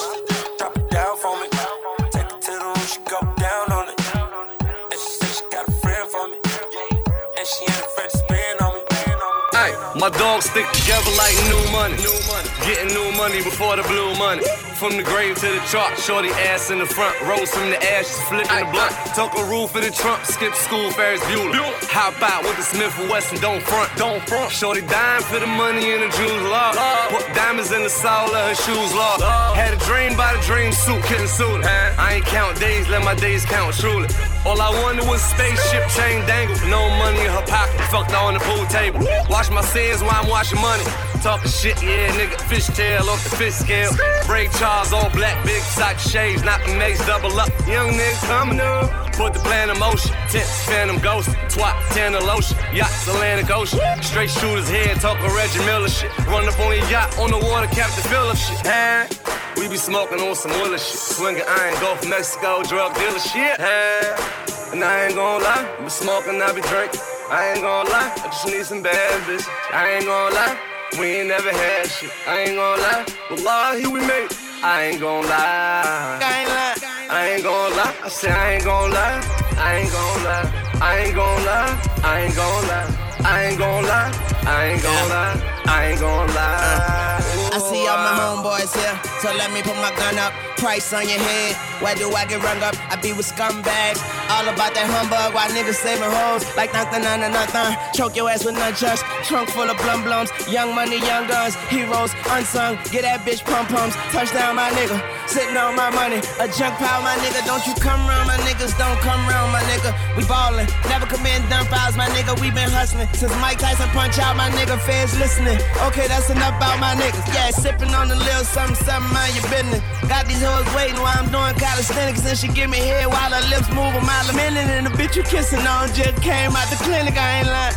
dogs 10.11 10.49
stick 10.51 10.67
together 10.73 11.11
like 11.17 11.37
new 11.47 11.61
money. 11.73 11.97
New 11.97 12.19
money. 12.27 12.49
Getting 12.65 12.95
new 12.95 13.13
money 13.17 13.43
before 13.43 13.77
the 13.77 13.83
blue 13.83 14.15
money. 14.17 14.43
From 14.81 14.97
the 14.97 15.03
grave 15.03 15.37
to 15.37 15.47
the 15.47 15.61
chart, 15.69 15.99
shorty 15.99 16.31
ass 16.49 16.71
in 16.71 16.79
the 16.79 16.87
front. 16.87 17.13
Rose 17.29 17.51
from 17.51 17.69
the 17.69 17.77
ashes, 17.93 18.17
flipping 18.25 18.49
the 18.49 18.65
blunt. 18.73 18.93
Took 19.15 19.37
a 19.37 19.45
roof 19.45 19.73
for 19.73 19.81
the 19.81 19.91
Trump, 19.91 20.25
skip 20.25 20.55
school, 20.55 20.91
Ferris 20.93 21.21
Bueller. 21.29 21.53
Hop 21.93 22.17
out 22.23 22.45
with 22.45 22.57
the 22.57 22.63
Smith 22.63 22.97
and 22.99 23.11
Wesson, 23.11 23.39
don't 23.41 23.63
front, 23.63 23.91
don't 23.97 24.23
front. 24.27 24.51
Shorty 24.51 24.81
dying 24.81 25.23
for 25.23 25.39
the 25.39 25.47
money 25.47 25.93
and 25.93 26.09
the 26.09 26.17
jewels, 26.17 26.43
love. 26.49 26.77
Put 27.13 27.29
diamonds 27.35 27.73
in 27.73 27.83
the 27.83 27.91
sole 27.91 28.33
of 28.33 28.49
her 28.49 28.55
shoes, 28.55 28.95
love. 28.95 29.21
Had 29.55 29.75
a 29.75 29.81
dream 29.85 30.17
by 30.17 30.33
the 30.35 30.41
dream 30.49 30.73
suit, 30.73 31.03
couldn't 31.05 31.29
suit 31.29 31.61
it. 31.61 31.67
I 31.67 32.15
ain't 32.15 32.25
count 32.25 32.59
days, 32.59 32.89
let 32.89 33.05
my 33.05 33.15
days 33.15 33.45
count 33.45 33.75
truly. 33.75 34.09
All 34.47 34.59
I 34.59 34.71
wanted 34.83 35.07
was 35.07 35.21
spaceship 35.21 35.87
chain 35.91 36.25
dangle. 36.27 36.57
No 36.69 36.89
money 36.97 37.21
in 37.21 37.31
her 37.31 37.45
pocket, 37.45 37.81
fucked 37.93 38.15
on 38.15 38.35
the 38.35 38.41
pool 38.41 38.65
table. 38.67 39.01
Wash 39.29 39.51
my 39.51 39.61
sins 39.61 40.01
while 40.01 40.17
I'm 40.17 40.29
washing 40.29 40.61
money. 40.61 40.85
Talking 41.23 41.51
shit, 41.51 41.83
yeah, 41.83 42.09
nigga. 42.17 42.41
Fishtail 42.49 43.07
off 43.09 43.23
the 43.29 43.37
fish 43.37 43.55
scale. 43.55 43.93
Ray 44.29 44.49
Charles, 44.59 44.95
all 44.95 45.11
black, 45.11 45.45
big 45.45 45.63
sock 45.63 45.99
shades, 45.99 46.43
not 46.43 46.65
the 46.65 46.75
mace, 46.75 47.05
double 47.07 47.39
up. 47.39 47.51
Young 47.69 47.91
nigga 47.91 48.27
coming 48.27 48.61
up. 48.61 49.13
put 49.13 49.35
the 49.35 49.41
plan 49.41 49.69
in 49.69 49.79
motion. 49.79 50.11
Tense, 50.31 50.65
phantom 50.65 50.99
ghost, 51.01 51.29
twat, 51.53 51.77
tanner 51.93 52.21
lotion, 52.21 52.57
yachts, 52.73 53.07
Atlantic 53.09 53.51
Ocean. 53.51 53.79
Straight 54.01 54.31
shooters 54.31 54.71
head, 54.71 54.97
talking 55.01 55.27
Reggie 55.37 55.59
Miller 55.67 55.91
shit. 55.91 56.17
Run 56.27 56.49
up 56.49 56.59
on 56.61 56.75
your 56.75 56.89
yacht, 56.89 57.19
on 57.19 57.31
the 57.31 57.37
water, 57.37 57.67
Captain 57.67 58.05
Phillips 58.09 58.49
shit. 58.49 58.61
Huh? 58.65 59.40
We 59.57 59.69
be 59.69 59.77
smoking 59.77 60.21
on 60.21 60.35
some 60.35 60.53
Willer 60.53 60.79
shit. 60.79 60.99
Swinging 60.99 61.43
iron, 61.47 61.75
Gulf 61.81 62.09
Mexico, 62.09 62.63
drug 62.63 62.95
dealer 62.95 63.19
shit. 63.19 63.57
Huh? 63.59 64.73
And 64.73 64.85
I 64.85 65.07
ain't 65.07 65.15
gonna 65.15 65.45
lie, 65.45 65.77
I 65.79 65.83
be 65.83 65.91
smoking, 65.91 66.41
I 66.41 66.53
be 66.53 66.63
drinking. 66.63 67.01
I 67.31 67.53
ain't 67.53 67.63
gonna 67.63 67.91
lie, 67.91 68.13
I 68.17 68.27
just 68.29 68.47
need 68.47 68.65
some 68.65 68.83
bad 68.83 69.23
bitch. 69.23 69.47
I 69.73 69.91
ain't 69.95 70.07
gonna 70.07 70.35
lie, 70.35 70.59
we 70.99 71.07
ain't 71.19 71.29
never 71.29 71.51
had 71.51 71.87
shit. 71.91 72.11
I 72.27 72.41
ain't 72.41 72.57
gonna 72.57 72.83
lie, 72.83 73.05
wallahi 73.31 73.87
we 73.87 74.01
made. 74.01 74.31
I 74.63 74.85
ain't 74.85 75.01
gonna 75.01 75.27
lie. 75.27 76.19
I 76.21 76.41
ain't 76.41 76.49
lie. 76.49 76.91
I 77.11 77.29
ain't 77.31 77.43
gonna 77.43 77.75
lie. 77.75 77.95
I 78.05 78.09
say 78.09 78.31
I 78.31 78.53
ain't 78.55 78.65
gonna 78.65 78.95
lie. 78.95 79.21
I 79.57 79.75
ain't 79.77 79.91
gonna 79.91 80.25
lie. 80.25 80.79
I 80.81 80.99
ain't 81.01 81.15
gonna 81.15 81.47
lie. 81.47 82.03
I 82.05 82.21
ain't 82.21 82.37
gonna 82.37 82.67
lie. 82.69 82.89
I 83.25 83.45
ain't 83.45 83.59
gonna 83.59 83.87
lie. 83.87 84.13
I 84.47 84.67
ain't 84.67 84.83
gonna 84.83 85.09
lie. 85.09 85.51
I 85.67 85.87
ain't 85.87 86.01
gonna 86.01 86.33
lie. 86.33 87.21
I 87.53 87.59
see 87.59 87.87
all 87.89 87.99
my 87.99 88.15
homeboys 88.21 88.75
here, 88.77 88.95
so 89.21 89.29
let 89.37 89.53
me 89.53 89.61
put 89.63 89.77
my 89.77 89.93
gun 89.97 90.19
up. 90.19 90.33
Price 90.57 90.93
on 90.93 91.09
your 91.09 91.19
head, 91.19 91.57
where 91.81 91.95
do 91.95 92.13
I 92.13 92.27
get 92.27 92.43
rung 92.45 92.61
up? 92.63 92.77
I 92.93 92.97
be 93.01 93.13
with 93.13 93.25
scumbags, 93.25 94.01
all 94.29 94.45
about 94.45 94.77
that 94.77 94.85
humbug. 94.89 95.33
While 95.33 95.49
niggas 95.57 95.81
saving 95.81 96.05
hoes 96.05 96.45
like 96.57 96.73
nothing, 96.73 97.01
nothing, 97.01 97.33
nothing. 97.33 97.77
Choke 97.97 98.17
your 98.17 98.29
ass 98.29 98.45
with 98.45 98.57
just. 98.77 99.05
Trunk 99.25 99.49
full 99.51 99.69
of 99.69 99.77
blum 99.81 100.05
blums, 100.05 100.29
young 100.53 100.75
money, 100.75 101.01
young 101.01 101.29
guns, 101.29 101.57
heroes 101.73 102.13
unsung. 102.29 102.77
Get 102.93 103.09
that 103.09 103.25
bitch 103.25 103.45
pum 103.45 103.65
pums, 103.73 103.97
touchdown 104.13 104.57
my 104.57 104.69
nigga. 104.77 105.01
Sitting 105.29 105.57
on 105.57 105.77
my 105.77 105.89
money, 105.91 106.21
a 106.41 106.47
junk 106.49 106.77
pile 106.77 107.01
my 107.01 107.17
nigga. 107.25 107.41
Don't 107.47 107.65
you 107.65 107.75
come 107.81 108.01
round 108.05 108.29
my 108.29 108.37
niggas, 108.45 108.77
don't 108.77 109.01
come 109.01 109.21
round 109.29 109.53
my 109.53 109.65
nigga. 109.65 109.97
We 110.17 110.25
ballin', 110.29 110.69
never 110.93 111.07
committing 111.07 111.49
dumb 111.49 111.65
files, 111.73 111.97
my 111.97 112.09
nigga. 112.13 112.37
We 112.41 112.51
been 112.51 112.69
hustling 112.69 113.09
since 113.17 113.33
Mike 113.41 113.59
Tyson 113.59 113.89
punch 113.97 114.19
out 114.19 114.37
my 114.37 114.51
nigga. 114.53 114.77
Feds 114.85 115.17
listening. 115.17 115.57
Okay, 115.89 116.09
that's 116.09 116.29
enough 116.29 116.57
about 116.61 116.81
my 116.81 116.93
niggas. 117.01 117.25
Yeah, 117.33 117.49
sipping 117.51 117.95
on 117.95 118.11
a 118.11 118.17
little 118.17 118.45
something, 118.45 118.77
something, 118.77 119.10
mind 119.13 119.35
your 119.37 119.47
business. 119.51 119.83
Got 120.09 120.27
these 120.27 120.43
hoes 120.43 120.67
waiting 120.75 120.99
while 120.99 121.15
I'm 121.15 121.31
doing 121.31 121.55
calisthenics, 121.55 122.25
and 122.27 122.37
she 122.39 122.49
give 122.49 122.71
me 122.71 122.79
head 122.79 123.07
while 123.07 123.31
her 123.31 123.45
lips 123.51 123.69
move 123.71 123.95
a 123.95 124.03
mile 124.03 124.27
a 124.31 124.35
minute. 124.35 124.67
And 124.71 124.87
the 124.87 124.95
bitch 124.95 125.17
you 125.17 125.23
kissing 125.23 125.67
on 125.67 125.93
just 125.95 126.21
came 126.23 126.55
out 126.57 126.69
the 126.71 126.77
clinic. 126.83 127.17
I 127.17 127.41
ain't 127.41 127.49
lying. 127.49 127.77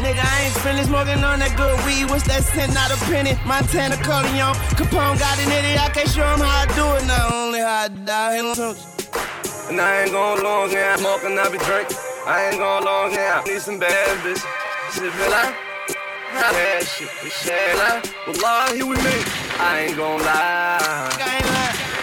Nigga, 0.00 0.24
I 0.24 0.48
ain't 0.48 0.56
finished 0.64 0.88
smoking 0.88 1.22
on 1.22 1.40
that 1.44 1.52
good 1.60 1.76
weed. 1.84 2.08
What's 2.08 2.24
that 2.24 2.42
cent, 2.42 2.72
not 2.72 2.88
a 2.88 2.96
penny? 3.04 3.36
Montana 3.44 4.00
Corleone. 4.00 4.56
Capone 4.72 5.20
got 5.20 5.36
an 5.36 5.52
idiot. 5.52 5.76
I 5.76 5.92
can't 5.92 6.08
show 6.08 6.24
him 6.24 6.40
how 6.40 6.64
I 6.64 6.66
do 6.72 6.88
it. 6.96 7.04
Not 7.04 7.32
only 7.32 7.60
how 7.60 7.84
I 7.84 7.88
die. 7.88 8.40
And 8.40 9.76
I 9.80 10.02
ain't 10.02 10.10
going 10.10 10.42
long 10.42 10.70
here. 10.70 10.96
Smoking, 10.96 11.38
I 11.38 11.48
be 11.52 11.58
drinking. 11.58 11.96
I 12.26 12.48
ain't 12.48 12.56
going 12.56 12.84
long 12.84 13.10
here. 13.10 13.42
Need 13.44 13.60
some 13.60 13.78
bad 13.78 14.16
bitch. 14.24 14.40
Shit, 14.92 15.12
feel 15.12 15.30
like. 15.30 15.54
I 16.32 16.48
had 16.48 16.86
shit. 16.88 17.08
Shit 17.28 17.76
like. 17.76 18.08
Wallahi, 18.26 18.82
we 18.82 18.96
made 19.04 19.20
it. 19.20 19.49
I 19.62 19.80
ain't 19.80 19.96
gon' 19.96 20.18
lie. 20.20 21.10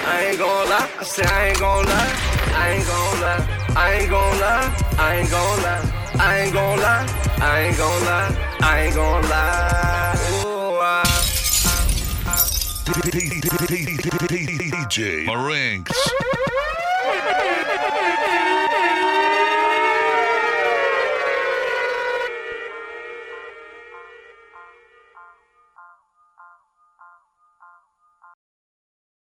I 0.06 0.26
ain't 0.30 0.38
gon' 0.38 0.70
lie. 0.70 0.90
I 1.00 1.04
say 1.04 1.26
I 1.26 1.48
ain't 1.48 1.60
gon' 1.60 1.86
lie. 1.86 2.14
I 2.54 2.70
ain't 2.70 2.86
gon' 2.86 3.22
lie. 3.22 3.74
I 3.76 3.94
ain't 3.96 4.10
gon' 4.10 4.40
lie. 4.40 4.70
I 5.00 5.16
ain't 5.16 5.30
gon' 5.32 5.62
lie. 5.64 5.82
I 6.20 6.40
ain't 6.40 6.54
gon' 6.54 6.80
lie. 6.80 7.06
I 7.42 7.60
ain't 7.62 7.78
gon' 7.78 8.06
lie. 8.06 8.58
I 8.62 8.80
ain't 8.82 8.96
gon' 8.96 9.24
lie. 9.24 10.16
Ooh, 10.46 10.80
ah, 10.82 11.04
ah, 11.06 11.88
ah. 12.26 12.28
I. 12.28 12.48
DJ 14.88 15.26
Marinks. 15.26 15.92